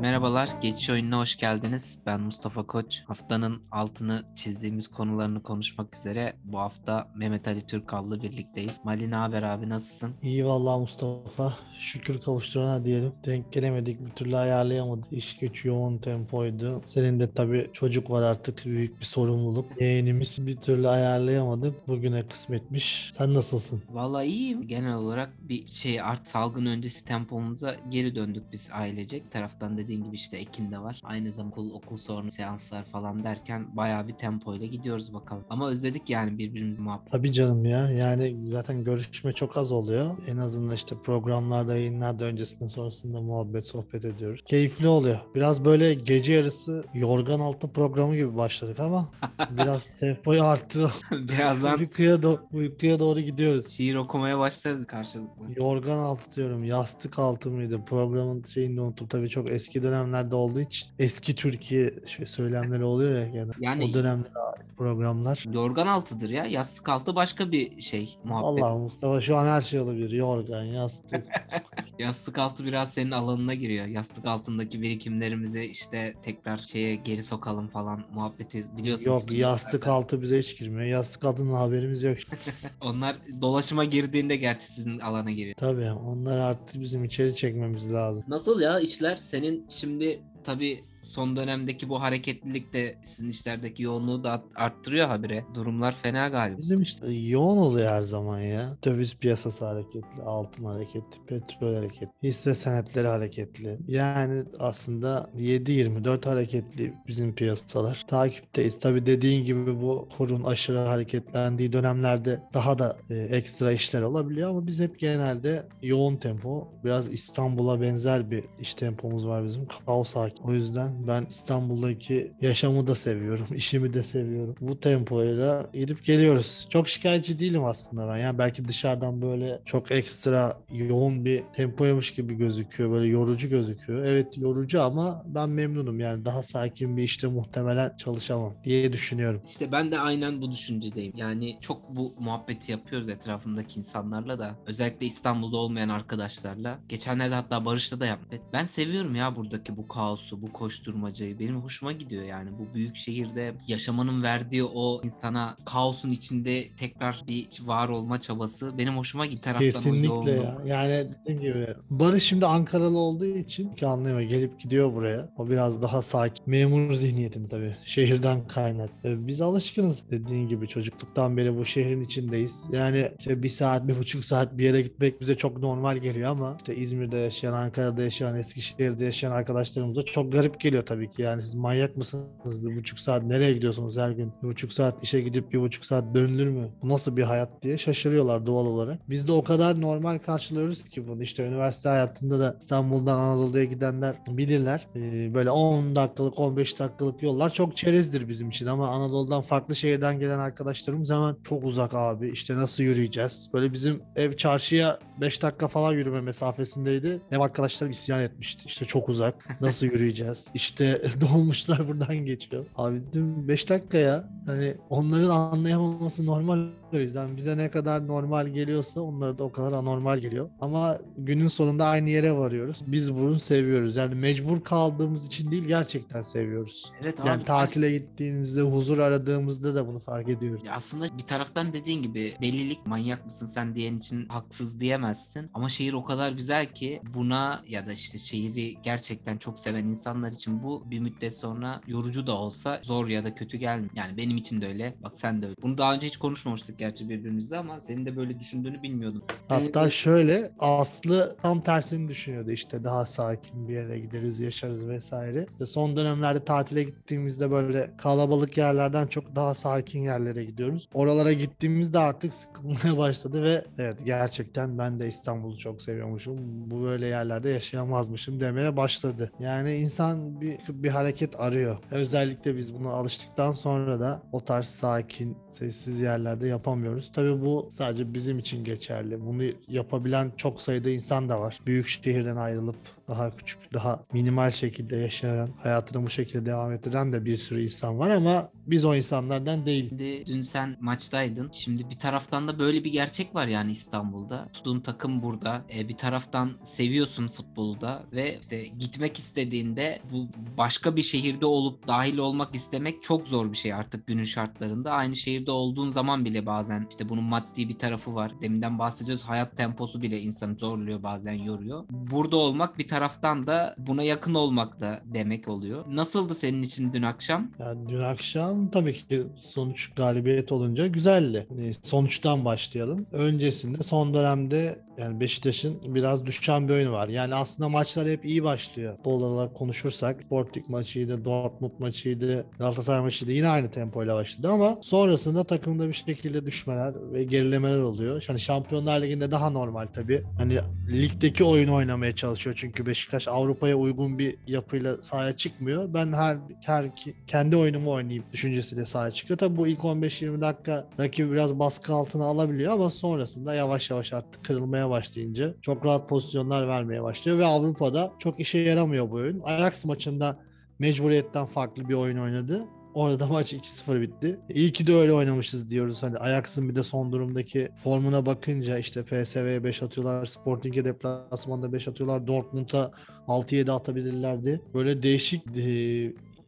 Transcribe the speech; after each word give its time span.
Merhabalar, 0.00 0.48
Geçiş 0.62 0.90
Oyununa 0.90 1.18
hoş 1.18 1.36
geldiniz. 1.36 1.98
Ben 2.06 2.20
Mustafa 2.20 2.66
Koç. 2.66 3.02
Haftanın 3.06 3.62
altını 3.70 4.24
çizdiğimiz 4.36 4.88
konularını 4.88 5.42
konuşmak 5.42 5.96
üzere 5.96 6.36
bu 6.44 6.58
hafta 6.58 7.08
Mehmet 7.16 7.48
Ali 7.48 7.66
Türkal'la 7.66 8.22
birlikteyiz. 8.22 8.72
Mali 8.84 9.10
ne 9.10 9.14
haber 9.14 9.42
abi, 9.42 9.68
nasılsın? 9.68 10.14
İyi 10.22 10.46
vallahi 10.46 10.80
Mustafa. 10.80 11.54
Şükür 11.78 12.20
kavuşturana 12.20 12.84
diyelim. 12.84 13.12
Denk 13.26 13.52
gelemedik 13.52 14.06
bir 14.06 14.10
türlü 14.10 14.36
ayarlayamadık. 14.36 15.12
İş 15.12 15.38
güç 15.38 15.64
yoğun 15.64 15.98
tempoydu. 15.98 16.82
Senin 16.86 17.20
de 17.20 17.30
tabii 17.34 17.70
çocuk 17.72 18.10
var 18.10 18.22
artık 18.22 18.66
büyük 18.66 19.00
bir 19.00 19.04
sorumluluk. 19.04 19.80
Yeğenimiz 19.80 20.46
bir 20.46 20.56
türlü 20.56 20.88
ayarlayamadık. 20.88 21.88
Bugüne 21.88 22.28
kısmetmiş. 22.28 23.12
Sen 23.18 23.34
nasılsın? 23.34 23.82
Vallahi 23.90 24.26
iyiyim. 24.26 24.66
Genel 24.66 24.94
olarak 24.94 25.30
bir 25.48 25.66
şey 25.68 26.00
art 26.00 26.26
salgın 26.26 26.66
öncesi 26.66 27.04
tempomuza 27.04 27.76
geri 27.88 28.14
döndük 28.14 28.52
biz 28.52 28.68
ailecek. 28.72 29.30
Taraftan 29.30 29.78
dediğin 29.90 30.04
gibi 30.04 30.16
işte 30.16 30.36
Ekin 30.38 30.72
de 30.72 30.78
var. 30.78 31.00
Aynı 31.04 31.32
zamanda 31.32 31.50
okul, 31.54 31.70
okul 31.72 31.96
sonra 31.96 32.30
seanslar 32.30 32.84
falan 32.84 33.24
derken 33.24 33.76
bayağı 33.76 34.08
bir 34.08 34.12
tempoyla 34.12 34.66
gidiyoruz 34.66 35.14
bakalım. 35.14 35.44
Ama 35.50 35.68
özledik 35.70 36.10
yani 36.10 36.38
birbirimizi 36.38 36.82
muhabbet. 36.82 37.12
Tabii 37.12 37.32
canım 37.32 37.64
ya. 37.64 37.90
Yani 37.90 38.48
zaten 38.48 38.84
görüşme 38.84 39.32
çok 39.32 39.56
az 39.56 39.72
oluyor. 39.72 40.10
En 40.28 40.36
azından 40.36 40.74
işte 40.74 40.96
programlarda, 41.04 41.76
yayınlarda 41.76 42.24
öncesinde 42.24 42.68
sonrasında 42.68 43.20
muhabbet, 43.20 43.66
sohbet 43.66 44.04
ediyoruz. 44.04 44.40
Keyifli 44.46 44.88
oluyor. 44.88 45.18
Biraz 45.34 45.64
böyle 45.64 45.94
gece 45.94 46.32
yarısı 46.34 46.84
yorgan 46.94 47.40
altı 47.40 47.68
programı 47.72 48.16
gibi 48.16 48.36
başladık 48.36 48.80
ama 48.80 49.08
biraz 49.50 49.88
tempoyu 50.00 50.42
arttıralım. 50.44 50.92
Birazdan 51.28 51.78
uykuya, 51.78 52.14
do- 52.16 52.40
uykuya 52.52 52.98
doğru 52.98 53.20
gidiyoruz. 53.20 53.68
şiir 53.68 53.94
okumaya 53.94 54.38
başlarız 54.38 54.86
karşılıklı. 54.86 55.46
Yorgan 55.56 55.98
altı 55.98 56.36
diyorum. 56.36 56.64
Yastık 56.64 57.18
altı 57.18 57.50
mıydı? 57.50 57.80
Programın 57.86 58.42
şeyini 58.42 58.80
unuttum. 58.80 59.08
Tabii 59.08 59.28
çok 59.28 59.50
eski 59.50 59.79
dönemlerde 59.82 60.34
olduğu 60.34 60.60
için 60.60 60.88
eski 60.98 61.34
Türkiye 61.34 61.94
şey 62.06 62.26
söylemleri 62.26 62.84
oluyor 62.84 63.10
ya 63.12 63.26
yani. 63.34 63.52
Yani- 63.60 63.84
o 63.84 63.94
dönemlere 63.94 64.38
ait 64.38 64.76
programlar. 64.76 65.44
Yorgan 65.52 65.86
altıdır 65.86 66.28
ya. 66.28 66.46
Yastık 66.46 66.88
altı 66.88 67.14
başka 67.14 67.52
bir 67.52 67.80
şey 67.80 68.18
muhabbet. 68.24 68.62
Allah 68.62 68.78
Mustafa 68.78 69.20
şu 69.20 69.36
an 69.36 69.46
her 69.46 69.62
şey 69.62 69.80
olabilir. 69.80 70.10
Yorgan, 70.10 70.62
yastık. 70.62 71.24
Yastık 71.98 72.38
altı 72.38 72.64
biraz 72.64 72.92
senin 72.92 73.10
alanına 73.10 73.54
giriyor. 73.54 73.86
Yastık 73.86 74.26
altındaki 74.26 74.82
birikimlerimizi 74.82 75.64
işte 75.64 76.14
tekrar 76.22 76.58
şeye 76.58 76.94
geri 76.94 77.22
sokalım 77.22 77.68
falan 77.68 78.04
muhabbeti 78.14 78.64
biliyorsunuz. 78.76 79.22
Yok 79.22 79.32
yastık 79.32 79.88
altı 79.88 80.22
bize 80.22 80.38
hiç 80.38 80.58
girmiyor. 80.58 80.86
Yastık 80.86 81.24
altının 81.24 81.54
haberimiz 81.54 82.02
yok. 82.02 82.16
Onlar 82.80 83.16
dolaşıma 83.40 83.84
girdiğinde 83.84 84.36
gerçi 84.36 84.66
sizin 84.66 84.98
alana 84.98 85.30
giriyor. 85.30 85.54
Tabii 85.58 85.90
onlar 85.90 86.38
artık 86.38 86.80
bizim 86.80 87.04
içeri 87.04 87.34
çekmemiz 87.36 87.92
lazım. 87.92 88.24
Nasıl 88.28 88.60
ya 88.60 88.80
işler? 88.80 89.16
Senin 89.16 89.66
şimdi 89.70 90.20
tabii 90.44 90.84
son 91.02 91.36
dönemdeki 91.36 91.88
bu 91.88 92.02
hareketlilik 92.02 92.72
de 92.72 92.98
sizin 93.02 93.28
işlerdeki 93.30 93.82
yoğunluğu 93.82 94.24
da 94.24 94.42
arttırıyor 94.54 95.08
habire. 95.08 95.44
Durumlar 95.54 95.94
fena 96.02 96.28
galiba. 96.28 96.58
Bizim 96.58 96.82
işte 96.82 97.12
yoğun 97.12 97.56
oluyor 97.56 97.88
her 97.90 98.02
zaman 98.02 98.40
ya. 98.40 98.76
Döviz 98.84 99.16
piyasası 99.16 99.64
hareketli, 99.64 100.22
altın 100.26 100.64
hareketli, 100.64 101.24
petrol 101.26 101.74
hareketli, 101.74 102.08
hisse 102.22 102.54
senetleri 102.54 103.06
hareketli. 103.06 103.78
Yani 103.88 104.44
aslında 104.58 105.30
7-24 105.36 106.24
hareketli 106.24 106.94
bizim 107.06 107.34
piyasalar. 107.34 108.04
Takipteyiz. 108.08 108.78
Tabii 108.78 109.06
dediğin 109.06 109.44
gibi 109.44 109.80
bu 109.82 110.08
kurun 110.16 110.44
aşırı 110.44 110.78
hareketlendiği 110.78 111.72
dönemlerde 111.72 112.42
daha 112.54 112.78
da 112.78 112.96
e, 113.10 113.16
ekstra 113.16 113.72
işler 113.72 114.02
olabiliyor 114.02 114.50
ama 114.50 114.66
biz 114.66 114.80
hep 114.80 114.98
genelde 114.98 115.68
yoğun 115.82 116.16
tempo, 116.16 116.68
biraz 116.84 117.12
İstanbul'a 117.12 117.80
benzer 117.80 118.30
bir 118.30 118.44
iş 118.60 118.74
tempomuz 118.74 119.26
var 119.26 119.44
bizim. 119.44 119.66
Kaos 119.86 120.16
hakim. 120.16 120.44
O 120.44 120.52
yüzden 120.52 120.89
ben 121.08 121.26
İstanbul'daki 121.30 122.32
yaşamı 122.40 122.86
da 122.86 122.94
seviyorum, 122.94 123.46
işimi 123.56 123.94
de 123.94 124.02
seviyorum. 124.02 124.54
Bu 124.60 124.80
tempoyla 124.80 125.70
gidip 125.74 126.04
geliyoruz. 126.04 126.66
Çok 126.70 126.88
şikayetçi 126.88 127.38
değilim 127.38 127.64
aslında 127.64 128.08
ben. 128.08 128.18
Yani 128.18 128.38
belki 128.38 128.68
dışarıdan 128.68 129.22
böyle 129.22 129.60
çok 129.64 129.90
ekstra 129.90 130.60
yoğun 130.72 131.24
bir 131.24 131.42
tempoymuş 131.56 132.14
gibi 132.14 132.34
gözüküyor. 132.34 132.90
Böyle 132.90 133.08
yorucu 133.08 133.48
gözüküyor. 133.48 134.04
Evet 134.04 134.38
yorucu 134.38 134.82
ama 134.82 135.22
ben 135.26 135.48
memnunum. 135.48 136.00
Yani 136.00 136.24
daha 136.24 136.42
sakin 136.42 136.96
bir 136.96 137.02
işte 137.02 137.26
muhtemelen 137.26 137.96
çalışamam 137.96 138.54
diye 138.64 138.92
düşünüyorum. 138.92 139.42
İşte 139.48 139.72
ben 139.72 139.90
de 139.90 140.00
aynen 140.00 140.40
bu 140.42 140.52
düşüncedeyim. 140.52 141.12
Yani 141.16 141.58
çok 141.60 141.96
bu 141.96 142.14
muhabbeti 142.18 142.72
yapıyoruz 142.72 143.08
etrafımdaki 143.08 143.78
insanlarla 143.78 144.38
da. 144.38 144.56
Özellikle 144.66 145.06
İstanbul'da 145.06 145.56
olmayan 145.56 145.88
arkadaşlarla. 145.88 146.78
Geçenlerde 146.88 147.34
hatta 147.34 147.64
Barış'la 147.64 148.00
da 148.00 148.06
yaptık. 148.06 148.40
Ben 148.52 148.64
seviyorum 148.64 149.14
ya 149.14 149.36
buradaki 149.36 149.76
bu 149.76 149.88
kaosu, 149.88 150.42
bu 150.42 150.52
koşturmacayı. 150.80 151.38
Benim 151.38 151.56
hoşuma 151.56 151.92
gidiyor 151.92 152.22
yani. 152.22 152.50
Bu 152.58 152.74
büyük 152.74 152.96
şehirde 152.96 153.52
yaşamanın 153.66 154.22
verdiği 154.22 154.64
o 154.64 155.00
insana 155.04 155.56
kaosun 155.64 156.10
içinde 156.10 156.68
tekrar 156.76 157.22
bir 157.28 157.48
var 157.64 157.88
olma 157.88 158.20
çabası 158.20 158.78
benim 158.78 158.96
hoşuma 158.96 159.26
gitti. 159.26 159.40
Taraftan 159.40 159.70
Kesinlikle 159.70 160.30
ya. 160.30 160.58
Yani 160.66 161.08
dediğim 161.20 161.40
gibi 161.40 161.66
Barış 161.90 162.24
şimdi 162.24 162.46
Ankaralı 162.46 162.98
olduğu 162.98 163.24
için 163.24 163.74
ki 163.74 163.86
anlıyor 163.86 164.20
gelip 164.20 164.60
gidiyor 164.60 164.94
buraya. 164.94 165.28
O 165.36 165.50
biraz 165.50 165.82
daha 165.82 166.02
sakin. 166.02 166.44
Memur 166.46 166.94
zihniyetini 166.94 167.48
tabii. 167.48 167.76
Şehirden 167.84 168.46
kaynak. 168.46 168.90
Ee, 169.04 169.26
Biz 169.26 169.40
alışkınız 169.40 170.10
dediğin 170.10 170.48
gibi 170.48 170.68
çocukluktan 170.68 171.36
beri 171.36 171.56
bu 171.56 171.64
şehrin 171.64 172.00
içindeyiz. 172.00 172.64
Yani 172.72 173.12
işte 173.18 173.42
bir 173.42 173.48
saat, 173.48 173.88
bir 173.88 173.98
buçuk 173.98 174.24
saat 174.24 174.58
bir 174.58 174.64
yere 174.64 174.82
gitmek 174.82 175.20
bize 175.20 175.34
çok 175.34 175.58
normal 175.58 175.96
geliyor 175.96 176.30
ama 176.30 176.56
işte 176.58 176.76
İzmir'de 176.76 177.16
yaşayan, 177.16 177.52
Ankara'da 177.52 178.02
yaşayan, 178.02 178.36
Eskişehir'de 178.36 179.04
yaşayan 179.04 179.32
arkadaşlarımıza 179.32 180.02
çok 180.02 180.32
garip 180.32 180.60
geliyor 180.60 180.69
tabii 180.84 181.10
ki. 181.10 181.22
Yani 181.22 181.42
siz 181.42 181.54
manyak 181.54 181.96
mısınız? 181.96 182.66
Bir 182.66 182.76
buçuk 182.76 182.98
saat 182.98 183.22
nereye 183.22 183.52
gidiyorsunuz 183.52 183.96
her 183.96 184.10
gün? 184.10 184.32
Bir 184.42 184.48
buçuk 184.48 184.72
saat 184.72 185.04
işe 185.04 185.20
gidip 185.20 185.52
bir 185.52 185.60
buçuk 185.60 185.84
saat 185.84 186.14
dönülür 186.14 186.48
mü? 186.48 186.68
Bu 186.82 186.88
nasıl 186.88 187.16
bir 187.16 187.22
hayat 187.22 187.62
diye 187.62 187.78
şaşırıyorlar 187.78 188.46
doğal 188.46 188.66
olarak. 188.66 189.10
Biz 189.10 189.28
de 189.28 189.32
o 189.32 189.44
kadar 189.44 189.80
normal 189.80 190.18
karşılıyoruz 190.18 190.88
ki 190.88 191.08
bunu. 191.08 191.22
İşte 191.22 191.42
üniversite 191.46 191.88
hayatında 191.88 192.38
da 192.38 192.56
İstanbul'dan 192.60 193.18
Anadolu'ya 193.18 193.64
gidenler 193.64 194.16
bilirler. 194.28 194.86
Ee, 194.96 195.34
böyle 195.34 195.50
10 195.50 195.96
dakikalık 195.96 196.38
15 196.38 196.78
dakikalık 196.80 197.22
yollar 197.22 197.52
çok 197.52 197.76
çerezdir 197.76 198.28
bizim 198.28 198.48
için 198.48 198.66
ama 198.66 198.88
Anadolu'dan 198.88 199.42
farklı 199.42 199.76
şehirden 199.76 200.18
gelen 200.18 200.38
arkadaşlarımız 200.38 201.10
hemen 201.10 201.36
çok 201.44 201.64
uzak 201.64 201.94
abi. 201.94 202.30
İşte 202.30 202.56
nasıl 202.56 202.82
yürüyeceğiz? 202.82 203.48
Böyle 203.54 203.72
bizim 203.72 204.02
ev 204.16 204.32
çarşıya 204.32 204.98
5 205.20 205.42
dakika 205.42 205.68
falan 205.68 205.92
yürüme 205.92 206.20
mesafesindeydi. 206.20 207.20
Ev 207.30 207.40
arkadaşlarım 207.40 207.90
isyan 207.90 208.20
etmişti. 208.22 208.62
İşte 208.66 208.84
çok 208.84 209.08
uzak. 209.08 209.60
Nasıl 209.60 209.86
yürüyeceğiz? 209.86 210.46
İşte 210.60 211.02
dolmuşlar 211.20 211.88
buradan 211.88 212.16
geçiyor. 212.16 212.66
Abi 212.76 213.00
dedim 213.08 213.48
5 213.48 213.68
dakika 213.68 213.98
ya. 213.98 214.24
Hani 214.46 214.74
onların 214.90 215.30
anlayamaması 215.30 216.26
normal 216.26 216.58
o 216.92 216.98
yüzden 216.98 217.36
bize 217.36 217.56
ne 217.56 217.70
kadar 217.70 218.06
normal 218.06 218.46
geliyorsa 218.46 219.00
onlara 219.00 219.38
da 219.38 219.44
o 219.44 219.52
kadar 219.52 219.72
anormal 219.72 220.18
geliyor. 220.18 220.50
Ama 220.60 220.98
günün 221.18 221.48
sonunda 221.48 221.84
aynı 221.84 222.10
yere 222.10 222.32
varıyoruz. 222.32 222.78
Biz 222.86 223.14
bunu 223.14 223.38
seviyoruz. 223.38 223.96
Yani 223.96 224.14
mecbur 224.14 224.60
kaldığımız 224.60 225.26
için 225.26 225.50
değil 225.50 225.64
gerçekten 225.64 226.22
seviyoruz. 226.22 226.92
Evet 227.02 227.20
abi. 227.20 227.28
Yani 227.28 227.44
tatile 227.44 227.92
gittiğinizde 227.92 228.60
huzur 228.60 228.98
aradığımızda 228.98 229.74
da 229.74 229.88
bunu 229.88 229.98
fark 229.98 230.28
ediyoruz. 230.28 230.66
Ya 230.66 230.72
aslında 230.72 231.18
bir 231.18 231.22
taraftan 231.22 231.72
dediğin 231.72 232.02
gibi 232.02 232.34
bellilik 232.40 232.86
manyak 232.86 233.24
mısın 233.24 233.46
sen 233.46 233.74
diyen 233.74 233.96
için 233.96 234.28
haksız 234.28 234.80
diyemezsin. 234.80 235.50
Ama 235.54 235.68
şehir 235.68 235.92
o 235.92 236.04
kadar 236.04 236.32
güzel 236.32 236.66
ki 236.66 237.00
buna 237.14 237.62
ya 237.68 237.86
da 237.86 237.92
işte 237.92 238.18
şehri 238.18 238.76
gerçekten 238.82 239.36
çok 239.36 239.58
seven 239.58 239.84
insanlar 239.84 240.32
için 240.32 240.49
bu 240.62 240.82
bir 240.90 241.00
müddet 241.00 241.34
sonra 241.34 241.80
yorucu 241.86 242.26
da 242.26 242.36
olsa 242.36 242.80
zor 242.82 243.08
ya 243.08 243.24
da 243.24 243.34
kötü 243.34 243.56
gelmiyor. 243.56 243.90
Yani 243.94 244.16
benim 244.16 244.36
için 244.36 244.60
de 244.60 244.66
öyle. 244.66 244.94
Bak 245.04 245.12
sen 245.14 245.42
de 245.42 245.46
öyle. 245.46 245.56
Bunu 245.62 245.78
daha 245.78 245.94
önce 245.94 246.06
hiç 246.06 246.16
konuşmamıştık 246.16 246.78
gerçi 246.78 247.08
birbirimizle 247.08 247.56
ama 247.56 247.80
senin 247.80 248.06
de 248.06 248.16
böyle 248.16 248.40
düşündüğünü 248.40 248.82
bilmiyordum. 248.82 249.22
Hatta 249.48 249.86
Ee, 249.86 249.90
şöyle 249.90 250.52
Aslı 250.58 251.36
tam 251.42 251.60
tersini 251.60 252.08
düşünüyordu 252.08 252.50
işte 252.50 252.84
daha 252.84 253.06
sakin 253.06 253.68
bir 253.68 253.74
yere 253.74 253.98
gideriz 253.98 254.40
yaşarız 254.40 254.88
vesaire. 254.88 255.46
İşte 255.52 255.66
son 255.66 255.96
dönemlerde 255.96 256.44
tatile 256.44 256.82
gittiğimizde 256.82 257.50
böyle 257.50 257.90
kalabalık 257.98 258.56
yerlerden 258.58 259.06
çok 259.06 259.36
daha 259.36 259.54
sakin 259.54 260.02
yerlere 260.02 260.44
gidiyoruz. 260.44 260.88
Oralara 260.94 261.32
gittiğimizde 261.32 261.98
artık 261.98 262.34
sıkılmaya 262.34 262.96
başladı 262.98 263.42
ve 263.42 263.64
evet 263.78 263.98
gerçekten 264.04 264.78
ben 264.78 265.00
de 265.00 265.08
İstanbul'u 265.08 265.58
çok 265.58 265.82
seviyormuşum. 265.82 266.36
Bu 266.70 266.82
böyle 266.82 267.06
yerlerde 267.06 267.48
yaşayamazmışım 267.50 268.40
demeye 268.40 268.76
başladı. 268.76 269.32
Yani 269.40 269.74
insan 269.74 270.39
bir, 270.40 270.58
bir 270.68 270.88
hareket 270.88 271.40
arıyor. 271.40 271.76
Özellikle 271.90 272.56
biz 272.56 272.74
buna 272.74 272.90
alıştıktan 272.90 273.50
sonra 273.50 274.00
da 274.00 274.22
o 274.32 274.44
tarz 274.44 274.68
sakin 274.68 275.38
sessiz 275.52 276.00
yerlerde 276.00 276.46
yapamıyoruz. 276.46 277.10
Tabii 277.14 277.40
bu 277.40 277.68
sadece 277.72 278.14
bizim 278.14 278.38
için 278.38 278.64
geçerli. 278.64 279.20
Bunu 279.20 279.42
yapabilen 279.68 280.32
çok 280.36 280.60
sayıda 280.60 280.90
insan 280.90 281.28
da 281.28 281.40
var. 281.40 281.58
Büyük 281.66 281.88
şehirden 281.88 282.36
ayrılıp 282.36 282.76
daha 283.10 283.36
küçük, 283.36 283.74
daha 283.74 284.04
minimal 284.12 284.50
şekilde 284.50 284.96
yaşayan, 284.96 285.50
hayatını 285.62 286.06
bu 286.06 286.10
şekilde 286.10 286.46
devam 286.46 286.72
ettiren 286.72 287.12
de 287.12 287.24
bir 287.24 287.36
sürü 287.36 287.62
insan 287.62 287.98
var 287.98 288.10
ama 288.10 288.50
biz 288.66 288.84
o 288.84 288.94
insanlardan 288.94 289.66
değil. 289.66 289.88
Şimdi 289.88 290.26
dün 290.26 290.42
sen 290.42 290.76
maçtaydın. 290.80 291.50
Şimdi 291.52 291.90
bir 291.90 291.98
taraftan 291.98 292.48
da 292.48 292.58
böyle 292.58 292.84
bir 292.84 292.92
gerçek 292.92 293.34
var 293.34 293.46
yani 293.46 293.70
İstanbul'da. 293.72 294.48
Tuttuğun 294.52 294.80
takım 294.80 295.22
burada. 295.22 295.64
E, 295.74 295.88
bir 295.88 295.96
taraftan 295.96 296.50
seviyorsun 296.64 297.28
futbolu 297.28 297.80
da 297.80 298.02
ve 298.12 298.38
işte 298.40 298.62
gitmek 298.66 299.18
istediğinde 299.18 300.00
bu 300.12 300.28
başka 300.58 300.96
bir 300.96 301.02
şehirde 301.02 301.46
olup 301.46 301.88
dahil 301.88 302.18
olmak 302.18 302.54
istemek 302.54 303.02
çok 303.02 303.28
zor 303.28 303.52
bir 303.52 303.56
şey 303.56 303.74
artık 303.74 304.06
günün 304.06 304.24
şartlarında. 304.24 304.92
Aynı 304.92 305.16
şehirde 305.40 305.50
olduğun 305.50 305.90
zaman 305.90 306.24
bile 306.24 306.46
bazen 306.46 306.86
işte 306.90 307.08
bunun 307.08 307.24
maddi 307.24 307.68
bir 307.68 307.78
tarafı 307.78 308.14
var. 308.14 308.32
Deminden 308.42 308.78
bahsediyoruz. 308.78 309.22
Hayat 309.24 309.56
temposu 309.56 310.02
bile 310.02 310.20
insanı 310.20 310.54
zorluyor 310.54 311.02
bazen 311.02 311.32
yoruyor. 311.32 311.84
Burada 311.90 312.36
olmak 312.36 312.78
bir 312.78 312.88
taraftan 312.88 313.46
da 313.46 313.74
buna 313.78 314.02
yakın 314.02 314.34
olmak 314.34 314.80
da 314.80 315.00
demek 315.04 315.48
oluyor. 315.48 315.84
Nasıldı 315.88 316.34
senin 316.34 316.62
için 316.62 316.92
dün 316.92 317.02
akşam? 317.02 317.50
Yani 317.58 317.88
dün 317.88 318.00
akşam 318.00 318.68
tabii 318.70 318.94
ki 318.94 319.22
sonuç 319.36 319.90
galibiyet 319.96 320.52
olunca 320.52 320.86
güzeldi. 320.86 321.46
Hani 321.48 321.74
sonuçtan 321.74 322.44
başlayalım. 322.44 323.06
Öncesinde 323.12 323.82
son 323.82 324.14
dönemde 324.14 324.80
yani 324.98 325.20
Beşiktaş'ın 325.20 325.94
biraz 325.94 326.26
düşen 326.26 326.68
bir 326.68 326.72
oyunu 326.72 326.92
var. 326.92 327.08
Yani 327.08 327.34
aslında 327.34 327.68
maçlar 327.68 328.08
hep 328.08 328.24
iyi 328.24 328.44
başlıyor. 328.44 328.96
Futbol 328.96 329.22
olarak 329.22 329.54
konuşursak 329.54 330.22
Sporting 330.22 330.68
maçıydı, 330.68 331.24
Dortmund 331.24 331.72
maçıydı, 331.78 332.46
Galatasaray 332.58 333.00
maçıydı 333.00 333.32
yine 333.32 333.48
aynı 333.48 333.70
tempoyla 333.70 334.14
başladı 334.14 334.48
ama 334.48 334.78
sonrasında 334.82 335.44
takımda 335.44 335.88
bir 335.88 335.92
şekilde 335.92 336.46
düşmeler 336.46 336.94
ve 337.12 337.24
gerilemeler 337.24 337.80
oluyor. 337.80 338.24
Yani 338.28 338.40
Şampiyonlar 338.40 339.02
Ligi'nde 339.02 339.30
daha 339.30 339.50
normal 339.50 339.86
tabii. 339.86 340.22
Hani 340.38 340.58
ligdeki 340.92 341.44
oyunu 341.44 341.74
oynamaya 341.74 342.16
çalışıyor 342.16 342.56
çünkü 342.58 342.86
Beşiktaş 342.86 343.28
Avrupa'ya 343.28 343.76
uygun 343.76 344.18
bir 344.18 344.36
yapıyla 344.46 345.02
sahaya 345.02 345.36
çıkmıyor. 345.36 345.94
Ben 345.94 346.12
her 346.12 346.38
her 346.64 346.86
kendi 347.26 347.56
oyunumu 347.56 347.90
oynayayım 347.90 348.24
düşüncesiyle 348.32 348.86
sahaya 348.86 349.10
çıkıyor. 349.10 349.38
Tabii 349.38 349.56
bu 349.56 349.66
ilk 349.66 349.80
15-20 349.80 350.40
dakika 350.40 350.88
rakibi 351.00 351.32
biraz 351.32 351.58
baskı 351.58 351.94
altına 351.94 352.24
alabiliyor 352.24 352.72
ama 352.72 352.90
sonrasında 352.90 353.54
yavaş 353.54 353.90
yavaş 353.90 354.12
artık 354.12 354.44
kırılmaya 354.44 354.89
başlayınca 354.90 355.54
çok 355.62 355.84
rahat 355.84 356.08
pozisyonlar 356.08 356.68
vermeye 356.68 357.02
başlıyor 357.02 357.38
ve 357.38 357.44
Avrupa'da 357.44 358.12
çok 358.18 358.40
işe 358.40 358.58
yaramıyor 358.58 359.10
bu 359.10 359.14
oyun. 359.14 359.40
Ajax 359.40 359.84
maçında 359.84 360.38
mecburiyetten 360.78 361.46
farklı 361.46 361.88
bir 361.88 361.94
oyun 361.94 362.18
oynadı. 362.18 362.66
Orada 362.94 363.20
da 363.20 363.26
maç 363.32 363.52
2-0 363.52 364.00
bitti. 364.00 364.38
İyi 364.48 364.72
ki 364.72 364.86
de 364.86 364.94
öyle 364.94 365.12
oynamışız 365.12 365.70
diyoruz. 365.70 366.02
Hani 366.02 366.18
Ajax'ın 366.18 366.68
bir 366.68 366.74
de 366.74 366.82
son 366.82 367.12
durumdaki 367.12 367.68
formuna 367.82 368.26
bakınca 368.26 368.78
işte 368.78 369.02
PSV'ye 369.02 369.64
5 369.64 369.82
atıyorlar, 369.82 370.26
Sporting'e 370.26 370.84
deplasmanda 370.84 371.72
5 371.72 371.88
atıyorlar, 371.88 372.26
Dortmund'a 372.26 372.90
6-7 373.26 373.72
atabilirlerdi. 373.72 374.60
Böyle 374.74 375.02
değişik 375.02 375.54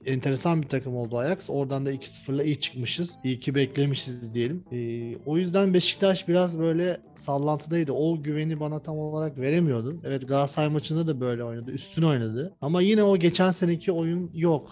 enteresan 0.07 0.63
bir 0.63 0.69
takım 0.69 0.97
oldu 0.97 1.19
Ajax. 1.19 1.51
Oradan 1.51 1.87
da 1.87 1.93
2-0'la 1.93 2.43
iyi 2.43 2.61
çıkmışız. 2.61 3.19
İyi 3.25 3.41
ki 3.41 3.55
beklemişiz 3.55 4.35
diyelim. 4.35 4.65
Ee, 4.73 5.17
o 5.27 5.39
yüzden 5.39 5.75
Beşiktaş 5.75 6.29
biraz 6.29 6.59
böyle 6.59 7.01
sallantıdaydı. 7.15 7.93
O 7.93 8.23
güveni 8.23 8.61
bana 8.61 8.83
tam 8.83 8.99
olarak 8.99 9.39
veremiyordu. 9.39 10.01
Evet 10.05 10.29
Galatasaray 10.29 10.69
maçında 10.69 11.07
da 11.07 11.21
böyle 11.21 11.45
oynadı. 11.45 11.71
Üstün 11.71 12.03
oynadı. 12.03 12.55
Ama 12.61 12.83
yine 12.83 13.03
o 13.03 13.17
geçen 13.17 13.51
seneki 13.51 13.93
oyun 13.93 14.31
yok. 14.35 14.71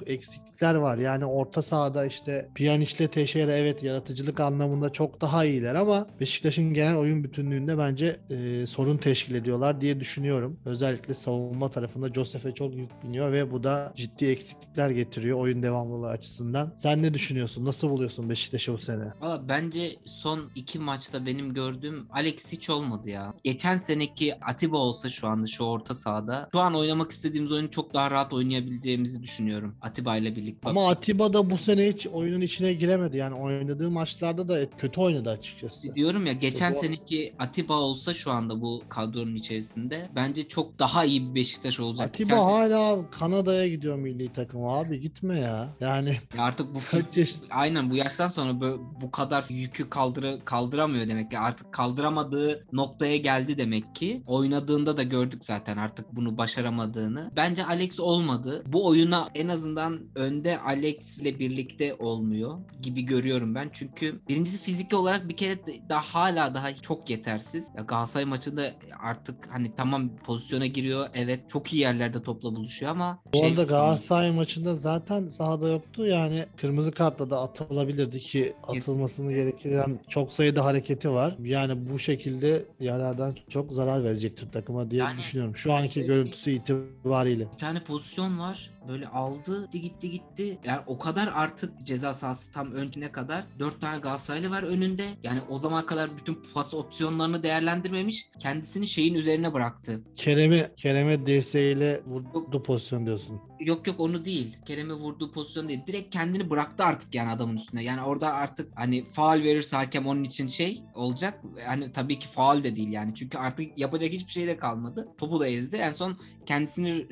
Eksiklikler 0.60 0.80
var. 0.80 0.98
Yani 0.98 1.24
orta 1.24 1.62
sahada 1.62 2.06
işte 2.06 2.48
Pjanic'le 2.54 3.12
Teixeira 3.12 3.52
evet 3.52 3.82
yaratıcılık 3.82 4.40
anlamında 4.40 4.92
çok 4.92 5.20
daha 5.20 5.44
iyiler 5.44 5.74
ama 5.74 6.06
Beşiktaş'ın 6.20 6.74
genel 6.74 6.96
oyun 6.96 7.24
bütünlüğünde 7.24 7.78
bence 7.78 8.20
e, 8.30 8.66
sorun 8.66 8.96
teşkil 8.96 9.34
ediyorlar 9.34 9.80
diye 9.80 10.00
düşünüyorum. 10.00 10.60
Özellikle 10.64 11.14
savunma 11.14 11.70
tarafında 11.70 12.08
Josef'e 12.08 12.52
çok 12.52 12.74
yük 12.74 12.90
biniyor 13.04 13.32
ve 13.32 13.52
bu 13.52 13.62
da 13.64 13.92
ciddi 13.96 14.26
eksiklikler 14.26 14.90
getiriyor 14.90 15.38
oyun 15.38 15.62
devamlılığı 15.62 16.08
açısından. 16.08 16.74
Sen 16.76 17.02
ne 17.02 17.14
düşünüyorsun? 17.14 17.64
Nasıl 17.64 17.90
buluyorsun 17.90 18.30
Beşiktaş'ı 18.30 18.72
bu 18.72 18.78
sene? 18.78 19.04
Valla 19.20 19.48
bence 19.48 19.96
son 20.04 20.50
iki 20.54 20.78
maçta 20.78 21.26
benim 21.26 21.54
gördüğüm 21.54 22.06
Alex 22.10 22.52
hiç 22.52 22.70
olmadı 22.70 23.10
ya. 23.10 23.34
Geçen 23.44 23.76
seneki 23.76 24.34
Atiba 24.44 24.76
olsa 24.76 25.10
şu 25.10 25.28
anda 25.28 25.46
şu 25.46 25.64
orta 25.64 25.94
sahada 25.94 26.48
şu 26.52 26.60
an 26.60 26.74
oynamak 26.74 27.10
istediğimiz 27.10 27.52
oyunu 27.52 27.70
çok 27.70 27.94
daha 27.94 28.10
rahat 28.10 28.32
oynayabileceğimizi 28.32 29.22
düşünüyorum 29.22 29.76
Atiba 29.80 30.16
ile 30.16 30.36
birlikte. 30.36 30.49
Ama 30.64 30.88
Atiba 30.88 31.32
da 31.32 31.50
bu 31.50 31.58
sene 31.58 31.88
hiç 31.88 32.06
oyunun 32.06 32.40
içine 32.40 32.72
giremedi. 32.72 33.16
Yani 33.16 33.34
oynadığı 33.34 33.90
maçlarda 33.90 34.48
da 34.48 34.70
kötü 34.70 35.00
oynadı 35.00 35.30
açıkçası. 35.30 35.94
Diyorum 35.94 36.26
ya 36.26 36.32
geçen 36.32 36.72
seneki 36.72 37.34
Atiba 37.38 37.74
olsa 37.74 38.14
şu 38.14 38.30
anda 38.30 38.60
bu 38.60 38.82
kadronun 38.88 39.34
içerisinde 39.34 40.08
bence 40.14 40.48
çok 40.48 40.78
daha 40.78 41.04
iyi 41.04 41.28
bir 41.28 41.40
Beşiktaş 41.40 41.80
olacak. 41.80 42.08
Atiba 42.08 42.46
hala 42.46 43.10
Kanada'ya 43.10 43.68
gidiyor 43.68 43.96
milli 43.98 44.32
takım 44.32 44.64
abi 44.64 45.00
gitme 45.00 45.38
ya. 45.38 45.76
Yani 45.80 46.18
ya 46.36 46.42
artık 46.42 46.74
bu 46.74 46.78
kaç 46.90 47.16
yaş... 47.16 47.34
aynen 47.50 47.90
bu 47.90 47.96
yaştan 47.96 48.28
sonra 48.28 48.60
bu, 48.60 48.90
bu 49.00 49.10
kadar 49.10 49.44
yükü 49.48 49.90
kaldır 49.90 50.40
kaldıramıyor 50.44 51.08
demek 51.08 51.30
ki. 51.30 51.38
Artık 51.38 51.72
kaldıramadığı 51.72 52.66
noktaya 52.72 53.16
geldi 53.16 53.58
demek 53.58 53.94
ki. 53.94 54.22
Oynadığında 54.26 54.96
da 54.96 55.02
gördük 55.02 55.44
zaten 55.44 55.76
artık 55.76 56.16
bunu 56.16 56.38
başaramadığını. 56.38 57.30
Bence 57.36 57.64
Alex 57.64 58.00
olmadı. 58.00 58.64
Bu 58.66 58.86
oyuna 58.86 59.28
en 59.34 59.48
azından 59.48 60.00
önde 60.40 60.60
Alex 60.60 61.18
ile 61.18 61.38
birlikte 61.38 61.94
olmuyor 61.94 62.58
gibi 62.82 63.02
görüyorum 63.02 63.54
ben. 63.54 63.70
Çünkü 63.72 64.20
birincisi 64.28 64.62
fiziki 64.62 64.96
olarak 64.96 65.28
bir 65.28 65.36
kere 65.36 65.58
daha 65.88 66.00
hala 66.00 66.54
daha 66.54 66.74
çok 66.74 67.10
yetersiz. 67.10 67.68
Ya 67.76 67.82
Galatasaray 67.82 68.24
maçında 68.24 68.70
artık 69.02 69.48
hani 69.50 69.74
tamam 69.76 70.10
pozisyona 70.24 70.66
giriyor. 70.66 71.08
Evet 71.14 71.40
çok 71.50 71.72
iyi 71.72 71.80
yerlerde 71.82 72.22
topla 72.22 72.56
buluşuyor 72.56 72.92
ama 72.92 73.18
bu 73.34 73.38
şey, 73.38 73.48
arada 73.48 73.62
Galatasaray 73.62 74.30
maçında 74.30 74.74
zaten 74.74 75.28
sahada 75.28 75.68
yoktu. 75.68 76.06
Yani 76.06 76.46
kırmızı 76.56 76.92
kartla 76.92 77.30
da 77.30 77.40
atılabilirdi 77.40 78.20
ki 78.20 78.52
atılmasını 78.62 79.32
gerektiren 79.32 80.00
çok 80.08 80.32
sayıda 80.32 80.64
hareketi 80.64 81.10
var. 81.10 81.36
Yani 81.42 81.90
bu 81.90 81.98
şekilde 81.98 82.64
yerlerden 82.80 83.36
çok 83.48 83.72
zarar 83.72 84.04
verecektir 84.04 84.52
takıma 84.52 84.90
diye 84.90 85.02
yani, 85.02 85.18
düşünüyorum. 85.18 85.56
Şu 85.56 85.72
anki 85.72 86.02
görüntüsü 86.02 86.50
itibariyle. 86.50 87.52
Bir 87.52 87.58
tane 87.58 87.84
pozisyon 87.84 88.38
var 88.38 88.70
böyle 88.90 89.08
aldı 89.08 89.70
gitti 89.72 89.80
gitti 89.80 90.10
gitti. 90.10 90.58
Yani 90.64 90.80
o 90.86 90.98
kadar 90.98 91.32
artık 91.34 91.86
ceza 91.86 92.14
sahası 92.14 92.52
tam 92.52 92.72
öncüne 92.72 93.12
kadar 93.12 93.44
4 93.58 93.80
tane 93.80 93.98
Galatasaraylı 93.98 94.50
var 94.50 94.62
önünde. 94.62 95.06
Yani 95.22 95.40
o 95.48 95.58
zaman 95.58 95.86
kadar 95.86 96.16
bütün 96.16 96.38
pas 96.54 96.74
opsiyonlarını 96.74 97.42
değerlendirmemiş. 97.42 98.26
Kendisini 98.38 98.86
şeyin 98.86 99.14
üzerine 99.14 99.52
bıraktı. 99.52 100.00
Kerem'i 100.16 100.70
Kerem'e 100.76 101.26
dirseğiyle 101.26 102.02
vurdu 102.04 102.62
pozisyon 102.62 103.06
diyorsun. 103.06 103.40
Yok 103.60 103.86
yok 103.86 104.00
onu 104.00 104.24
değil. 104.24 104.56
Kerem'e 104.66 104.94
vurduğu 104.94 105.32
pozisyon 105.32 105.68
değil. 105.68 105.80
Direkt 105.86 106.12
kendini 106.12 106.50
bıraktı 106.50 106.84
artık 106.84 107.14
yani 107.14 107.30
adamın 107.30 107.56
üstüne. 107.56 107.84
Yani 107.84 108.02
orada 108.02 108.32
artık 108.32 108.72
hani 108.74 109.04
faal 109.12 109.42
verirse 109.42 109.76
hakem 109.76 110.06
onun 110.06 110.24
için 110.24 110.48
şey 110.48 110.82
olacak. 110.94 111.40
Hani 111.66 111.92
tabii 111.92 112.18
ki 112.18 112.28
faal 112.28 112.64
de 112.64 112.76
değil 112.76 112.88
yani. 112.88 113.14
Çünkü 113.14 113.38
artık 113.38 113.78
yapacak 113.78 114.10
hiçbir 114.10 114.32
şey 114.32 114.46
de 114.46 114.56
kalmadı. 114.56 115.08
Topu 115.18 115.40
da 115.40 115.46
ezdi. 115.46 115.76
En 115.76 115.92
son 115.92 116.18
kendisini 116.46 117.08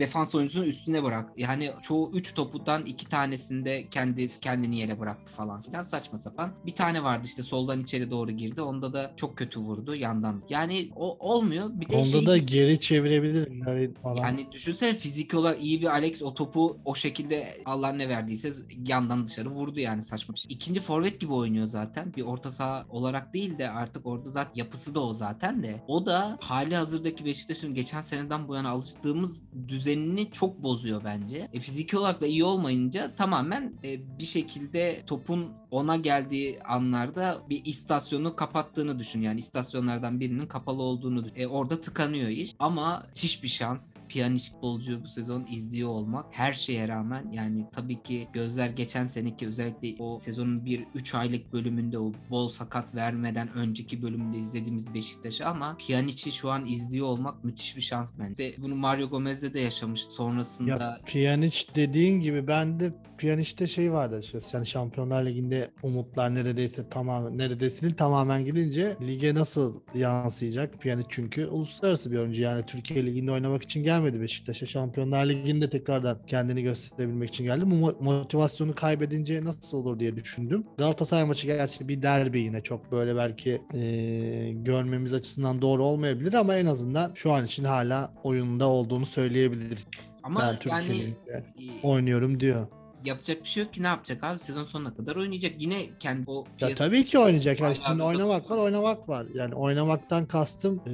defans 0.00 0.34
oyuncusunun 0.34 0.66
üstüne 0.66 1.02
bıraktı. 1.02 1.21
Yani 1.36 1.70
çoğu 1.82 2.10
3 2.12 2.34
topudan 2.34 2.84
2 2.84 3.08
tanesinde 3.08 3.88
kendi 3.90 4.40
kendini 4.40 4.78
yere 4.78 5.00
bıraktı 5.00 5.32
falan 5.32 5.62
filan 5.62 5.82
saçma 5.82 6.18
sapan. 6.18 6.52
Bir 6.66 6.74
tane 6.74 7.04
vardı 7.04 7.22
işte 7.24 7.42
soldan 7.42 7.82
içeri 7.82 8.10
doğru 8.10 8.30
girdi. 8.30 8.62
Onda 8.62 8.92
da 8.92 9.12
çok 9.16 9.38
kötü 9.38 9.60
vurdu 9.60 9.94
yandan. 9.94 10.42
Yani 10.48 10.90
o 10.96 11.32
olmuyor. 11.32 11.70
Bir 11.72 11.88
de 11.88 11.96
Onda 11.96 12.06
şey, 12.06 12.26
da 12.26 12.36
geri 12.36 12.80
çevirebilir 12.80 13.50
yani 13.66 13.94
falan. 13.94 14.22
Yani 14.22 14.52
düşünsene 14.52 14.94
fizik 14.94 15.34
olarak 15.34 15.62
iyi 15.62 15.80
bir 15.80 15.86
Alex 15.86 16.22
o 16.22 16.34
topu 16.34 16.78
o 16.84 16.94
şekilde 16.94 17.62
Allah 17.64 17.92
ne 17.92 18.08
verdiyse 18.08 18.52
yandan 18.86 19.26
dışarı 19.26 19.50
vurdu 19.50 19.80
yani 19.80 20.02
saçma 20.02 20.34
bir 20.34 20.40
şey. 20.40 20.52
İkinci 20.52 20.80
forvet 20.80 21.20
gibi 21.20 21.32
oynuyor 21.32 21.66
zaten. 21.66 22.14
Bir 22.16 22.22
orta 22.22 22.50
saha 22.50 22.86
olarak 22.88 23.34
değil 23.34 23.58
de 23.58 23.70
artık 23.70 24.06
orada 24.06 24.30
zaten 24.30 24.52
yapısı 24.54 24.94
da 24.94 25.00
o 25.00 25.14
zaten 25.14 25.62
de. 25.62 25.82
O 25.88 26.06
da 26.06 26.38
hali 26.40 26.76
hazırdaki 26.76 27.24
Beşiktaş'ın 27.24 27.74
geçen 27.74 28.00
seneden 28.00 28.48
bu 28.48 28.54
yana 28.54 28.70
alıştığımız 28.70 29.42
düzenini 29.68 30.30
çok 30.30 30.62
bozuyor 30.62 31.01
bence. 31.04 31.48
E, 31.52 31.60
fiziki 31.60 31.98
olarak 31.98 32.20
da 32.20 32.26
iyi 32.26 32.44
olmayınca 32.44 33.14
tamamen 33.14 33.72
e, 33.84 34.18
bir 34.18 34.24
şekilde 34.24 35.02
topun 35.06 35.52
ona 35.70 35.96
geldiği 35.96 36.62
anlarda 36.62 37.42
bir 37.50 37.64
istasyonu 37.64 38.36
kapattığını 38.36 38.98
düşün. 38.98 39.20
Yani 39.20 39.40
istasyonlardan 39.40 40.20
birinin 40.20 40.46
kapalı 40.46 40.82
olduğunu 40.82 41.24
düşün. 41.24 41.36
E, 41.36 41.46
orada 41.46 41.80
tıkanıyor 41.80 42.28
iş. 42.28 42.52
Ama 42.58 43.06
hiçbir 43.14 43.48
şans. 43.48 43.96
Piyaniş 44.08 44.50
futbolcu 44.50 45.02
bu 45.04 45.08
sezon 45.08 45.46
izliyor 45.50 45.88
olmak 45.88 46.26
her 46.30 46.52
şeye 46.52 46.88
rağmen 46.88 47.30
yani 47.32 47.66
tabii 47.72 48.02
ki 48.02 48.28
gözler 48.32 48.68
geçen 48.70 49.06
seneki 49.06 49.46
özellikle 49.46 50.02
o 50.02 50.18
sezonun 50.18 50.64
bir 50.64 50.86
3 50.94 51.14
aylık 51.14 51.52
bölümünde 51.52 51.98
o 51.98 52.12
bol 52.30 52.48
sakat 52.48 52.94
vermeden 52.94 53.52
önceki 53.54 54.02
bölümünde 54.02 54.38
izlediğimiz 54.38 54.94
Beşiktaş'ı 54.94 55.46
ama 55.46 55.76
Pjanic'i 55.76 56.32
şu 56.32 56.50
an 56.50 56.66
izliyor 56.66 57.06
olmak 57.06 57.44
müthiş 57.44 57.76
bir 57.76 57.82
şans 57.82 58.12
bence. 58.18 58.50
İşte 58.50 58.62
bunu 58.62 58.74
Mario 58.74 59.08
Gomez'de 59.08 59.54
de 59.54 59.60
yaşamış. 59.60 60.04
Sonrasında 60.04 60.70
ya 60.70 60.91
da 60.92 61.00
Pjanic 61.06 61.64
dediğin 61.74 62.20
gibi 62.20 62.46
bende 62.46 62.92
Pjanic'te 63.18 63.66
şey 63.68 63.92
vardı 63.92 64.16
açıkçası. 64.16 64.56
Yani 64.56 64.66
Şampiyonlar 64.66 65.26
Ligi'nde 65.26 65.70
umutlar 65.82 66.34
neredeyse 66.34 66.88
tamamen 66.88 67.38
neredeyse 67.38 67.82
değil 67.82 67.94
tamamen 67.94 68.44
gidince 68.44 68.96
lige 69.06 69.34
nasıl 69.34 69.80
yansıyacak? 69.94 70.80
Pjanic 70.80 71.06
çünkü 71.08 71.46
uluslararası 71.46 72.12
bir 72.12 72.18
oyuncu. 72.18 72.42
Yani 72.42 72.66
Türkiye 72.66 73.06
Ligi'nde 73.06 73.32
oynamak 73.32 73.62
için 73.62 73.84
gelmedi 73.84 74.20
Beşiktaş'a. 74.20 74.66
Şampiyonlar 74.66 75.26
Ligi'nde 75.26 75.70
tekrardan 75.70 76.18
kendini 76.26 76.62
gösterebilmek 76.62 77.28
için 77.28 77.44
geldi. 77.44 77.70
Bu 77.70 77.74
mo- 77.74 78.04
motivasyonu 78.04 78.74
kaybedince 78.74 79.44
nasıl 79.44 79.78
olur 79.78 79.98
diye 80.00 80.16
düşündüm. 80.16 80.64
Galatasaray 80.78 81.24
maçı 81.24 81.46
gerçi 81.46 81.88
bir 81.88 82.02
derbi 82.02 82.40
yine 82.40 82.60
çok 82.60 82.92
böyle 82.92 83.16
belki 83.16 83.62
eee, 83.74 84.52
görmemiz 84.52 85.14
açısından 85.14 85.62
doğru 85.62 85.84
olmayabilir 85.84 86.34
ama 86.34 86.56
en 86.56 86.66
azından 86.66 87.12
şu 87.14 87.32
an 87.32 87.44
için 87.44 87.64
hala 87.64 88.14
oyunda 88.22 88.66
olduğunu 88.66 89.06
söyleyebiliriz. 89.06 89.86
Ama 90.22 90.40
ben 90.40 90.70
yani 90.70 91.14
e, 91.28 91.42
oynuyorum 91.82 92.40
diyor. 92.40 92.66
yapacak 93.04 93.42
bir 93.42 93.48
şey 93.48 93.62
yok 93.62 93.74
ki 93.74 93.82
ne 93.82 93.86
yapacak 93.86 94.24
abi 94.24 94.40
sezon 94.40 94.64
sonuna 94.64 94.94
kadar 94.94 95.16
oynayacak 95.16 95.52
yine 95.62 95.86
kendi 96.00 96.30
o 96.30 96.44
Ya 96.60 96.74
tabii 96.74 97.04
ki 97.04 97.18
oynayacak. 97.18 97.60
Yani 97.60 97.76
şimdi 97.86 98.02
oynamak 98.02 98.50
var, 98.50 98.56
oynamak 98.58 99.08
var. 99.08 99.26
Yani 99.34 99.54
oynamaktan 99.54 100.26
kastım 100.26 100.80
eee 100.86 100.92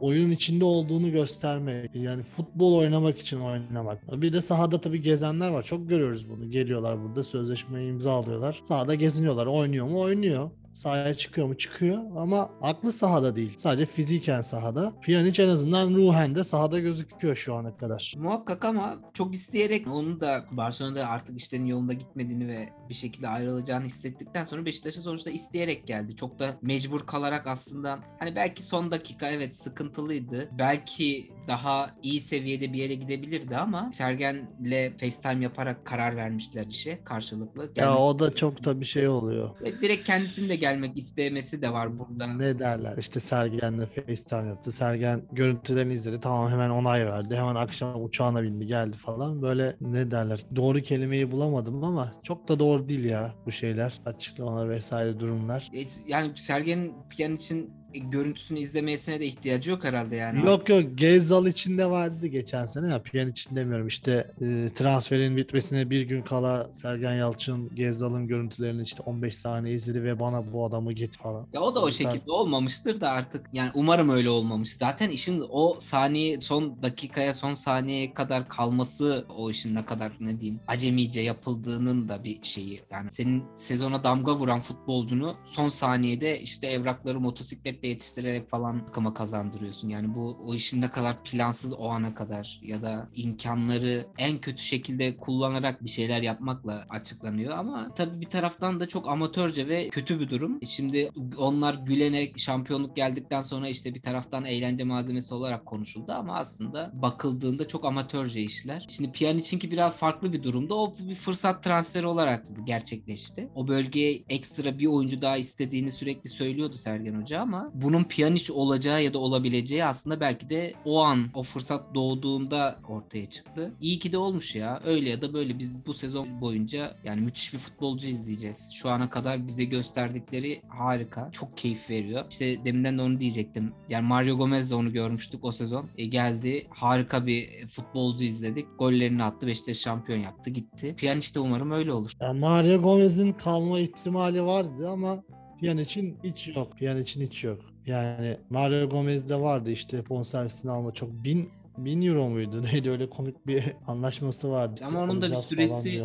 oyunun 0.00 0.30
içinde 0.30 0.64
olduğunu 0.64 1.10
göstermek. 1.12 1.90
Yani 1.94 2.22
futbol 2.22 2.76
oynamak 2.76 3.18
için 3.18 3.40
oynamak. 3.40 4.22
Bir 4.22 4.32
de 4.32 4.42
sahada 4.42 4.80
tabii 4.80 5.02
gezenler 5.02 5.50
var. 5.50 5.62
Çok 5.62 5.88
görüyoruz 5.88 6.30
bunu. 6.30 6.50
Geliyorlar 6.50 7.02
burada 7.04 7.24
sözleşmeyi 7.24 7.90
imza 7.90 8.12
alıyorlar. 8.12 8.60
Sahada 8.68 8.94
geziniyorlar. 8.94 9.46
Oynuyor 9.46 9.86
mu? 9.86 10.00
Oynuyor. 10.00 10.50
Sahaya 10.76 11.14
çıkıyor 11.14 11.46
mu? 11.46 11.58
Çıkıyor. 11.58 11.98
Ama 12.16 12.50
aklı 12.62 12.92
sahada 12.92 13.36
değil. 13.36 13.58
Sadece 13.58 13.86
fiziken 13.86 14.40
sahada. 14.40 14.92
Pjanic 15.00 15.42
en 15.42 15.48
azından 15.48 15.94
ruhen 15.94 16.34
de 16.34 16.44
sahada 16.44 16.78
gözüküyor 16.78 17.36
şu 17.36 17.54
ana 17.54 17.76
kadar. 17.76 18.14
Muhakkak 18.16 18.64
ama 18.64 18.98
çok 19.14 19.34
isteyerek 19.34 19.86
onun 19.86 20.20
da 20.20 20.44
Barcelona'da 20.50 21.08
artık 21.08 21.40
işlerin 21.40 21.66
yolunda 21.66 21.92
gitmediğini 21.92 22.48
ve 22.48 22.68
bir 22.88 22.94
şekilde 22.94 23.28
ayrılacağını 23.28 23.84
hissettikten 23.84 24.44
sonra 24.44 24.66
Beşiktaş'a 24.66 25.00
sonuçta 25.00 25.30
isteyerek 25.30 25.86
geldi. 25.86 26.16
Çok 26.16 26.38
da 26.38 26.56
mecbur 26.62 27.00
kalarak 27.06 27.46
aslında 27.46 27.98
hani 28.18 28.36
belki 28.36 28.62
son 28.62 28.90
dakika 28.90 29.28
evet 29.30 29.56
sıkıntılıydı. 29.56 30.48
Belki 30.58 31.30
daha 31.48 31.90
iyi 32.02 32.20
seviyede 32.20 32.72
bir 32.72 32.78
yere 32.78 32.94
gidebilirdi 32.94 33.56
ama 33.56 33.90
Sergen'le 33.94 34.98
FaceTime 35.00 35.44
yaparak 35.44 35.84
karar 35.86 36.16
vermişler 36.16 36.66
işe 36.66 37.04
karşılıklı. 37.04 37.62
Ya 37.62 37.68
Gelmek- 37.74 37.98
o 38.00 38.18
da 38.18 38.34
çok 38.34 38.64
da 38.64 38.80
bir 38.80 38.86
şey 38.86 39.08
oluyor. 39.08 39.50
Direkt 39.82 40.06
kendisinin 40.06 40.48
de 40.48 40.56
gelmek 40.66 40.96
istemesi 40.98 41.62
de 41.62 41.72
var 41.72 41.98
burada. 41.98 42.26
Ne 42.26 42.58
derler 42.58 42.96
işte 42.98 43.20
Sergen'le 43.20 43.86
FaceTime 43.86 44.48
yaptı. 44.48 44.72
Sergen 44.72 45.22
görüntülerini 45.32 45.92
izledi. 45.92 46.20
Tamam 46.20 46.50
hemen 46.50 46.70
onay 46.70 47.06
verdi. 47.06 47.36
Hemen 47.36 47.54
akşam 47.54 48.04
uçağına 48.04 48.42
bindi 48.42 48.66
geldi 48.66 48.96
falan. 48.96 49.42
Böyle 49.42 49.76
ne 49.80 50.10
derler. 50.10 50.44
Doğru 50.56 50.80
kelimeyi 50.80 51.30
bulamadım 51.30 51.84
ama 51.84 52.12
çok 52.22 52.48
da 52.48 52.58
doğru 52.58 52.88
değil 52.88 53.04
ya 53.04 53.34
bu 53.46 53.52
şeyler. 53.52 53.94
Açıklamalar 54.06 54.68
vesaire 54.68 55.20
durumlar. 55.20 55.70
E, 55.74 55.84
Yani 56.06 56.32
Sergen 56.36 56.92
Pjanic'in 57.10 57.70
görüntüsünü 57.98 58.58
izlemesine 58.58 59.20
de 59.20 59.26
ihtiyacı 59.26 59.70
yok 59.70 59.84
herhalde 59.84 60.16
yani. 60.16 60.46
Yok 60.46 60.68
yok 60.68 60.84
Gezal 60.94 61.46
içinde 61.46 61.86
vardı 61.86 62.26
geçen 62.26 62.66
sene 62.66 62.88
ya 62.88 63.02
Piyan 63.02 63.30
için 63.30 63.56
demiyorum 63.56 63.86
işte 63.86 64.30
e, 64.40 64.68
transferin 64.74 65.36
bitmesine 65.36 65.90
bir 65.90 66.02
gün 66.02 66.22
kala 66.22 66.70
Sergen 66.72 67.12
Yalçın 67.12 67.74
Gezal'ın 67.74 68.26
görüntülerini 68.28 68.82
işte 68.82 69.02
15 69.02 69.36
saniye 69.36 69.74
izledi 69.74 70.02
ve 70.02 70.20
bana 70.20 70.52
bu 70.52 70.64
adamı 70.66 70.92
git 70.92 71.16
falan. 71.16 71.46
Ya 71.52 71.60
o 71.60 71.74
da 71.74 71.80
o 71.80 71.88
tarz- 71.88 71.94
şekilde 71.94 72.32
olmamıştır 72.32 73.00
da 73.00 73.10
artık 73.10 73.46
yani 73.52 73.70
umarım 73.74 74.08
öyle 74.08 74.30
olmamış. 74.30 74.72
Zaten 74.72 75.10
işin 75.10 75.44
o 75.50 75.76
saniye 75.80 76.40
son 76.40 76.82
dakikaya 76.82 77.34
son 77.34 77.54
saniyeye 77.54 78.14
kadar 78.14 78.48
kalması 78.48 79.26
o 79.36 79.50
işin 79.50 79.74
ne 79.74 79.84
kadar 79.86 80.12
ne 80.20 80.40
diyeyim 80.40 80.60
acemice 80.66 81.20
yapıldığının 81.20 82.08
da 82.08 82.24
bir 82.24 82.38
şeyi. 82.42 82.82
Yani 82.90 83.10
senin 83.10 83.44
sezona 83.56 84.04
damga 84.04 84.36
vuran 84.36 84.60
futbolcunu 84.60 85.36
son 85.44 85.68
saniyede 85.68 86.40
işte 86.40 86.66
evrakları 86.66 87.20
motosikletle 87.20 87.85
yetiştirerek 87.86 88.50
falan 88.50 88.86
takıma 88.86 89.14
kazandırıyorsun. 89.14 89.88
Yani 89.88 90.14
bu 90.14 90.38
o 90.44 90.54
işin 90.54 90.80
ne 90.80 90.90
kadar 90.90 91.24
plansız 91.24 91.72
o 91.72 91.88
ana 91.88 92.14
kadar 92.14 92.60
ya 92.62 92.82
da 92.82 93.08
imkanları 93.14 94.06
en 94.18 94.38
kötü 94.38 94.62
şekilde 94.62 95.16
kullanarak 95.16 95.84
bir 95.84 95.90
şeyler 95.90 96.22
yapmakla 96.22 96.86
açıklanıyor 96.90 97.52
ama 97.58 97.94
tabii 97.94 98.20
bir 98.20 98.30
taraftan 98.30 98.80
da 98.80 98.88
çok 98.88 99.08
amatörce 99.08 99.68
ve 99.68 99.88
kötü 99.88 100.20
bir 100.20 100.30
durum. 100.30 100.60
Şimdi 100.66 101.10
onlar 101.38 101.74
gülenerek 101.74 102.38
şampiyonluk 102.38 102.96
geldikten 102.96 103.42
sonra 103.42 103.68
işte 103.68 103.94
bir 103.94 104.02
taraftan 104.02 104.44
eğlence 104.44 104.84
malzemesi 104.84 105.34
olarak 105.34 105.66
konuşuldu 105.66 106.12
ama 106.12 106.36
aslında 106.36 106.90
bakıldığında 106.94 107.68
çok 107.68 107.84
amatörce 107.84 108.40
işler. 108.40 108.86
Şimdi 108.88 109.12
Pjanic'inki 109.12 109.70
biraz 109.70 109.96
farklı 109.96 110.32
bir 110.32 110.42
durumda. 110.42 110.74
O 110.74 110.94
bir 110.98 111.14
fırsat 111.14 111.64
transferi 111.64 112.06
olarak 112.06 112.46
gerçekleşti. 112.64 113.48
O 113.54 113.68
bölgeye 113.68 114.22
ekstra 114.28 114.78
bir 114.78 114.86
oyuncu 114.86 115.22
daha 115.22 115.36
istediğini 115.36 115.92
sürekli 115.92 116.30
söylüyordu 116.30 116.78
Sergen 116.78 117.20
Hoca 117.20 117.40
ama 117.40 117.70
bunun 117.82 118.04
Pjanic 118.04 118.52
olacağı 118.52 119.02
ya 119.02 119.14
da 119.14 119.18
olabileceği 119.18 119.84
aslında 119.84 120.20
belki 120.20 120.50
de 120.50 120.74
o 120.84 121.02
an 121.02 121.26
o 121.34 121.42
fırsat 121.42 121.94
doğduğunda 121.94 122.78
ortaya 122.88 123.30
çıktı. 123.30 123.72
İyi 123.80 123.98
ki 123.98 124.12
de 124.12 124.18
olmuş 124.18 124.54
ya. 124.54 124.80
Öyle 124.84 125.10
ya 125.10 125.22
da 125.22 125.34
böyle 125.34 125.58
biz 125.58 125.86
bu 125.86 125.94
sezon 125.94 126.40
boyunca 126.40 126.96
yani 127.04 127.20
müthiş 127.20 127.54
bir 127.54 127.58
futbolcu 127.58 128.08
izleyeceğiz. 128.08 128.70
Şu 128.74 128.90
ana 128.90 129.10
kadar 129.10 129.46
bize 129.46 129.64
gösterdikleri 129.64 130.62
harika. 130.68 131.30
Çok 131.32 131.56
keyif 131.56 131.90
veriyor. 131.90 132.24
İşte 132.30 132.64
deminden 132.64 132.98
de 132.98 133.02
onu 133.02 133.20
diyecektim. 133.20 133.72
Yani 133.88 134.06
Mario 134.06 134.36
Gomez 134.36 134.70
de 134.70 134.74
onu 134.74 134.92
görmüştük 134.92 135.44
o 135.44 135.52
sezon. 135.52 135.88
E 135.98 136.06
geldi. 136.06 136.66
Harika 136.70 137.26
bir 137.26 137.68
futbolcu 137.68 138.24
izledik. 138.24 138.66
Gollerini 138.78 139.24
attı. 139.24 139.46
Beşiktaş 139.46 139.76
şampiyon 139.76 140.18
yaptı. 140.18 140.50
Gitti. 140.50 140.94
Pjanic 140.98 141.34
de 141.34 141.40
umarım 141.40 141.70
öyle 141.70 141.92
olur. 141.92 142.12
Ya 142.20 142.32
Mario 142.32 142.82
Gomez'in 142.82 143.32
kalma 143.32 143.78
ihtimali 143.78 144.44
vardı 144.44 144.88
ama 144.90 145.22
Pjanic'in 145.60 146.18
hiç 146.24 146.48
yok. 146.56 146.78
Pjanic'in 146.78 147.20
hiç 147.26 147.44
yok. 147.44 147.60
Yani 147.86 148.36
Mario 148.50 148.88
Gomez'de 148.88 149.40
vardı 149.40 149.70
işte 149.70 150.08
bonservisini 150.08 150.70
alma 150.70 150.92
çok 150.92 151.10
bin 151.24 151.50
bin 151.78 152.02
euro 152.02 152.28
muydu? 152.28 152.62
Neydi 152.72 152.90
öyle 152.90 153.10
komik 153.10 153.46
bir 153.46 153.64
anlaşması 153.86 154.50
vardı. 154.50 154.80
Ama 154.84 155.02
onun 155.02 155.22
da 155.22 155.30
bir 155.30 155.36
süresi-. 155.36 156.02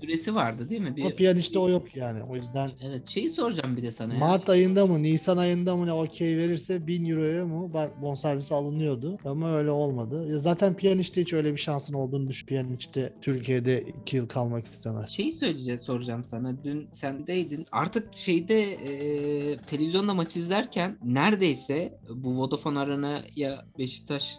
Süresi 0.00 0.34
vardı 0.34 0.68
değil 0.68 0.80
mi? 0.80 0.96
Bir... 0.96 1.02
Ama 1.02 1.14
Pjanic'te 1.14 1.58
o 1.58 1.68
yok 1.68 1.96
yani. 1.96 2.22
O 2.22 2.36
yüzden 2.36 2.70
Evet 2.82 3.08
şeyi 3.08 3.30
soracağım 3.30 3.76
bir 3.76 3.82
de 3.82 3.90
sana. 3.90 4.14
Mart 4.14 4.48
ayında 4.50 4.86
mı 4.86 5.02
Nisan 5.02 5.36
ayında 5.36 5.76
mı 5.76 5.86
ne 5.86 5.92
okey 5.92 6.36
verirse 6.36 6.86
1000 6.86 7.04
euroya 7.04 7.46
mı 7.46 7.72
bonservisi 8.02 8.54
alınıyordu 8.54 9.18
ama 9.24 9.56
öyle 9.56 9.70
olmadı. 9.70 10.32
Ya 10.32 10.38
zaten 10.38 10.76
Pjanic'te 10.76 11.20
hiç 11.20 11.32
öyle 11.32 11.52
bir 11.52 11.58
şansın 11.58 11.94
olduğunu 11.94 12.28
düşün. 12.28 12.46
Pjanic'te 12.46 13.12
Türkiye'de 13.22 13.84
2 14.02 14.16
yıl 14.16 14.28
kalmak 14.28 14.66
istemez. 14.66 15.10
Şeyi 15.10 15.32
söyleyeceğim 15.32 15.80
soracağım 15.80 16.24
sana. 16.24 16.64
Dün 16.64 16.88
sendeydin. 16.90 17.66
Artık 17.72 18.16
şeyde 18.16 18.62
e, 18.72 19.56
televizyonda 19.56 20.14
maç 20.14 20.36
izlerken 20.36 20.98
neredeyse 21.04 21.98
bu 22.14 22.38
Vodafone 22.38 22.78
Arena'ya 22.78 23.64
Beşiktaş 23.78 24.38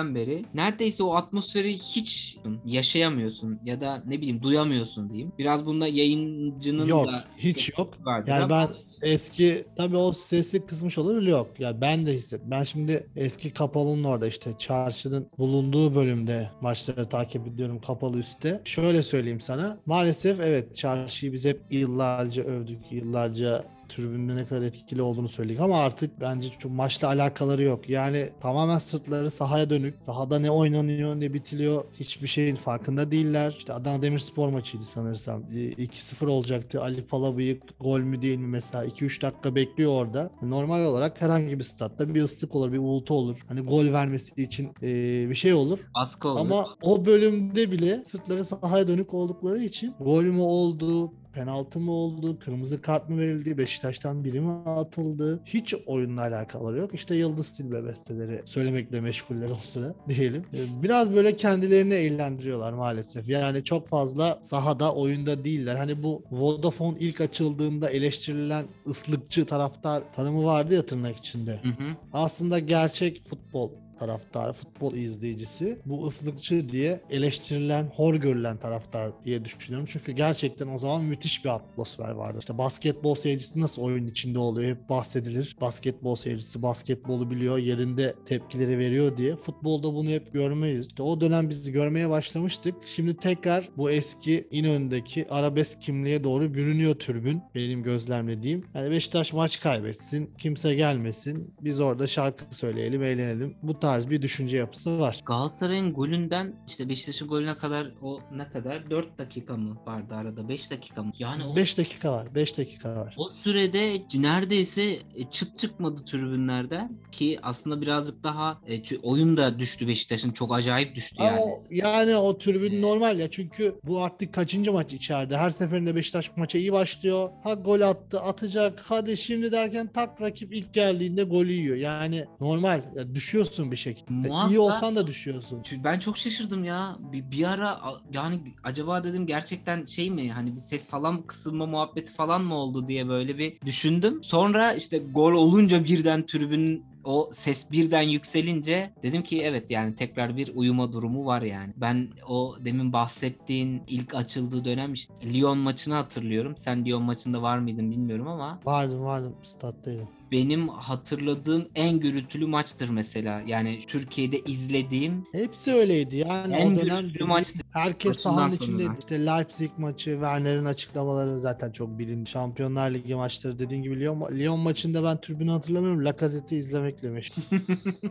geçtiğinden 0.00 0.14
beri 0.14 0.44
neredeyse 0.54 1.02
o 1.02 1.14
atmosferi 1.14 1.72
hiç 1.72 2.38
yaşayamıyorsun 2.64 3.58
ya 3.64 3.80
da 3.80 4.02
ne 4.06 4.18
bileyim 4.18 4.42
duyamıyorsun 4.42 5.10
diyeyim. 5.10 5.32
Biraz 5.38 5.66
bunda 5.66 5.86
yayıncının 5.86 6.86
Yok 6.86 7.06
da 7.06 7.24
hiç 7.38 7.72
yok. 7.78 7.94
Yani 8.26 8.32
ama 8.32 8.50
ben 8.50 8.68
eski 9.02 9.64
tabii 9.76 9.96
o 9.96 10.12
sesi 10.12 10.66
kısmış 10.66 10.98
olabilir 10.98 11.28
yok. 11.30 11.48
Ya 11.58 11.80
ben 11.80 12.06
de 12.06 12.12
hisset. 12.14 12.40
Ben 12.44 12.64
şimdi 12.64 13.06
eski 13.16 13.50
kapalının 13.50 14.04
orada 14.04 14.26
işte 14.26 14.50
çarşının 14.58 15.26
bulunduğu 15.38 15.94
bölümde 15.94 16.50
maçları 16.60 17.08
takip 17.08 17.46
ediyorum 17.46 17.80
kapalı 17.86 18.18
üstte. 18.18 18.60
Şöyle 18.64 19.02
söyleyeyim 19.02 19.40
sana. 19.40 19.78
Maalesef 19.86 20.40
evet 20.40 20.76
çarşıyı 20.76 21.32
biz 21.32 21.44
hep 21.44 21.60
yıllarca 21.70 22.42
övdük. 22.42 22.78
Yıllarca 22.90 23.64
tribünde 23.90 24.36
ne 24.36 24.46
kadar 24.46 24.62
etkili 24.62 25.02
olduğunu 25.02 25.28
söyledik 25.28 25.60
ama 25.60 25.80
artık 25.80 26.20
bence 26.20 26.48
çok 26.58 26.72
maçla 26.72 27.08
alakaları 27.08 27.62
yok. 27.62 27.88
Yani 27.88 28.28
tamamen 28.40 28.78
sırtları 28.78 29.30
sahaya 29.30 29.70
dönük. 29.70 30.00
Sahada 30.00 30.38
ne 30.38 30.50
oynanıyor 30.50 31.20
ne 31.20 31.34
bitiliyor 31.34 31.84
hiçbir 32.00 32.26
şeyin 32.26 32.56
farkında 32.56 33.10
değiller. 33.10 33.54
İşte 33.58 33.72
Adana 33.72 34.02
Demirspor 34.02 34.48
maçıydı 34.48 34.84
sanırsam. 34.84 35.42
E, 35.42 35.56
2-0 35.56 36.26
olacaktı. 36.26 36.82
Ali 36.82 37.06
Palabıyık 37.06 37.62
gol 37.80 38.00
mü 38.00 38.22
değil 38.22 38.38
mi 38.38 38.46
mesela 38.46 38.86
2-3 38.86 39.22
dakika 39.22 39.54
bekliyor 39.54 39.92
orada. 39.92 40.30
Normal 40.42 40.84
olarak 40.84 41.22
herhangi 41.22 41.58
bir 41.58 41.64
statta 41.64 42.14
bir 42.14 42.22
ıslık 42.22 42.54
olur, 42.54 42.72
bir 42.72 42.78
uğultu 42.78 43.14
olur. 43.14 43.36
Hani 43.48 43.60
gol 43.60 43.92
vermesi 43.92 44.42
için 44.42 44.66
e, 44.82 45.30
bir 45.30 45.34
şey 45.34 45.54
olur. 45.54 45.78
baskı 45.94 46.28
olur. 46.28 46.40
Ama 46.40 46.66
o 46.82 47.04
bölümde 47.04 47.72
bile 47.72 48.04
sırtları 48.04 48.44
sahaya 48.44 48.88
dönük 48.88 49.14
oldukları 49.14 49.58
için 49.62 49.94
gol 50.00 50.22
mü 50.22 50.40
oldu, 50.40 51.12
penaltı 51.32 51.80
mı 51.80 51.92
oldu, 51.92 52.38
kırmızı 52.38 52.82
kart 52.82 53.08
mı 53.08 53.20
verildi, 53.20 53.58
Beşiktaş'tan 53.58 54.24
biri 54.24 54.40
mi 54.40 54.52
atıldı? 54.66 55.40
Hiç 55.44 55.74
oyunla 55.86 56.20
alakaları 56.20 56.78
yok. 56.78 56.94
İşte 56.94 57.14
Yıldız 57.14 57.52
Tilbe 57.52 57.84
besteleri 57.86 58.42
söylemekle 58.44 59.00
meşguller 59.00 59.50
o 59.50 59.56
sıra 59.64 59.94
diyelim. 60.08 60.44
Ee, 60.54 60.82
Biraz 60.82 61.14
böyle 61.14 61.36
kendilerini 61.36 61.94
eğlendiriyorlar 61.94 62.72
maalesef. 62.72 63.28
Yani 63.28 63.64
çok 63.64 63.88
fazla 63.88 64.38
sahada, 64.42 64.94
oyunda 64.94 65.44
değiller. 65.44 65.76
Hani 65.76 66.02
bu 66.02 66.22
Vodafone 66.30 66.96
ilk 67.00 67.20
açıldığında 67.20 67.90
eleştirilen 67.90 68.66
ıslıkçı 68.86 69.46
taraftar 69.46 70.02
tanımı 70.16 70.44
vardı 70.44 70.74
ya 70.74 70.86
tırnak 70.86 71.16
içinde. 71.16 71.60
Hı 71.62 71.68
hı. 71.68 71.96
Aslında 72.12 72.58
gerçek 72.58 73.24
futbol 73.28 73.70
taraftarı, 74.00 74.52
futbol 74.52 74.94
izleyicisi 74.94 75.78
bu 75.84 76.06
ıslıkçı 76.06 76.68
diye 76.68 77.00
eleştirilen, 77.10 77.84
hor 77.96 78.14
görülen 78.14 78.56
taraftar 78.56 79.10
diye 79.24 79.44
düşünüyorum. 79.44 79.88
Çünkü 79.92 80.12
gerçekten 80.12 80.68
o 80.68 80.78
zaman 80.78 81.04
müthiş 81.04 81.44
bir 81.44 81.50
atmosfer 81.50 82.10
vardı. 82.10 82.38
İşte 82.40 82.58
basketbol 82.58 83.14
seyircisi 83.14 83.60
nasıl 83.60 83.82
oyun 83.82 84.06
içinde 84.06 84.38
oluyor 84.38 84.70
hep 84.70 84.88
bahsedilir. 84.88 85.56
Basketbol 85.60 86.14
seyircisi 86.14 86.62
basketbolu 86.62 87.30
biliyor, 87.30 87.58
yerinde 87.58 88.14
tepkileri 88.26 88.78
veriyor 88.78 89.16
diye. 89.16 89.36
Futbolda 89.36 89.94
bunu 89.94 90.10
hep 90.10 90.32
görmeyiz. 90.32 90.86
İşte 90.86 91.02
o 91.02 91.20
dönem 91.20 91.48
biz 91.48 91.70
görmeye 91.70 92.10
başlamıştık. 92.10 92.74
Şimdi 92.86 93.16
tekrar 93.16 93.68
bu 93.76 93.90
eski 93.90 94.48
İnönü'ndeki 94.50 95.26
arabesk 95.30 95.82
kimliğe 95.82 96.24
doğru 96.24 96.54
bürünüyor 96.54 96.94
türbün. 96.94 97.42
Benim 97.54 97.82
gözlemlediğim. 97.82 98.64
Yani 98.74 98.90
Beşiktaş 98.90 99.32
maç 99.32 99.60
kaybetsin, 99.60 100.30
kimse 100.38 100.74
gelmesin. 100.74 101.54
Biz 101.60 101.80
orada 101.80 102.06
şarkı 102.06 102.44
söyleyelim, 102.50 103.02
eğlenelim. 103.02 103.54
Bu 103.62 103.80
tarz 103.80 103.89
bir 103.98 104.22
düşünce 104.22 104.56
yapısı 104.56 104.98
var. 104.98 105.20
Galatasaray'ın 105.26 105.92
golünden 105.92 106.54
işte 106.68 106.88
Beşiktaş'ın 106.88 107.28
golüne 107.28 107.58
kadar 107.58 107.90
o 108.02 108.20
ne 108.32 108.48
kadar? 108.48 108.90
4 108.90 109.18
dakika 109.18 109.56
mı 109.56 109.76
vardı 109.86 110.14
arada? 110.14 110.48
5 110.48 110.70
dakika 110.70 111.02
mı? 111.02 111.12
Yani 111.18 111.44
o 111.44 111.56
5 111.56 111.78
dakika 111.78 112.12
var, 112.12 112.34
5 112.34 112.58
dakika 112.58 112.94
var. 112.96 113.14
O 113.18 113.28
sürede 113.28 114.02
neredeyse 114.14 114.82
e, 115.14 115.30
çıt 115.30 115.58
çıkmadı 115.58 116.04
tribünlerden 116.04 116.92
ki 117.12 117.38
aslında 117.42 117.80
birazcık 117.80 118.24
daha 118.24 118.60
e, 118.66 118.98
oyun 119.02 119.36
da 119.36 119.58
düştü 119.58 119.88
Beşiktaş'ın 119.88 120.30
çok 120.30 120.54
acayip 120.54 120.94
düştü 120.96 121.16
Ama 121.18 121.28
yani. 121.28 121.40
o- 121.40 121.64
yani 121.70 122.16
o 122.16 122.38
tribün 122.38 122.70
Ee, 122.72 122.80
normal 122.80 123.18
ya 123.18 123.30
çünkü 123.30 123.74
bu 123.84 124.00
artık 124.02 124.34
kaçıncı 124.34 124.72
maç 124.72 124.92
içeride. 124.92 125.36
Her 125.36 125.50
seferinde 125.50 125.94
Beşiktaş 125.96 126.36
maça 126.36 126.58
iyi 126.58 126.72
başlıyor. 126.72 127.30
Ha 127.44 127.54
gol 127.54 127.80
attı, 127.80 128.20
atacak. 128.20 128.80
Hadi 128.84 129.16
şimdi 129.16 129.52
derken 129.52 129.92
tak 129.92 130.20
rakip 130.20 130.52
ilk 130.54 130.74
geldiğinde 130.74 131.22
golü 131.22 131.52
yiyor. 131.52 131.76
Yani 131.76 132.24
normal. 132.40 132.82
Ya 132.96 133.14
düşüyorsun 133.14 133.72
bir 133.72 133.76
şekilde. 133.80 134.28
Muhakkak- 134.28 134.50
İyi 134.50 134.58
olsan 134.58 134.96
da 134.96 135.06
düşüyorsun. 135.06 135.62
Ben 135.84 135.98
çok 135.98 136.18
şaşırdım 136.18 136.64
ya. 136.64 136.96
Bir, 137.12 137.30
bir 137.30 137.50
ara 137.50 137.80
yani 138.12 138.40
acaba 138.62 139.04
dedim 139.04 139.26
gerçekten 139.26 139.84
şey 139.84 140.10
mi 140.10 140.32
hani 140.32 140.52
bir 140.52 140.60
ses 140.60 140.88
falan 140.88 141.22
kısılma 141.22 141.66
muhabbeti 141.66 142.12
falan 142.12 142.42
mı 142.42 142.54
oldu 142.54 142.86
diye 142.86 143.08
böyle 143.08 143.38
bir 143.38 143.60
düşündüm. 143.66 144.22
Sonra 144.22 144.72
işte 144.72 144.98
gol 144.98 145.32
olunca 145.32 145.84
birden 145.84 146.26
tribünün 146.26 146.84
o 147.04 147.30
ses 147.32 147.70
birden 147.70 148.02
yükselince 148.02 148.92
dedim 149.02 149.22
ki 149.22 149.42
evet 149.42 149.70
yani 149.70 149.94
tekrar 149.94 150.36
bir 150.36 150.50
uyuma 150.54 150.92
durumu 150.92 151.26
var 151.26 151.42
yani. 151.42 151.72
Ben 151.76 152.08
o 152.28 152.56
demin 152.64 152.92
bahsettiğin 152.92 153.82
ilk 153.88 154.14
açıldığı 154.14 154.64
dönem 154.64 154.92
işte 154.92 155.14
Lyon 155.32 155.58
maçını 155.58 155.94
hatırlıyorum. 155.94 156.54
Sen 156.56 156.84
Lyon 156.84 157.02
maçında 157.02 157.42
var 157.42 157.58
mıydın 157.58 157.90
bilmiyorum 157.90 158.28
ama 158.28 158.60
Vardım 158.64 159.02
vardım 159.04 159.34
stat'taydım. 159.42 160.08
Benim 160.32 160.68
hatırladığım 160.68 161.68
en 161.74 162.00
gürültülü 162.00 162.46
maçtır 162.46 162.88
mesela. 162.88 163.40
Yani 163.46 163.80
Türkiye'de 163.86 164.38
izlediğim 164.40 165.24
Hepsi 165.32 165.72
öyleydi 165.72 166.16
yani 166.16 166.54
En 166.54 166.66
o 166.66 166.70
dönem 166.70 166.84
gürültülü 166.84 167.14
dediğim- 167.14 167.28
maçtı. 167.28 167.58
herkes 167.70 168.16
sahanın 168.18 168.56
içindeydi. 168.56 168.90
İşte 168.98 169.26
Leipzig 169.26 169.70
maçı, 169.78 170.10
Werner'in 170.10 170.64
açıklamaları 170.64 171.40
zaten 171.40 171.70
çok 171.72 171.98
bilin. 171.98 172.24
Şampiyonlar 172.24 172.90
Ligi 172.90 173.14
maçları 173.14 173.58
dediğin 173.58 173.82
gibi 173.82 174.00
Lyon, 174.00 174.38
Lyon 174.38 174.60
maçında 174.60 175.04
ben 175.04 175.20
tribünü 175.20 175.50
hatırlamıyorum. 175.50 176.04
Lacazette'i 176.04 176.58
izlemekle 176.58 177.10
meşgul. 177.10 177.42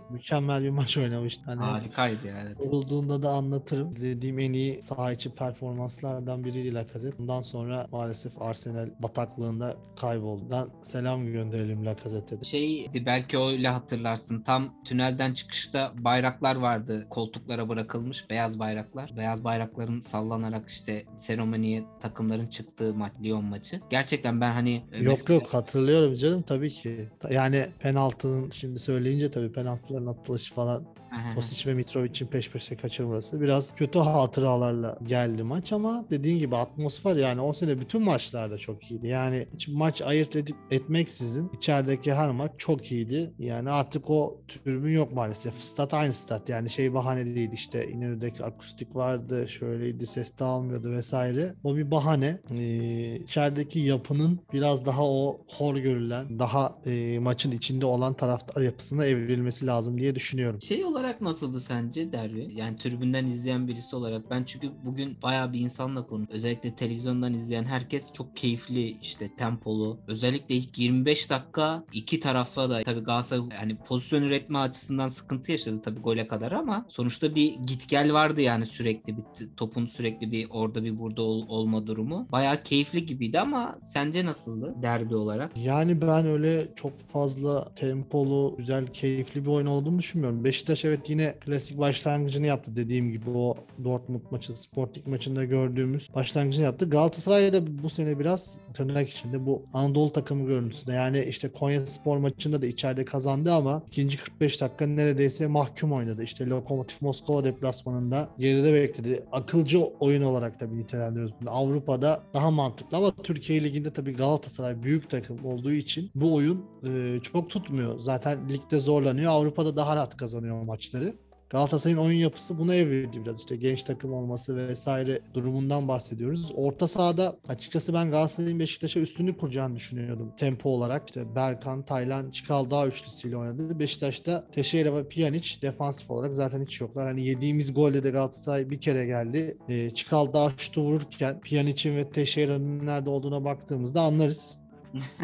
Mükemmel 0.09 0.63
bir 0.63 0.69
maç 0.69 0.97
oynamıştı. 0.97 1.41
Hani 1.45 1.61
Harikaydı 1.61 2.27
ya 2.27 2.35
evet. 2.45 2.57
Olduğunda 2.73 3.23
da 3.23 3.29
anlatırım. 3.29 3.89
İzlediğim 3.89 4.39
en 4.39 4.53
iyi 4.53 4.81
saha 4.81 5.11
içi 5.13 5.29
performanslardan 5.35 6.43
biriydi 6.43 6.73
Lacazette. 6.73 7.17
Bundan 7.17 7.41
sonra 7.41 7.87
maalesef 7.91 8.41
Arsenal 8.41 8.89
bataklığında 8.99 9.75
kayboldu. 10.01 10.43
Ben 10.51 10.65
selam 10.83 11.25
gönderelim 11.25 11.85
Lacazette'de. 12.09 12.43
Şeydi 12.45 13.05
belki 13.05 13.37
öyle 13.37 13.67
hatırlarsın. 13.67 14.41
Tam 14.41 14.83
tünelden 14.83 15.33
çıkışta 15.33 15.93
bayraklar 15.97 16.55
vardı. 16.55 17.07
Koltuklara 17.09 17.69
bırakılmış 17.69 18.29
beyaz 18.29 18.59
bayraklar. 18.59 19.13
Beyaz 19.17 19.43
bayrakların 19.43 20.01
sallanarak 20.01 20.69
işte 20.69 21.05
seremoniye 21.17 21.83
takımların 22.01 22.45
çıktığı 22.45 22.93
maç 22.93 23.11
Lyon 23.23 23.45
maçı. 23.45 23.81
Gerçekten 23.89 24.41
ben 24.41 24.51
hani 24.51 24.83
e, 24.91 25.03
Yok 25.03 25.17
mesela- 25.19 25.33
yok 25.33 25.53
hatırlıyorum 25.53 26.15
canım 26.15 26.41
tabii 26.41 26.69
ki. 26.73 27.09
Yani 27.29 27.65
penaltının 27.79 28.49
şimdi 28.49 28.79
söyleyince 28.79 29.31
tabii 29.31 29.51
penaltıların 29.51 30.07
atılışı 30.07 30.53
falan 30.55 30.85
Aha. 31.19 31.35
Kosic 31.35 31.69
ve 31.69 31.73
Mitrovic'in 31.73 32.27
peş 32.27 32.51
peşe 32.51 32.75
kaçırması 32.75 33.41
biraz 33.41 33.75
kötü 33.75 33.99
hatıralarla 33.99 34.97
geldi 35.03 35.43
maç 35.43 35.73
ama 35.73 36.05
dediğin 36.09 36.39
gibi 36.39 36.55
atmosfer 36.55 37.15
yani 37.15 37.41
o 37.41 37.53
sene 37.53 37.79
bütün 37.79 38.01
maçlarda 38.03 38.57
çok 38.57 38.91
iyiydi. 38.91 39.07
Yani 39.07 39.47
hiç 39.53 39.67
maç 39.67 40.01
ayırt 40.01 40.35
edip 40.35 40.55
etmeksizin 40.71 41.51
içerideki 41.57 42.13
her 42.13 42.31
maç 42.31 42.51
çok 42.57 42.91
iyiydi. 42.91 43.33
Yani 43.39 43.69
artık 43.69 44.09
o 44.09 44.41
tribün 44.47 44.91
yok 44.91 45.13
maalesef. 45.13 45.53
Stat 45.59 45.93
aynı 45.93 46.13
stat 46.13 46.49
yani 46.49 46.69
şey 46.69 46.93
bahane 46.93 47.35
değil 47.35 47.49
işte 47.53 47.87
İnönü'deki 47.87 48.43
akustik 48.43 48.95
vardı 48.95 49.47
şöyleydi 49.47 50.07
ses 50.07 50.39
dağılmıyordu 50.39 50.91
vesaire. 50.91 51.55
O 51.63 51.75
bir 51.75 51.91
bahane. 51.91 52.39
Ee, 52.51 53.15
içerideki 53.15 53.79
yapının 53.79 54.39
biraz 54.53 54.85
daha 54.85 55.05
o 55.07 55.41
hor 55.47 55.75
görülen 55.75 56.39
daha 56.39 56.75
e, 56.85 57.19
maçın 57.19 57.51
içinde 57.51 57.85
olan 57.85 58.13
taraftar 58.13 58.61
yapısına 58.61 59.05
evrilmesi 59.05 59.67
lazım 59.67 59.97
diye 59.97 60.15
düşünüyorum. 60.15 60.61
Şey 60.61 60.85
olarak 60.85 61.08
nasıldı 61.21 61.59
sence 61.59 62.11
derbi? 62.11 62.47
Yani 62.55 62.77
tribünden 62.77 63.27
izleyen 63.27 63.67
birisi 63.67 63.95
olarak. 63.95 64.29
Ben 64.29 64.43
çünkü 64.43 64.71
bugün 64.83 65.17
bayağı 65.21 65.53
bir 65.53 65.59
insanla 65.59 66.07
konuştum. 66.07 66.35
Özellikle 66.35 66.75
televizyondan 66.75 67.33
izleyen 67.33 67.63
herkes 67.63 68.11
çok 68.13 68.35
keyifli 68.35 68.89
işte 69.01 69.35
tempolu. 69.35 69.99
Özellikle 70.07 70.55
ilk 70.55 70.79
25 70.79 71.29
dakika 71.29 71.83
iki 71.93 72.19
tarafa 72.19 72.69
da 72.69 72.83
tabii 72.83 72.99
Galatasaray 72.99 73.49
hani 73.57 73.77
pozisyon 73.77 74.21
üretme 74.23 74.57
açısından 74.57 75.09
sıkıntı 75.09 75.51
yaşadı 75.51 75.81
tabii 75.81 75.99
gole 75.99 76.27
kadar 76.27 76.51
ama 76.51 76.85
sonuçta 76.89 77.35
bir 77.35 77.53
git 77.55 77.89
gel 77.89 78.13
vardı 78.13 78.41
yani 78.41 78.65
sürekli 78.65 79.17
bir 79.17 79.23
topun 79.57 79.85
sürekli 79.87 80.31
bir 80.31 80.47
orada 80.49 80.83
bir 80.83 80.99
burada 80.99 81.21
ol- 81.21 81.45
olma 81.47 81.87
durumu. 81.87 82.27
Bayağı 82.31 82.63
keyifli 82.63 83.05
gibiydi 83.05 83.39
ama 83.39 83.79
sence 83.83 84.25
nasıldı 84.25 84.73
derbi 84.81 85.15
olarak? 85.15 85.51
Yani 85.57 86.01
ben 86.01 86.25
öyle 86.25 86.67
çok 86.75 86.99
fazla 86.99 87.73
tempolu, 87.75 88.55
güzel, 88.57 88.87
keyifli 88.87 89.41
bir 89.45 89.49
oyun 89.49 89.65
olduğunu 89.65 89.99
düşünmüyorum. 89.99 90.43
Beşiktaş 90.43 90.85
evet 90.85 90.98
yine 91.07 91.35
klasik 91.39 91.79
başlangıcını 91.79 92.47
yaptı 92.47 92.75
dediğim 92.75 93.11
gibi 93.11 93.29
o 93.29 93.55
Dortmund 93.83 94.21
maçı, 94.31 94.61
Sporting 94.61 95.07
maçında 95.07 95.45
gördüğümüz 95.45 96.09
başlangıcını 96.15 96.65
yaptı. 96.65 96.89
Galatasaray 96.89 97.53
da 97.53 97.83
bu 97.83 97.89
sene 97.89 98.19
biraz 98.19 98.57
tırnak 98.73 99.09
içinde 99.09 99.45
bu 99.45 99.65
Anadolu 99.73 100.13
takımı 100.13 100.47
görüntüsünde. 100.47 100.93
Yani 100.93 101.25
işte 101.29 101.51
Konya 101.51 101.85
Spor 101.85 102.17
maçında 102.17 102.61
da 102.61 102.65
içeride 102.65 103.05
kazandı 103.05 103.53
ama 103.53 103.83
ikinci 103.87 104.17
45 104.17 104.61
dakika 104.61 104.87
neredeyse 104.87 105.47
mahkum 105.47 105.93
oynadı. 105.93 106.23
İşte 106.23 106.45
Lokomotiv 106.47 106.97
Moskova 107.01 107.43
deplasmanında 107.43 108.29
geride 108.39 108.73
bekledi. 108.73 109.23
Akılcı 109.31 109.79
oyun 109.79 110.21
olarak 110.21 110.59
tabii 110.59 110.77
nitelendiriyoruz 110.77 111.35
bunu. 111.41 111.49
Avrupa'da 111.51 112.23
daha 112.33 112.51
mantıklı 112.51 112.97
ama 112.97 113.11
Türkiye 113.23 113.63
Ligi'nde 113.63 113.93
tabii 113.93 114.13
Galatasaray 114.13 114.83
büyük 114.83 115.09
takım 115.09 115.45
olduğu 115.45 115.71
için 115.71 116.11
bu 116.15 116.35
oyun 116.35 116.65
e, 116.87 117.19
çok 117.23 117.49
tutmuyor. 117.49 117.99
Zaten 117.99 118.49
ligde 118.49 118.79
zorlanıyor. 118.79 119.31
Avrupa'da 119.31 119.75
daha 119.75 119.95
rahat 119.95 120.17
kazanıyor 120.17 120.61
maçları. 120.93 121.15
Galatasaray'ın 121.49 121.99
oyun 121.99 122.17
yapısı 122.17 122.57
buna 122.57 122.75
evrildi 122.75 123.21
biraz. 123.25 123.39
İşte 123.39 123.55
genç 123.55 123.83
takım 123.83 124.13
olması 124.13 124.67
vesaire 124.67 125.19
durumundan 125.33 125.87
bahsediyoruz. 125.87 126.51
Orta 126.55 126.87
sahada 126.87 127.37
açıkçası 127.47 127.93
ben 127.93 128.11
Galatasaray'ın 128.11 128.59
Beşiktaş'a 128.59 128.99
üstünlük 128.99 129.39
kuracağını 129.39 129.75
düşünüyordum. 129.75 130.33
Tempo 130.37 130.69
olarak 130.69 131.07
işte 131.07 131.35
Berkan, 131.35 131.85
Taylan, 131.85 132.31
Çikaldağ 132.31 132.87
üçlüsüyle 132.87 133.37
oynadı. 133.37 133.79
Beşiktaş'ta 133.79 134.47
Teixeira 134.51 134.95
ve 134.95 135.07
Pjanic 135.07 135.61
defansif 135.61 136.11
olarak 136.11 136.35
zaten 136.35 136.65
hiç 136.65 136.81
yoklar. 136.81 137.07
Hani 137.07 137.27
yediğimiz 137.27 137.73
golde 137.73 138.03
de 138.03 138.09
Galatasaray 138.09 138.69
bir 138.69 138.81
kere 138.81 139.05
geldi. 139.05 139.57
E, 139.69 139.93
Çikaldağ 139.93 140.51
şutu 140.57 140.81
vururken 140.81 141.41
Pjanic'in 141.41 141.95
ve 141.95 142.09
Teixeira'nın 142.09 142.85
nerede 142.85 143.09
olduğuna 143.09 143.43
baktığımızda 143.43 144.01
anlarız. 144.01 144.59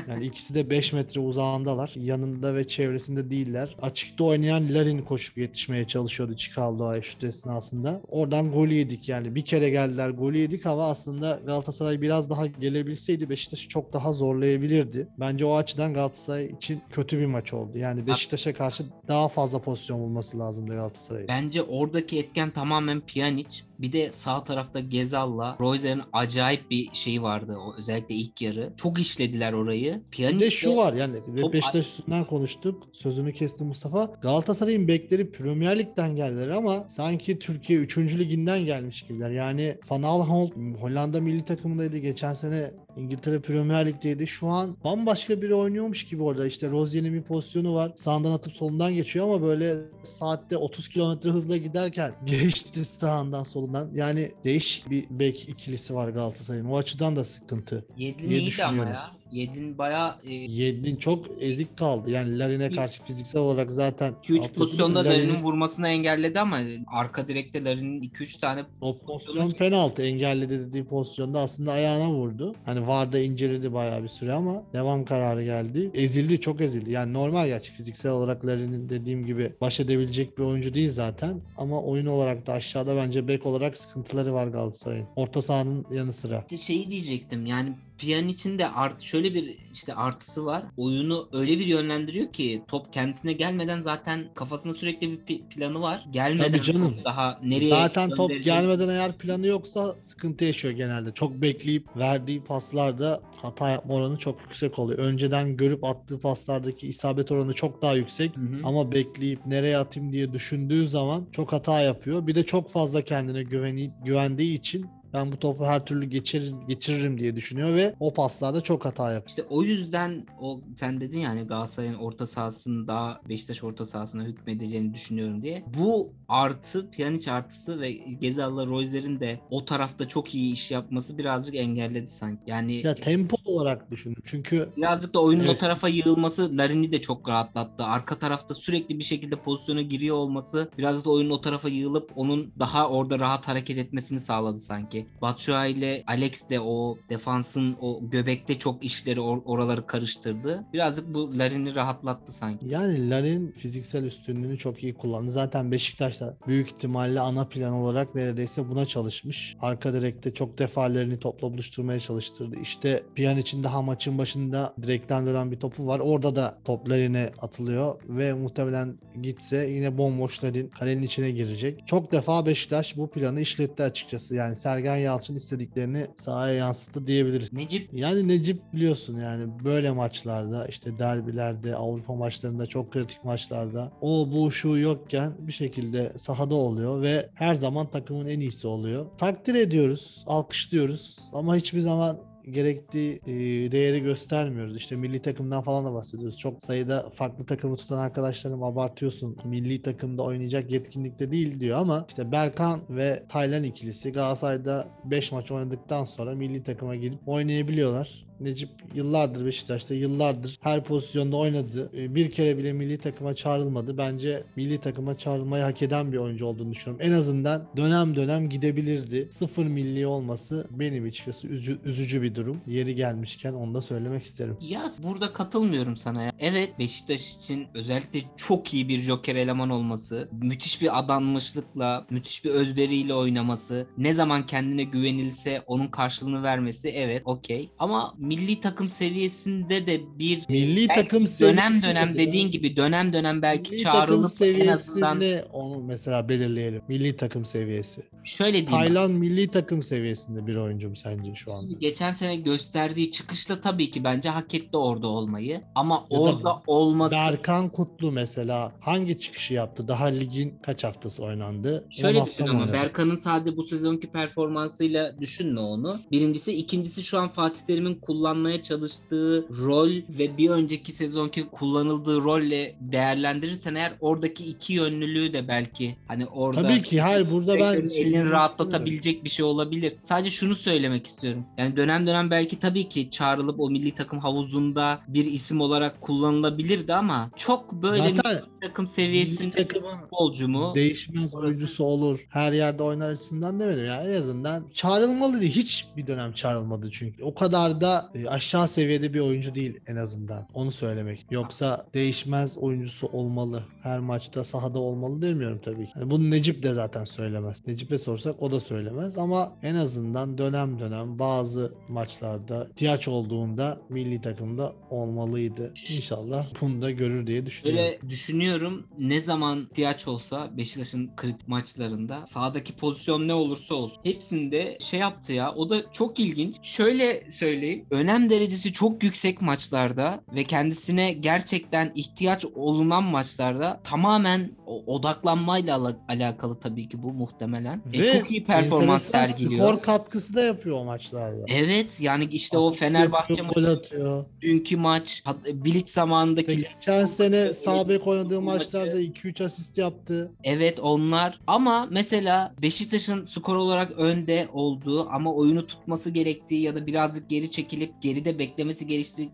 Yani 0.10 0.26
ikisi 0.26 0.56
de 0.56 0.70
5 0.70 0.94
metre 0.94 1.22
uzağındalar. 1.22 1.92
Yanında 1.96 2.56
ve 2.56 2.68
çevresinde 2.68 3.30
değiller. 3.30 3.76
Açıkta 3.82 4.24
oynayan 4.24 4.74
Larin 4.74 5.02
koşup 5.02 5.38
yetişmeye 5.38 5.88
çalışıyordu 5.88 6.36
Çikaldoğa'ya 6.36 7.02
şut 7.02 7.24
esnasında. 7.24 8.02
Oradan 8.08 8.52
golü 8.52 8.74
yedik 8.74 9.10
yani. 9.10 9.36
Bir 9.36 9.46
kere 9.46 9.70
geldiler 9.70 10.10
golü 10.10 10.38
yedik 10.38 10.66
ama 10.66 10.88
aslında 10.88 11.40
Galatasaray 11.46 12.02
biraz 12.02 12.30
daha 12.30 12.48
gelebilseydi 12.48 13.30
Beşiktaş'ı 13.30 13.70
çok 13.70 13.94
daha 13.94 14.14
zorlayabilirdi. 14.14 15.08
Bence 15.20 15.46
o 15.46 15.56
açıdan 15.56 15.94
Galatasaray 15.94 16.46
için 16.46 16.82
kötü 16.90 17.20
bir 17.20 17.26
maç 17.26 17.54
oldu. 17.54 17.78
Yani 17.78 18.08
Beşiktaş'a 18.08 18.54
karşı 18.54 18.84
daha 19.08 19.28
fazla 19.28 19.60
pozisyon 19.60 20.00
bulması 20.00 20.40
lazımdı 20.40 20.76
Galatasaray'ın. 20.76 21.28
Bence 21.28 21.62
oradaki 21.62 22.20
etken 22.20 22.52
tamamen 22.52 23.02
Pjanic. 23.02 23.50
Bir 23.80 23.92
de 23.92 24.12
sağ 24.12 24.44
tarafta 24.44 24.80
Gezal'la 24.80 25.58
Royzer'in 25.60 26.02
acayip 26.14 26.72
bir 26.72 26.90
şeyi 26.94 27.22
vardı. 27.22 27.58
O 27.58 27.76
özellikle 27.78 28.16
ilk 28.16 28.42
yarı. 28.42 28.74
Çok 28.78 29.00
işlediler 29.00 29.54
orayı. 29.56 30.02
Pjanic 30.12 30.36
Bir 30.36 30.42
de 30.42 30.50
şu 30.52 30.76
var 30.76 30.94
yani 30.94 31.16
Top- 31.42 31.54
Beşiktaş 31.54 31.86
üstünden 31.86 32.26
konuştuk. 32.26 32.84
Sözünü 32.94 33.34
kesti 33.34 33.64
Mustafa. 33.64 34.06
Galatasaray'ın 34.22 34.88
bekleri 34.88 35.32
Premier 35.32 35.80
Lig'den 35.80 36.16
geldiler 36.16 36.50
ama 36.50 36.86
sanki 36.90 37.40
Türkiye 37.40 37.80
3. 37.80 37.98
liginden 37.98 38.66
gelmiş 38.66 39.02
gibiler. 39.02 39.30
Yani 39.32 39.78
Van 39.90 40.04
Aanholt 40.04 40.52
Hollanda 40.82 41.22
milli 41.22 41.46
takımındaydı. 41.46 41.98
Geçen 41.98 42.34
sene 42.34 42.72
İngiltere 42.98 43.40
Premier 43.42 43.86
Lig'deydi. 43.86 44.28
Şu 44.28 44.48
an 44.48 44.78
bambaşka 44.84 45.42
biri 45.42 45.56
oynuyormuş 45.56 46.06
gibi 46.06 46.24
orada. 46.24 46.48
İşte 46.48 46.70
Rozier'in 46.70 47.14
bir 47.14 47.22
pozisyonu 47.22 47.76
var. 47.76 47.92
Sağından 47.96 48.32
atıp 48.32 48.54
solundan 48.54 48.94
geçiyor 48.94 49.26
ama 49.26 49.42
böyle 49.42 49.76
saatte 50.04 50.58
30 50.58 50.88
kilometre 50.90 51.30
hızla 51.30 51.58
giderken 51.58 52.14
geçti 52.26 52.86
sağından 52.86 53.44
solundan. 53.44 53.90
Yani 53.94 54.32
değişik 54.46 54.90
bir 54.90 55.06
bek 55.10 55.50
ikilisi 55.50 55.96
var 55.96 56.10
Galatasaray'ın. 56.10 56.66
O 56.66 56.78
açıdan 56.78 57.16
da 57.16 57.24
sıkıntı. 57.26 57.86
Yedlin 57.98 58.30
iyiydi 58.30 58.64
ama 58.64 58.84
ya. 58.86 59.12
Yedlin 59.32 59.78
bayağı 59.78 60.16
e, 60.24 60.34
Yedlin 60.34 60.96
çok 60.96 61.26
ezik 61.40 61.78
kaldı. 61.78 62.12
Yani 62.12 62.40
Larin'e 62.40 62.70
karşı 62.70 63.04
fiziksel 63.04 63.42
olarak 63.42 63.72
zaten 63.72 64.14
2-3 64.24 64.38
altyapı 64.38 64.54
pozisyonda 64.60 65.00
Larin'in- 65.00 65.10
Larin'in 65.30 65.44
vurmasını 65.44 65.88
engelledi 65.88 66.40
ama 66.40 66.60
arka 66.88 67.28
direkte 67.28 67.64
Larin'in 67.64 68.02
2-3 68.02 68.40
tane 68.40 68.64
O 68.82 68.98
pozisyon 69.00 69.52
penaltı 69.52 70.02
engelledi 70.04 70.60
dediği 70.60 70.86
pozisyonda 70.86 71.40
aslında 71.40 71.72
ayağına 71.72 72.12
vurdu. 72.14 72.56
Hani 72.66 72.85
VAR'da 72.88 73.20
inceledi 73.20 73.74
bayağı 73.74 74.04
bir 74.04 74.08
süre 74.08 74.34
ama 74.34 74.64
devam 74.74 75.06
kararı 75.06 75.44
geldi. 75.44 75.92
Ezildi 75.94 76.42
çok 76.42 76.62
ezildi. 76.62 76.92
Yani 76.92 77.14
normal 77.14 77.48
gerçi 77.48 77.72
fiziksel 77.72 78.12
olarak 78.12 78.46
Larin'in 78.46 78.90
dediğim 78.90 79.26
gibi 79.26 79.54
baş 79.62 79.80
edebilecek 79.80 80.38
bir 80.38 80.44
oyuncu 80.44 80.74
değil 80.74 80.90
zaten. 80.90 81.42
Ama 81.58 81.82
oyun 81.82 82.06
olarak 82.06 82.48
da 82.48 82.54
aşağıda 82.54 82.96
bence 82.96 83.28
bek 83.28 83.46
olarak 83.46 83.78
sıkıntıları 83.78 84.34
var 84.34 84.48
Galatasaray'ın. 84.48 85.08
Orta 85.16 85.42
sahanın 85.42 85.86
yanı 85.92 86.14
sıra. 86.14 86.46
Şeyi 86.58 86.92
diyecektim 86.92 87.46
yani 87.46 87.74
Pjanic'in 87.98 88.60
de 88.60 88.70
art 88.70 89.02
şöyle 89.02 89.34
bir 89.34 89.58
işte 89.74 89.94
artısı 89.94 90.46
var. 90.46 90.64
Oyunu 90.78 91.30
öyle 91.34 91.60
bir 91.60 91.66
yönlendiriyor 91.66 92.34
ki 92.34 92.62
top 92.68 92.94
kendisine 92.94 93.34
gelmeden 93.34 93.82
zaten 93.82 94.30
kafasında 94.36 94.74
sürekli 94.74 95.28
bir 95.28 95.42
planı 95.42 95.82
var. 95.82 96.06
Gelmeden 96.12 96.52
Tabii 96.52 96.62
canım. 96.62 96.96
daha 97.06 97.40
nereye 97.44 97.70
Zaten 97.70 98.10
top 98.10 98.32
gelmeden 98.44 98.90
eğer 98.90 99.18
planı 99.18 99.48
yoksa 99.48 99.96
sıkıntı 100.02 100.46
yaşıyor 100.46 100.74
genelde. 100.74 101.12
Çok 101.12 101.42
bekleyip 101.42 101.98
verdiği 101.98 102.44
paslarda 102.44 103.22
hata 103.42 103.70
yapma 103.70 103.94
oranı 103.94 104.18
çok 104.18 104.42
yüksek 104.42 104.80
oluyor. 104.80 105.00
Önceden 105.00 105.58
görüp 105.58 105.84
attığı 105.84 106.20
paslardaki 106.20 106.88
isabet 106.88 107.32
oranı 107.32 107.54
çok 107.54 107.82
daha 107.82 107.96
yüksek. 107.96 108.38
Hı 108.38 108.42
hı. 108.42 108.62
Ama 108.64 108.92
bekleyip 108.92 109.46
nereye 109.46 109.78
atayım 109.78 110.12
diye 110.14 110.34
düşündüğü 110.34 110.88
zaman 110.88 111.26
çok 111.32 111.54
hata 111.54 111.82
yapıyor. 111.82 112.28
Bir 112.28 112.36
de 112.36 112.44
çok 112.44 112.72
fazla 112.72 113.02
kendine 113.02 113.44
güveni, 113.44 113.92
güvendiği 114.06 114.60
için 114.60 114.86
ben 115.16 115.32
bu 115.32 115.40
topu 115.40 115.66
her 115.66 115.86
türlü 115.86 116.06
geçirir, 116.06 116.54
geçiririm 116.68 117.20
diye 117.20 117.36
düşünüyor 117.36 117.76
ve 117.76 117.96
o 118.00 118.14
paslarda 118.14 118.62
çok 118.62 118.86
hata 118.86 119.12
yapıyor. 119.12 119.30
İşte 119.30 119.44
o 119.50 119.64
yüzden 119.64 120.26
o 120.42 120.62
sen 120.80 121.02
dedin 121.02 121.20
yani 121.20 121.42
Galatasaray'ın 121.42 121.94
orta 121.94 122.28
sahasının 122.28 122.88
daha 122.88 123.22
Beşiktaş 123.30 123.64
orta 123.64 123.86
sahasına 123.86 124.24
hükmedeceğini 124.24 124.94
düşünüyorum 124.94 125.42
diye. 125.42 125.64
Bu 125.78 126.14
artı 126.30 126.92
Pjanic 126.92 127.32
artısı 127.32 127.82
ve 127.82 127.92
Gezal'la 128.22 128.66
Royzer'in 128.68 129.20
de 129.20 129.40
o 129.50 129.66
tarafta 129.66 130.08
çok 130.08 130.36
iyi 130.36 130.54
iş 130.54 130.72
yapması 130.72 131.18
birazcık 131.18 131.56
engelledi 131.56 132.08
sanki. 132.08 132.42
Yani 132.48 132.74
Ya 132.74 132.96
tempo 132.96 133.36
olarak 133.46 133.92
düşünün. 133.92 134.16
Çünkü 134.26 134.70
birazcık 134.78 135.14
da 135.14 135.22
oyunun 135.22 135.44
o 135.46 135.50
Evet. 135.50 135.60
tarafa 135.60 135.88
yığılması 135.90 136.58
Larin'i 136.58 136.92
de 136.92 137.02
çok 137.02 137.30
rahatlattı. 137.30 137.84
Arka 137.84 138.20
tarafta 138.20 138.54
sürekli 138.54 139.00
bir 139.00 139.04
şekilde 139.04 139.36
pozisyona 139.36 139.82
giriyor 139.82 140.16
olması 140.16 140.70
birazcık 140.78 141.06
da 141.06 141.10
oyunun 141.10 141.30
o 141.30 141.42
tarafa 141.42 141.70
yığılıp 141.70 142.12
onun 142.16 142.54
daha 142.60 142.90
orada 142.90 143.20
rahat 143.20 143.48
hareket 143.48 143.78
etmesini 143.78 144.20
sağladı 144.20 144.60
sanki. 144.60 145.06
Batshuayi 145.22 145.76
ile 145.76 146.04
Alex 146.08 146.50
de 146.50 146.60
o 146.60 146.98
defansın 147.10 147.76
o 147.82 148.00
göbekte 148.10 148.60
çok 148.60 148.84
işleri 148.86 149.20
or- 149.20 149.44
oraları 149.46 149.88
karıştırdı. 149.88 150.66
Birazcık 150.74 151.14
bu 151.14 151.38
Larin'i 151.40 151.76
rahatlattı 151.76 152.32
sanki. 152.32 152.66
Yani 152.70 153.10
Larin 153.10 153.52
fiziksel 153.52 154.04
üstünlüğünü 154.04 154.58
çok 154.58 154.84
iyi 154.84 154.94
kullandı. 154.94 155.32
Zaten 155.32 155.72
Beşiktaş'ta 156.16 156.48
büyük 156.48 156.68
ihtimalle 156.68 157.20
ana 157.20 157.48
plan 157.48 157.74
olarak 157.74 158.16
neredeyse 158.16 158.70
buna 158.70 158.86
çalışmış. 158.86 159.56
Arka 159.62 159.94
direkte 159.94 160.34
çok 160.34 160.58
defalerini 160.58 161.20
topla 161.20 161.54
buluşturmaya 161.54 162.00
çalıştırdı. 162.00 162.56
İşte 162.62 163.04
Pjanic'in 163.16 163.64
daha 163.64 163.82
maçın 163.82 164.18
başında 164.18 164.74
direkten 164.82 165.26
dönen 165.26 165.52
bir 165.52 165.60
topu 165.60 165.88
var. 165.88 166.00
Orada 166.00 166.36
da 166.36 166.58
top 166.66 166.90
Larin'e 166.90 167.32
atılıyor 167.42 168.02
ve 168.08 168.34
muhtemelen 168.34 168.98
gitse 169.22 169.68
yine 169.68 169.98
bomboş 169.98 170.44
Larin 170.44 170.68
kalenin 170.68 171.04
içine 171.04 171.32
girecek. 171.32 171.88
Çok 171.88 172.12
defa 172.12 172.46
Beşiktaş 172.46 172.98
bu 172.98 173.10
planı 173.10 173.42
işletti 173.42 173.84
açıkçası. 173.84 174.36
Yani 174.36 174.56
Sergen 174.56 174.96
Yalçın 174.96 175.36
istediklerini 175.36 176.08
sahaya 176.18 176.54
yansıttı 176.54 177.08
diyebiliriz. 177.08 177.54
Necip 177.54 177.94
Yani 177.94 178.28
Necip 178.28 178.74
biliyorsun 178.74 179.20
yani 179.20 179.64
böyle 179.64 179.92
maçlarda 179.92 180.68
işte 180.68 181.00
derbilerde 181.00 181.76
Avrupa 181.76 182.16
maçlarında 182.16 182.66
çok 182.66 182.92
kritik 182.92 183.24
maçlarda 183.24 183.92
o 184.02 184.32
bu 184.32 184.52
şu 184.52 184.78
yokken 184.78 185.34
bir 185.40 185.52
şekilde 185.52 186.05
sahada 186.18 186.56
oluyor 186.56 187.02
ve 187.02 187.30
her 187.34 187.56
zaman 187.56 187.88
takımın 187.88 188.28
en 188.28 188.40
iyisi 188.40 188.68
oluyor. 188.68 189.06
Takdir 189.18 189.56
ediyoruz, 189.56 190.24
alkışlıyoruz 190.28 191.20
ama 191.34 191.56
hiçbir 191.56 191.80
zaman 191.80 192.20
gerektiği 192.52 193.20
e, 193.28 193.32
değeri 193.72 194.00
göstermiyoruz. 194.00 194.78
İşte 194.78 194.96
milli 194.96 195.22
takımdan 195.22 195.64
falan 195.64 195.86
da 195.86 195.94
bahsediyoruz. 195.94 196.38
Çok 196.38 196.62
sayıda 196.62 197.10
farklı 197.16 197.46
takımı 197.46 197.76
tutan 197.76 197.98
arkadaşlarım 197.98 198.64
abartıyorsun. 198.64 199.38
Milli 199.46 199.82
takımda 199.82 200.24
oynayacak 200.24 200.72
yetkinlikte 200.72 201.32
değil 201.32 201.60
diyor 201.60 201.78
ama 201.78 202.06
işte 202.10 202.32
Berkan 202.32 202.82
ve 202.90 203.24
Taylan 203.30 203.64
ikilisi 203.64 204.12
Galatasaray'da 204.12 204.88
5 205.06 205.32
maç 205.32 205.52
oynadıktan 205.52 206.06
sonra 206.06 206.36
milli 206.36 206.64
takıma 206.64 206.96
gelip 206.96 207.28
oynayabiliyorlar. 207.28 208.26
Necip 208.40 208.70
yıllardır 208.96 209.46
Beşiktaş'ta 209.46 209.94
yıllardır 209.94 210.58
her 210.62 210.84
pozisyonda 210.84 211.38
oynadı. 211.38 211.90
E, 211.98 212.16
Bir 212.16 212.32
kere 212.32 212.58
bile 212.58 212.74
milli 212.74 212.98
takıma 212.98 213.36
çağrılmadı. 213.36 213.98
Bence 213.98 214.44
milli 214.56 214.78
takıma 214.78 215.18
çağrılmayı 215.18 215.64
hak 215.64 215.82
eden 215.82 216.12
bir 216.12 216.18
oyuncu 216.18 216.46
olduğunu 216.46 216.72
düşünüyorum. 216.72 217.08
En 217.08 217.12
azından 217.12 217.68
dönem 217.78 218.16
dönem 218.16 218.50
gidebilirdi. 218.50 219.28
Sıfır 219.32 219.66
milli 219.66 220.08
olması 220.08 220.68
benim 220.72 221.06
açıkçası 221.08 221.48
üzü- 221.48 221.78
üzücü 221.86 222.22
bir 222.22 222.36
durum. 222.36 222.62
Yeri 222.68 222.96
gelmişken 222.96 223.54
onu 223.54 223.74
da 223.74 223.82
söylemek 223.82 224.24
isterim. 224.24 224.58
ya 224.62 224.92
burada 225.04 225.34
katılmıyorum 225.34 225.98
sana 225.98 226.24
ya. 226.24 226.32
Evet 226.40 226.80
Beşiktaş 226.80 227.36
için 227.36 227.68
özellikle 227.74 228.20
çok 228.38 228.74
iyi 228.74 228.90
bir 228.90 229.00
joker 229.00 229.36
eleman 229.36 229.70
olması, 229.70 230.30
müthiş 230.42 230.82
bir 230.82 231.00
adanmışlıkla, 231.00 232.06
müthiş 232.10 232.46
bir 232.46 232.50
özveriyle 232.50 233.14
oynaması, 233.14 233.88
ne 233.98 234.14
zaman 234.14 234.46
kendine 234.46 234.84
güvenilse 234.84 235.62
onun 235.68 235.88
karşılığını 235.88 236.44
vermesi 236.44 236.90
evet 236.90 237.22
okey. 237.26 237.70
Ama 237.80 238.14
milli 238.26 238.60
takım 238.60 238.90
seviyesinde 238.90 239.88
de 239.88 240.02
bir 240.20 240.44
Milli 240.50 240.88
takım 240.88 241.20
dönem 241.20 241.28
seviyesi 241.28 241.84
dönem 241.84 242.14
de- 242.14 242.18
dediğin 242.20 242.52
gibi 242.52 242.78
dönem 242.78 243.14
dönem 243.14 243.42
belki 243.42 243.72
Milli 243.72 243.84
çağrılıp 243.84 244.32
en 244.42 244.68
azından 244.68 245.22
onu 245.54 245.84
mesela 245.84 246.30
belirleyelim. 246.30 246.82
Milli 246.88 247.16
takım 247.18 247.46
seviyesi. 247.46 248.02
şöyle 248.24 248.54
diyeyim. 248.54 248.70
Taylan 248.72 249.12
milli 249.12 249.48
takım 249.48 249.84
seviyesinde 249.84 250.48
bir 250.48 250.56
oyuncu 250.56 250.90
mu 250.90 250.96
sence 250.96 251.36
şu 251.36 251.54
anda? 251.54 251.74
Geçen 251.80 252.12
sene 252.12 252.36
gösterdiği 252.36 253.12
çıkışla 253.12 253.62
tabii 253.62 253.92
ki 253.92 254.04
bence 254.04 254.30
hak 254.30 254.54
etti 254.54 254.78
orada 254.78 255.08
olmayı. 255.08 255.62
Ama 255.76 256.06
Ya 256.12 256.18
da 256.18 256.22
orada 256.22 256.62
olması 256.68 257.12
Berkan 257.12 257.70
Kutlu 257.70 258.12
mesela 258.12 258.72
hangi 258.80 259.20
çıkışı 259.20 259.54
yaptı? 259.54 259.88
Daha 259.88 260.06
ligin 260.06 260.54
kaç 260.64 260.84
haftası 260.84 261.24
oynandı? 261.24 261.86
Şöyle 261.90 262.26
düşün 262.26 262.48
ama? 262.48 262.74
Berkan'ın 262.74 263.16
sadece 263.16 263.58
bu 263.58 263.64
sezonki 263.64 264.08
performansıyla 264.12 265.20
düşünme 265.22 265.60
onu. 265.60 266.02
Birincisi, 266.12 266.54
ikincisi 266.54 267.04
şu 267.04 267.18
an 267.20 267.30
Fatih 267.30 267.62
Terim'in 267.62 267.96
kullanmaya 268.20 268.64
çalıştığı 268.64 269.46
rol 269.66 269.90
ve 270.10 270.38
bir 270.38 270.50
önceki 270.50 270.92
sezonki 270.92 271.46
kullanıldığı 271.46 272.22
rolle 272.22 272.76
değerlendirirsen 272.82 273.76
eğer 273.76 273.94
oradaki 274.02 274.46
iki 274.46 274.74
yönlülüğü 274.74 275.34
de 275.34 275.48
belki 275.48 275.96
hani 276.08 276.26
orada 276.26 276.62
Tabii 276.62 276.82
ki 276.82 277.02
hayır 277.02 277.32
burada 277.32 277.56
ben 277.56 277.74
elini 277.74 278.30
rahatlatabilecek 278.30 279.24
bir 279.24 279.30
şey 279.30 279.46
olabilir. 279.46 279.94
Sadece 280.00 280.30
şunu 280.30 280.56
söylemek 280.56 281.08
istiyorum. 281.08 281.46
Yani 281.58 281.78
dönem 281.78 282.08
dönem 282.08 282.32
belki 282.32 282.60
tabii 282.60 282.90
ki 282.90 283.12
çağrılıp 283.12 283.60
o 283.60 283.70
milli 283.70 283.92
takım 283.96 284.20
havuzunda 284.20 285.00
bir 285.08 285.26
isim 285.26 285.62
olarak 285.62 286.02
kullanılabilirdi 286.02 286.94
ama 286.94 287.32
çok 287.38 287.72
böyle 287.72 288.16
Zaten 288.16 288.42
takım 288.62 288.88
seviyesinde 288.88 289.68
futbolcu 290.02 290.48
mu? 290.48 290.72
değişmez 290.76 291.34
Orası- 291.34 291.38
oyuncusu 291.48 291.84
olur. 291.84 292.26
Her 292.30 292.52
yerde 292.54 292.84
oynar 292.84 293.10
açısından 293.10 293.60
demedim. 293.60 293.86
Yani 293.86 294.10
en 294.10 294.16
azından 294.16 294.66
çağrılmalı 294.74 295.42
değil. 295.42 295.52
Hiç 295.56 295.86
bir 295.98 296.08
dönem 296.08 296.34
çağrılmadı 296.34 296.90
çünkü. 296.92 297.24
O 297.24 297.36
kadar 297.36 297.82
da 297.82 298.05
e, 298.16 298.28
aşağı 298.28 298.68
seviyede 298.68 299.14
bir 299.14 299.20
oyuncu 299.20 299.56
değil 299.56 299.80
en 299.88 299.96
azından. 299.96 300.48
Onu 300.54 300.72
söylemek. 300.72 301.26
Yoksa 301.32 301.88
değişmez 301.94 302.58
oyuncusu 302.58 303.08
olmalı. 303.08 303.64
Her 303.84 304.00
maçta 304.00 304.46
sahada 304.46 304.80
olmalı 304.80 305.22
demiyorum 305.22 305.60
tabii 305.64 305.86
ki. 305.86 305.92
Yani 305.96 306.12
bunu 306.12 306.32
Necip 306.32 306.64
de 306.64 306.74
zaten 306.74 307.04
söylemez. 307.04 307.68
Necip'e 307.68 307.98
sorsak 307.98 308.42
o 308.42 308.52
da 308.52 308.60
söylemez 308.60 309.18
ama 309.18 309.54
en 309.64 309.76
azından 309.76 310.38
dönem 310.38 310.80
dönem 310.80 311.20
bazı 311.20 311.74
maçlarda 311.90 312.68
ihtiyaç 312.72 313.08
olduğunda 313.08 313.82
milli 313.90 314.22
takımda 314.22 314.74
olmalıydı. 314.90 315.74
İnşallah 315.98 316.48
bunu 316.62 316.82
da 316.82 316.92
görür 316.92 317.28
diye 317.28 317.46
düşünüyorum. 317.46 317.84
Böyle 317.84 318.10
düşünüyorum 318.10 318.88
ne 319.00 319.22
zaman 319.22 319.68
ihtiyaç 319.72 320.08
olsa 320.08 320.58
Beşiktaş'ın 320.58 321.12
kritik 321.16 321.48
maçlarında 321.48 322.26
sahadaki 322.26 322.76
pozisyon 322.76 323.28
ne 323.28 323.34
olursa 323.34 323.76
olsun 323.76 324.00
hepsinde 324.04 324.78
şey 324.82 325.00
yaptı 325.00 325.34
ya 325.34 325.54
o 325.54 325.70
da 325.70 325.92
çok 325.92 326.20
ilginç. 326.20 326.56
Şöyle 326.62 327.32
söyleyeyim 327.32 327.86
önem 327.96 328.30
derecesi 328.30 328.74
çok 328.74 329.04
yüksek 329.04 329.42
maçlarda 329.42 330.24
ve 330.36 330.44
kendisine 330.44 331.12
gerçekten 331.14 331.92
ihtiyaç 331.96 332.46
olunan 332.46 333.04
maçlarda 333.04 333.82
tamamen 333.84 334.52
o- 334.66 334.84
odaklanmayla 334.96 335.76
ala- 335.78 335.98
alakalı 336.10 336.60
tabii 336.60 336.88
ki 336.90 337.04
bu 337.04 337.14
muhtemelen. 337.14 337.82
E, 337.94 338.00
Ve 338.02 338.20
çok 338.20 338.32
iyi 338.32 338.46
performans 338.46 339.04
sergiliyor. 339.04 339.68
Skor 339.68 339.82
katkısı 339.84 340.34
da 340.34 340.42
yapıyor 340.42 340.78
o 340.78 340.84
maçlarda. 340.84 341.46
Evet 341.48 342.02
yani 342.02 342.24
işte 342.26 342.58
o 342.58 342.68
Asist 342.68 342.80
Fenerbahçe 342.80 343.34
yapıyor, 343.34 343.54
gol 343.56 343.62
maçı, 343.62 343.72
atıyor. 343.80 344.26
dünkü 344.42 344.78
maç, 344.78 345.24
Bilic 345.54 345.92
zamanındaki 345.92 346.48
Ve 346.48 346.56
geçen 346.56 347.06
sene 347.06 347.54
sağ 347.54 347.90
bek 347.90 348.08
oynadığı 348.08 348.42
maçlarda 348.42 349.00
2-3 349.02 349.42
asist 349.44 349.78
yaptı. 349.78 350.32
Evet 350.44 350.80
onlar 350.80 351.40
ama 351.48 351.88
mesela 351.92 352.54
Beşiktaş'ın 352.62 353.24
skor 353.24 353.56
olarak 353.56 353.92
önde 353.92 354.48
olduğu 354.54 355.10
ama 355.10 355.34
oyunu 355.34 355.68
tutması 355.68 356.10
gerektiği 356.10 356.62
ya 356.62 356.76
da 356.76 356.88
birazcık 356.88 357.30
geri 357.30 357.52
çekilip 357.52 357.85
geride 358.02 358.40
beklemesi 358.40 358.88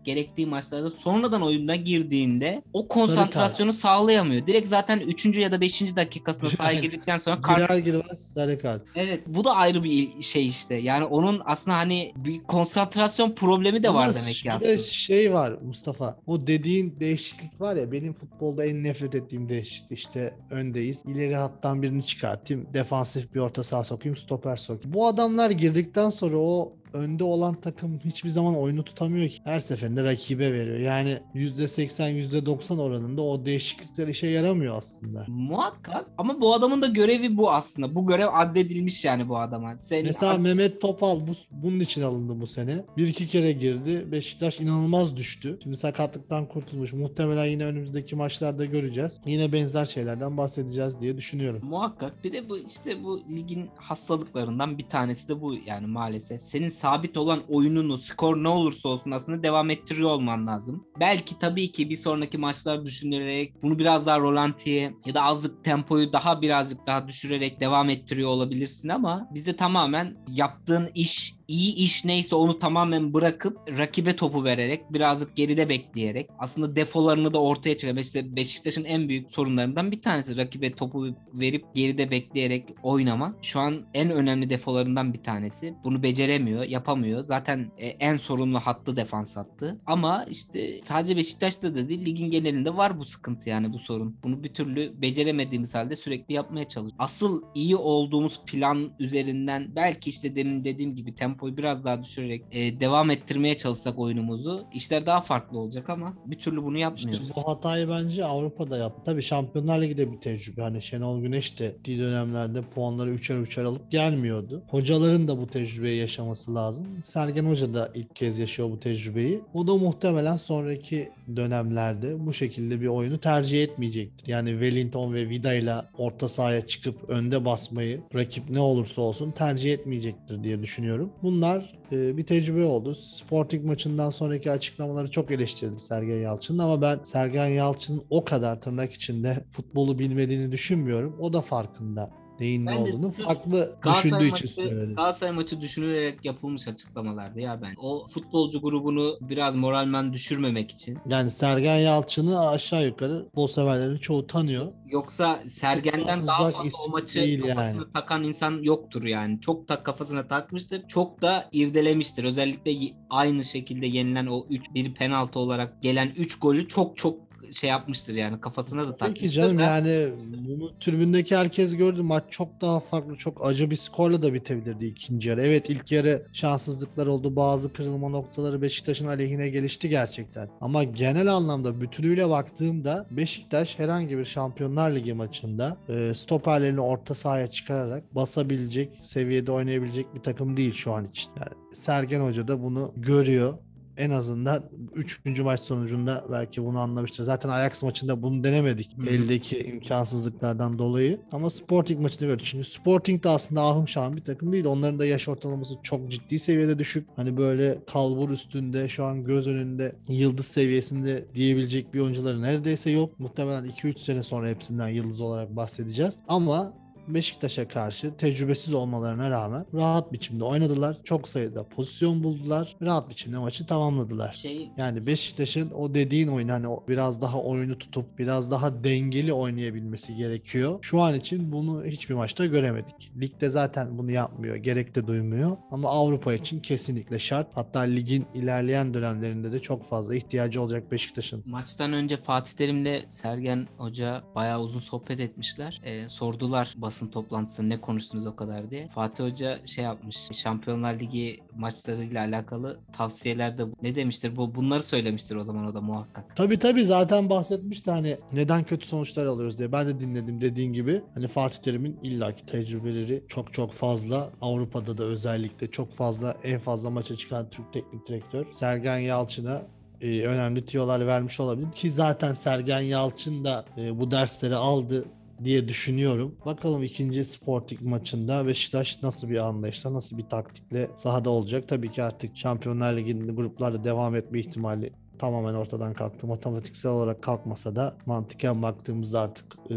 gerektiği, 0.04 0.46
maçlarda 0.46 0.90
sonradan 0.90 1.42
oyuna 1.42 1.76
girdiğinde 1.76 2.62
o 2.72 2.88
konsantrasyonu 2.88 3.72
sağlayamıyor. 3.72 4.46
Direkt 4.46 4.68
zaten 4.68 5.00
3. 5.00 5.26
ya 5.26 5.52
da 5.52 5.60
5. 5.60 5.96
dakikasına 5.96 6.50
sahaya 6.50 6.80
girdikten 6.80 7.18
sonra 7.18 7.40
kart 7.40 7.68
Girer 7.68 7.78
girmez 7.78 8.32
sarı 8.34 8.58
kart. 8.58 8.82
Evet 8.96 9.22
bu 9.26 9.44
da 9.44 9.54
ayrı 9.56 9.84
bir 9.84 10.22
şey 10.22 10.48
işte. 10.48 10.74
Yani 10.74 11.04
onun 11.04 11.42
aslında 11.44 11.76
hani 11.76 12.12
bir 12.16 12.42
konsantrasyon 12.42 13.30
problemi 13.32 13.82
de 13.82 13.88
Ama 13.88 13.98
var 13.98 14.14
demek 14.14 14.34
ki 14.34 14.52
aslında. 14.52 14.78
şey 14.78 15.32
var 15.32 15.52
Mustafa. 15.62 16.18
O 16.26 16.46
dediğin 16.46 17.00
değişiklik 17.00 17.60
var 17.60 17.76
ya 17.76 17.92
benim 17.92 18.12
futbolda 18.12 18.64
en 18.64 18.84
nefret 18.84 19.14
ettiğim 19.14 19.48
değişiklik 19.48 19.98
işte 19.98 20.34
öndeyiz. 20.50 21.02
İleri 21.06 21.36
hattan 21.36 21.82
birini 21.82 22.06
çıkartayım. 22.06 22.66
Defansif 22.74 23.34
bir 23.34 23.40
orta 23.40 23.64
saha 23.64 23.84
sokayım. 23.84 24.16
Stoper 24.16 24.56
sokayım. 24.56 24.94
Bu 24.94 25.06
adamlar 25.06 25.50
girdikten 25.50 26.10
sonra 26.10 26.36
o 26.36 26.72
önde 26.92 27.24
olan 27.24 27.60
takım 27.60 27.98
hiçbir 28.04 28.28
zaman 28.28 28.56
oyunu 28.56 28.84
tutamıyor 28.84 29.28
ki. 29.28 29.38
Her 29.44 29.60
seferinde 29.60 30.04
rakibe 30.04 30.52
veriyor. 30.52 30.78
Yani 30.78 31.18
%80 31.34 32.12
%90 32.12 32.80
oranında 32.80 33.22
o 33.22 33.44
değişiklikler 33.44 34.08
işe 34.08 34.26
yaramıyor 34.26 34.76
aslında. 34.76 35.24
Muhakkak 35.28 36.06
ama 36.18 36.40
bu 36.40 36.54
adamın 36.54 36.82
da 36.82 36.86
görevi 36.86 37.36
bu 37.36 37.50
aslında. 37.50 37.94
Bu 37.94 38.06
görev 38.06 38.28
addedilmiş 38.32 39.04
yani 39.04 39.28
bu 39.28 39.38
adama. 39.38 39.78
Sen 39.78 40.04
Mesela 40.04 40.38
Mehmet 40.38 40.80
Topal 40.80 41.26
bu, 41.26 41.32
bunun 41.50 41.80
için 41.80 42.02
alındı 42.02 42.40
bu 42.40 42.46
sene. 42.46 42.84
Bir 42.96 43.08
iki 43.08 43.26
kere 43.26 43.52
girdi. 43.52 44.12
Beşiktaş 44.12 44.60
inanılmaz 44.60 45.16
düştü. 45.16 45.58
Şimdi 45.62 45.76
sakatlıktan 45.76 46.46
kurtulmuş. 46.48 46.92
Muhtemelen 46.92 47.44
yine 47.44 47.64
önümüzdeki 47.64 48.16
maçlarda 48.16 48.64
göreceğiz. 48.64 49.20
Yine 49.26 49.52
benzer 49.52 49.84
şeylerden 49.84 50.36
bahsedeceğiz 50.36 51.00
diye 51.00 51.16
düşünüyorum. 51.16 51.60
Muhakkak. 51.64 52.24
Bir 52.24 52.32
de 52.32 52.48
bu 52.48 52.58
işte 52.58 53.04
bu 53.04 53.20
ligin 53.30 53.70
hastalıklarından 53.76 54.78
bir 54.78 54.88
tanesi 54.88 55.28
de 55.28 55.40
bu 55.40 55.54
yani 55.66 55.86
maalesef. 55.86 56.42
Senin 56.42 56.70
sabit 56.82 57.16
olan 57.16 57.40
oyununu 57.48 57.98
skor 57.98 58.36
ne 58.42 58.48
olursa 58.48 58.88
olsun 58.88 59.10
aslında 59.10 59.42
devam 59.42 59.70
ettiriyor 59.70 60.10
olman 60.10 60.46
lazım. 60.46 60.86
Belki 61.00 61.38
tabii 61.38 61.72
ki 61.72 61.90
bir 61.90 61.96
sonraki 61.96 62.38
maçlar 62.38 62.86
düşünülerek 62.86 63.62
bunu 63.62 63.78
biraz 63.78 64.06
daha 64.06 64.20
rolantiye 64.20 64.94
ya 65.06 65.14
da 65.14 65.22
azlık 65.22 65.64
tempoyu 65.64 66.12
daha 66.12 66.42
birazcık 66.42 66.86
daha 66.86 67.08
düşürerek 67.08 67.60
devam 67.60 67.90
ettiriyor 67.90 68.30
olabilirsin 68.30 68.88
ama 68.88 69.28
bizde 69.34 69.56
tamamen 69.56 70.16
yaptığın 70.28 70.90
iş 70.94 71.34
iyi 71.52 71.74
iş 71.74 72.04
neyse 72.04 72.34
onu 72.34 72.58
tamamen 72.58 73.14
bırakıp 73.14 73.58
rakibe 73.78 74.16
topu 74.16 74.44
vererek 74.44 74.92
birazcık 74.92 75.36
geride 75.36 75.68
bekleyerek 75.68 76.30
aslında 76.38 76.76
defolarını 76.76 77.34
da 77.34 77.42
ortaya 77.42 77.76
çıkarmak. 77.76 78.04
İşte 78.04 78.36
Beşiktaş'ın 78.36 78.84
en 78.84 79.08
büyük 79.08 79.30
sorunlarından 79.30 79.90
bir 79.92 80.02
tanesi 80.02 80.36
rakibe 80.36 80.72
topu 80.72 81.06
verip 81.32 81.64
geride 81.74 82.10
bekleyerek 82.10 82.68
oynamak. 82.82 83.44
Şu 83.44 83.60
an 83.60 83.86
en 83.94 84.10
önemli 84.10 84.50
defolarından 84.50 85.12
bir 85.12 85.22
tanesi. 85.22 85.74
Bunu 85.84 86.02
beceremiyor, 86.02 86.64
yapamıyor. 86.64 87.22
Zaten 87.22 87.70
e, 87.78 87.86
en 87.86 88.16
sorunlu 88.16 88.60
hattı 88.60 88.96
defans 88.96 89.36
hattı. 89.36 89.80
Ama 89.86 90.24
işte 90.24 90.80
sadece 90.88 91.16
Beşiktaş'ta 91.16 91.74
da 91.74 91.88
değil 91.88 92.04
ligin 92.06 92.30
genelinde 92.30 92.76
var 92.76 92.98
bu 92.98 93.04
sıkıntı 93.04 93.48
yani 93.48 93.72
bu 93.72 93.78
sorun. 93.78 94.16
Bunu 94.24 94.42
bir 94.42 94.54
türlü 94.54 95.02
beceremediğimiz 95.02 95.74
halde 95.74 95.96
sürekli 95.96 96.34
yapmaya 96.34 96.68
çalışıyoruz. 96.68 96.96
Asıl 96.98 97.42
iyi 97.54 97.76
olduğumuz 97.76 98.40
plan 98.46 98.92
üzerinden 98.98 99.76
belki 99.76 100.10
işte 100.10 100.36
demin 100.36 100.64
dediğim 100.64 100.96
gibi 100.96 101.14
tempoyu 101.42 101.56
biraz 101.56 101.84
daha 101.84 102.02
düşürerek 102.04 102.42
e, 102.52 102.80
devam 102.80 103.10
ettirmeye 103.10 103.56
çalışsak 103.56 103.98
oyunumuzu 103.98 104.64
işler 104.74 105.06
daha 105.06 105.20
farklı 105.20 105.58
olacak 105.58 105.90
ama 105.90 106.14
bir 106.26 106.38
türlü 106.38 106.62
bunu 106.62 106.74
İşte 106.76 106.80
yapmıyoruz. 106.80 107.30
bu 107.36 107.48
hatayı 107.48 107.88
bence 107.88 108.24
Avrupa'da 108.24 108.76
yaptı. 108.76 109.02
Tabii 109.04 109.22
Şampiyonlar 109.22 109.82
Ligi 109.82 110.12
bir 110.12 110.20
tecrübe. 110.20 110.62
Hani 110.62 110.82
Şenol 110.82 111.20
Güneş 111.20 111.58
de 111.58 111.76
ciddi 111.84 111.98
dönemlerde 111.98 112.62
puanları 112.62 113.10
üçer 113.10 113.36
üçer 113.38 113.64
alıp 113.64 113.90
gelmiyordu. 113.90 114.62
Hocaların 114.68 115.28
da 115.28 115.38
bu 115.38 115.46
tecrübeyi 115.46 116.00
yaşaması 116.00 116.54
lazım. 116.54 116.86
Sergen 117.04 117.44
Hoca 117.44 117.74
da 117.74 117.90
ilk 117.94 118.16
kez 118.16 118.38
yaşıyor 118.38 118.70
bu 118.70 118.80
tecrübeyi. 118.80 119.40
O 119.54 119.66
da 119.66 119.74
muhtemelen 119.76 120.36
sonraki 120.36 121.10
dönemlerde 121.36 122.26
bu 122.26 122.32
şekilde 122.32 122.80
bir 122.80 122.86
oyunu 122.86 123.18
tercih 123.18 123.62
etmeyecektir. 123.62 124.26
Yani 124.26 124.50
Wellington 124.50 125.14
ve 125.14 125.28
Vida 125.28 125.54
ile 125.54 125.74
orta 125.98 126.28
sahaya 126.28 126.66
çıkıp 126.66 127.10
önde 127.10 127.44
basmayı 127.44 128.00
rakip 128.14 128.50
ne 128.50 128.60
olursa 128.60 129.02
olsun 129.02 129.30
tercih 129.30 129.72
etmeyecektir 129.72 130.44
diye 130.44 130.62
düşünüyorum. 130.62 131.12
Bunlar 131.22 131.74
e, 131.92 132.16
bir 132.16 132.26
tecrübe 132.26 132.64
oldu. 132.64 132.94
Sporting 132.94 133.64
maçından 133.64 134.10
sonraki 134.10 134.50
açıklamaları 134.50 135.10
çok 135.10 135.30
eleştirildi 135.30 135.80
Sergen 135.80 136.16
Yalçın'ın 136.16 136.58
ama 136.58 136.82
ben 136.82 137.00
Sergen 137.04 137.46
Yalçın'ın 137.46 138.02
o 138.10 138.24
kadar 138.24 138.60
tırnak 138.60 138.92
içinde 138.92 139.44
futbolu 139.50 139.98
bilmediğini 139.98 140.52
düşünmüyorum. 140.52 141.16
O 141.20 141.32
da 141.32 141.40
farkında 141.40 142.21
neyin 142.42 142.66
ne 142.66 142.70
Ben 142.70 142.86
de 142.86 142.90
olduğunu 142.90 143.10
farklı 143.10 143.76
düşündüğü 143.86 144.16
için 144.16 144.30
maçı, 144.30 144.48
söyledi. 144.48 144.94
Galatasaray 144.94 145.32
maçı 145.32 145.60
düşünülerek 145.60 146.24
yapılmış 146.24 146.68
açıklamalardı 146.68 147.40
ya 147.40 147.62
ben. 147.62 147.74
O 147.78 148.06
futbolcu 148.06 148.60
grubunu 148.62 149.18
biraz 149.20 149.56
moralmen 149.56 150.12
düşürmemek 150.12 150.70
için. 150.70 150.98
Yani 151.08 151.30
Sergen 151.30 151.78
Yalçın'ı 151.78 152.48
aşağı 152.48 152.86
yukarı 152.86 153.24
futbol 153.24 153.46
severlerin 153.46 153.98
çoğu 153.98 154.26
tanıyor. 154.26 154.72
Yoksa 154.90 155.42
Sergen'den 155.48 156.26
daha 156.26 156.42
uzak 156.42 156.62
fazla 156.62 156.78
o 156.86 156.88
maçı 156.88 157.40
kafasına 157.40 157.62
yani. 157.62 157.92
takan 157.94 158.22
insan 158.24 158.62
yoktur 158.62 159.04
yani. 159.04 159.40
Çok 159.40 159.68
da 159.68 159.82
kafasına 159.82 160.28
takmıştır. 160.28 160.88
Çok 160.88 161.22
da 161.22 161.48
irdelemiştir. 161.52 162.24
Özellikle 162.24 162.72
aynı 163.10 163.44
şekilde 163.44 163.86
yenilen 163.86 164.26
o 164.26 164.46
3 164.50 164.74
bir 164.74 164.94
penaltı 164.94 165.38
olarak 165.38 165.82
gelen 165.82 166.12
3 166.16 166.38
golü 166.38 166.68
çok 166.68 166.96
çok 166.96 167.31
şey 167.52 167.70
yapmıştır 167.70 168.14
yani 168.14 168.40
kafasına 168.40 168.86
da 168.86 168.96
takmıştır. 168.96 169.14
Peki 169.14 169.30
canım 169.34 169.58
da. 169.58 169.62
yani 169.62 170.08
bunu 170.48 170.78
tribündeki 170.80 171.36
herkes 171.36 171.76
gördü. 171.76 172.02
Maç 172.02 172.24
çok 172.30 172.60
daha 172.60 172.80
farklı, 172.80 173.16
çok 173.16 173.46
acı 173.46 173.70
bir 173.70 173.76
skorla 173.76 174.22
da 174.22 174.34
bitebilirdi 174.34 174.86
ikinci 174.86 175.28
yarı. 175.28 175.42
Evet 175.46 175.70
ilk 175.70 175.92
yarı 175.92 176.26
şanssızlıklar 176.32 177.06
oldu. 177.06 177.36
Bazı 177.36 177.72
kırılma 177.72 178.08
noktaları 178.08 178.62
Beşiktaş'ın 178.62 179.06
aleyhine 179.06 179.48
gelişti 179.48 179.88
gerçekten. 179.88 180.48
Ama 180.60 180.84
genel 180.84 181.34
anlamda 181.34 181.80
bütünüyle 181.80 182.28
baktığımda 182.28 183.06
Beşiktaş 183.10 183.78
herhangi 183.78 184.18
bir 184.18 184.24
Şampiyonlar 184.24 184.90
Ligi 184.90 185.12
maçında 185.12 185.76
e, 185.88 186.14
stoperlerini 186.14 186.80
orta 186.80 187.14
sahaya 187.14 187.50
çıkararak 187.50 188.14
basabilecek, 188.14 188.98
seviyede 189.02 189.52
oynayabilecek 189.52 190.14
bir 190.14 190.20
takım 190.20 190.56
değil 190.56 190.72
şu 190.72 190.92
an 190.92 191.04
için. 191.04 191.30
Yani 191.36 191.74
Sergen 191.74 192.20
Hoca 192.20 192.48
da 192.48 192.62
bunu 192.62 192.92
görüyor 192.96 193.58
en 193.96 194.10
azından 194.10 194.64
3. 194.94 195.40
maç 195.40 195.60
sonucunda 195.60 196.24
belki 196.32 196.64
bunu 196.64 196.78
anlamıştır. 196.78 197.24
Zaten 197.24 197.48
Ajax 197.48 197.82
maçında 197.82 198.22
bunu 198.22 198.44
denemedik. 198.44 198.98
Hı 198.98 199.02
hı. 199.02 199.10
Eldeki 199.10 199.58
imkansızlıklardan 199.58 200.78
dolayı. 200.78 201.20
Ama 201.32 201.50
Sporting 201.50 202.00
maçında 202.00 202.26
gördük. 202.26 202.46
Çünkü 202.46 202.64
Sporting 202.64 203.24
de 203.24 203.28
aslında 203.28 203.62
ahım 203.62 203.88
şahım 203.88 204.16
bir 204.16 204.24
takım 204.24 204.52
değil. 204.52 204.64
Onların 204.64 204.98
da 204.98 205.06
yaş 205.06 205.28
ortalaması 205.28 205.74
çok 205.82 206.10
ciddi 206.10 206.38
seviyede 206.38 206.78
düşük. 206.78 207.08
Hani 207.16 207.36
böyle 207.36 207.78
kalbur 207.92 208.30
üstünde 208.30 208.88
şu 208.88 209.04
an 209.04 209.24
göz 209.24 209.46
önünde 209.46 209.96
yıldız 210.08 210.46
seviyesinde 210.46 211.24
diyebilecek 211.34 211.94
bir 211.94 212.00
oyuncuları 212.00 212.42
neredeyse 212.42 212.90
yok. 212.90 213.20
Muhtemelen 213.20 213.64
2-3 213.64 213.98
sene 213.98 214.22
sonra 214.22 214.48
hepsinden 214.48 214.88
yıldız 214.88 215.20
olarak 215.20 215.56
bahsedeceğiz. 215.56 216.18
Ama 216.28 216.81
Beşiktaş'a 217.08 217.68
karşı 217.68 218.16
tecrübesiz 218.16 218.74
olmalarına 218.74 219.30
rağmen 219.30 219.66
rahat 219.74 220.12
biçimde 220.12 220.44
oynadılar. 220.44 220.96
Çok 221.04 221.28
sayıda 221.28 221.68
pozisyon 221.68 222.22
buldular. 222.22 222.76
Rahat 222.82 223.10
biçimde 223.10 223.38
maçı 223.38 223.66
tamamladılar. 223.66 224.32
şey 224.32 224.70
Yani 224.76 225.06
Beşiktaş'ın 225.06 225.70
o 225.70 225.94
dediğin 225.94 226.28
oyun 226.28 226.48
hani 226.48 226.66
biraz 226.88 227.22
daha 227.22 227.42
oyunu 227.42 227.78
tutup 227.78 228.18
biraz 228.18 228.50
daha 228.50 228.84
dengeli 228.84 229.32
oynayabilmesi 229.32 230.14
gerekiyor. 230.14 230.78
Şu 230.82 231.00
an 231.00 231.14
için 231.14 231.52
bunu 231.52 231.84
hiçbir 231.84 232.14
maçta 232.14 232.46
göremedik. 232.46 233.12
Ligde 233.20 233.48
zaten 233.48 233.98
bunu 233.98 234.10
yapmıyor. 234.10 234.56
Gerek 234.56 234.94
de 234.94 235.06
duymuyor. 235.06 235.56
Ama 235.70 235.88
Avrupa 235.88 236.34
için 236.34 236.60
kesinlikle 236.60 237.18
şart. 237.18 237.48
Hatta 237.54 237.80
ligin 237.80 238.26
ilerleyen 238.34 238.94
dönemlerinde 238.94 239.52
de 239.52 239.58
çok 239.58 239.84
fazla 239.84 240.14
ihtiyacı 240.14 240.62
olacak 240.62 240.92
Beşiktaş'ın. 240.92 241.42
Maçtan 241.46 241.92
önce 241.92 242.16
Fatih 242.16 242.52
Terim'le 242.52 243.08
Sergen 243.08 243.68
Hoca 243.76 244.22
bayağı 244.34 244.60
uzun 244.60 244.80
sohbet 244.80 245.20
etmişler. 245.20 245.80
Ee, 245.84 246.08
sordular 246.08 246.74
basın 246.76 246.91
basın 246.92 247.08
toplantısında 247.08 247.66
ne 247.66 247.80
konuştunuz 247.80 248.26
o 248.26 248.36
kadar 248.36 248.70
diye. 248.70 248.88
Fatih 248.88 249.24
Hoca 249.24 249.58
şey 249.66 249.84
yapmış. 249.84 250.16
Şampiyonlar 250.32 251.00
Ligi 251.00 251.40
maçlarıyla 251.56 252.24
alakalı 252.24 252.80
tavsiyelerde 252.92 253.64
ne 253.82 253.94
demiştir? 253.94 254.36
Bu 254.36 254.54
bunları 254.54 254.82
söylemiştir 254.82 255.36
o 255.36 255.44
zaman 255.44 255.66
o 255.66 255.74
da 255.74 255.80
muhakkak. 255.80 256.36
Tabii 256.36 256.58
tabii 256.58 256.84
zaten 256.84 257.30
bahsetmişti 257.30 257.90
hani 257.90 258.16
neden 258.32 258.64
kötü 258.64 258.86
sonuçlar 258.86 259.26
alıyoruz 259.26 259.58
diye. 259.58 259.72
Ben 259.72 259.86
de 259.86 260.00
dinledim 260.00 260.40
dediğin 260.40 260.72
gibi. 260.72 261.02
Hani 261.14 261.28
Fatih 261.28 261.58
Terim'in 261.58 261.98
illaki 262.02 262.46
tecrübeleri 262.46 263.24
çok 263.28 263.52
çok 263.52 263.72
fazla. 263.72 264.30
Avrupa'da 264.40 264.98
da 264.98 265.04
özellikle 265.04 265.70
çok 265.70 265.92
fazla 265.92 266.36
en 266.44 266.58
fazla 266.58 266.90
maça 266.90 267.16
çıkan 267.16 267.50
Türk 267.50 267.72
teknik 267.72 268.08
direktör. 268.08 268.46
Sergen 268.50 268.98
Yalçın'a 268.98 269.62
e, 270.00 270.22
önemli 270.22 270.66
tüyolar 270.66 271.06
vermiş 271.06 271.40
olabilir 271.40 271.72
ki 271.72 271.90
zaten 271.90 272.34
Sergen 272.34 272.80
Yalçın 272.80 273.44
da 273.44 273.64
e, 273.78 274.00
bu 274.00 274.10
dersleri 274.10 274.56
aldı 274.56 275.04
diye 275.44 275.68
düşünüyorum. 275.68 276.36
Bakalım 276.46 276.82
ikinci 276.82 277.24
Sporting 277.24 277.80
maçında 277.80 278.46
Beşiktaş 278.46 279.02
nasıl 279.02 279.28
bir 279.30 279.38
anlayışla, 279.38 279.92
nasıl 279.92 280.18
bir 280.18 280.28
taktikle 280.28 280.88
sahada 280.96 281.30
olacak. 281.30 281.68
Tabii 281.68 281.92
ki 281.92 282.02
artık 282.02 282.36
Şampiyonlar 282.36 282.96
Ligi'nde 282.96 283.32
gruplarda 283.32 283.84
devam 283.84 284.16
etme 284.16 284.40
ihtimali 284.40 284.92
tamamen 285.18 285.54
ortadan 285.54 285.94
kalktı. 285.94 286.26
Matematiksel 286.26 286.92
olarak 286.92 287.22
kalkmasa 287.22 287.76
da 287.76 287.96
mantıken 288.06 288.62
baktığımızda 288.62 289.20
artık 289.20 289.56
e, 289.70 289.74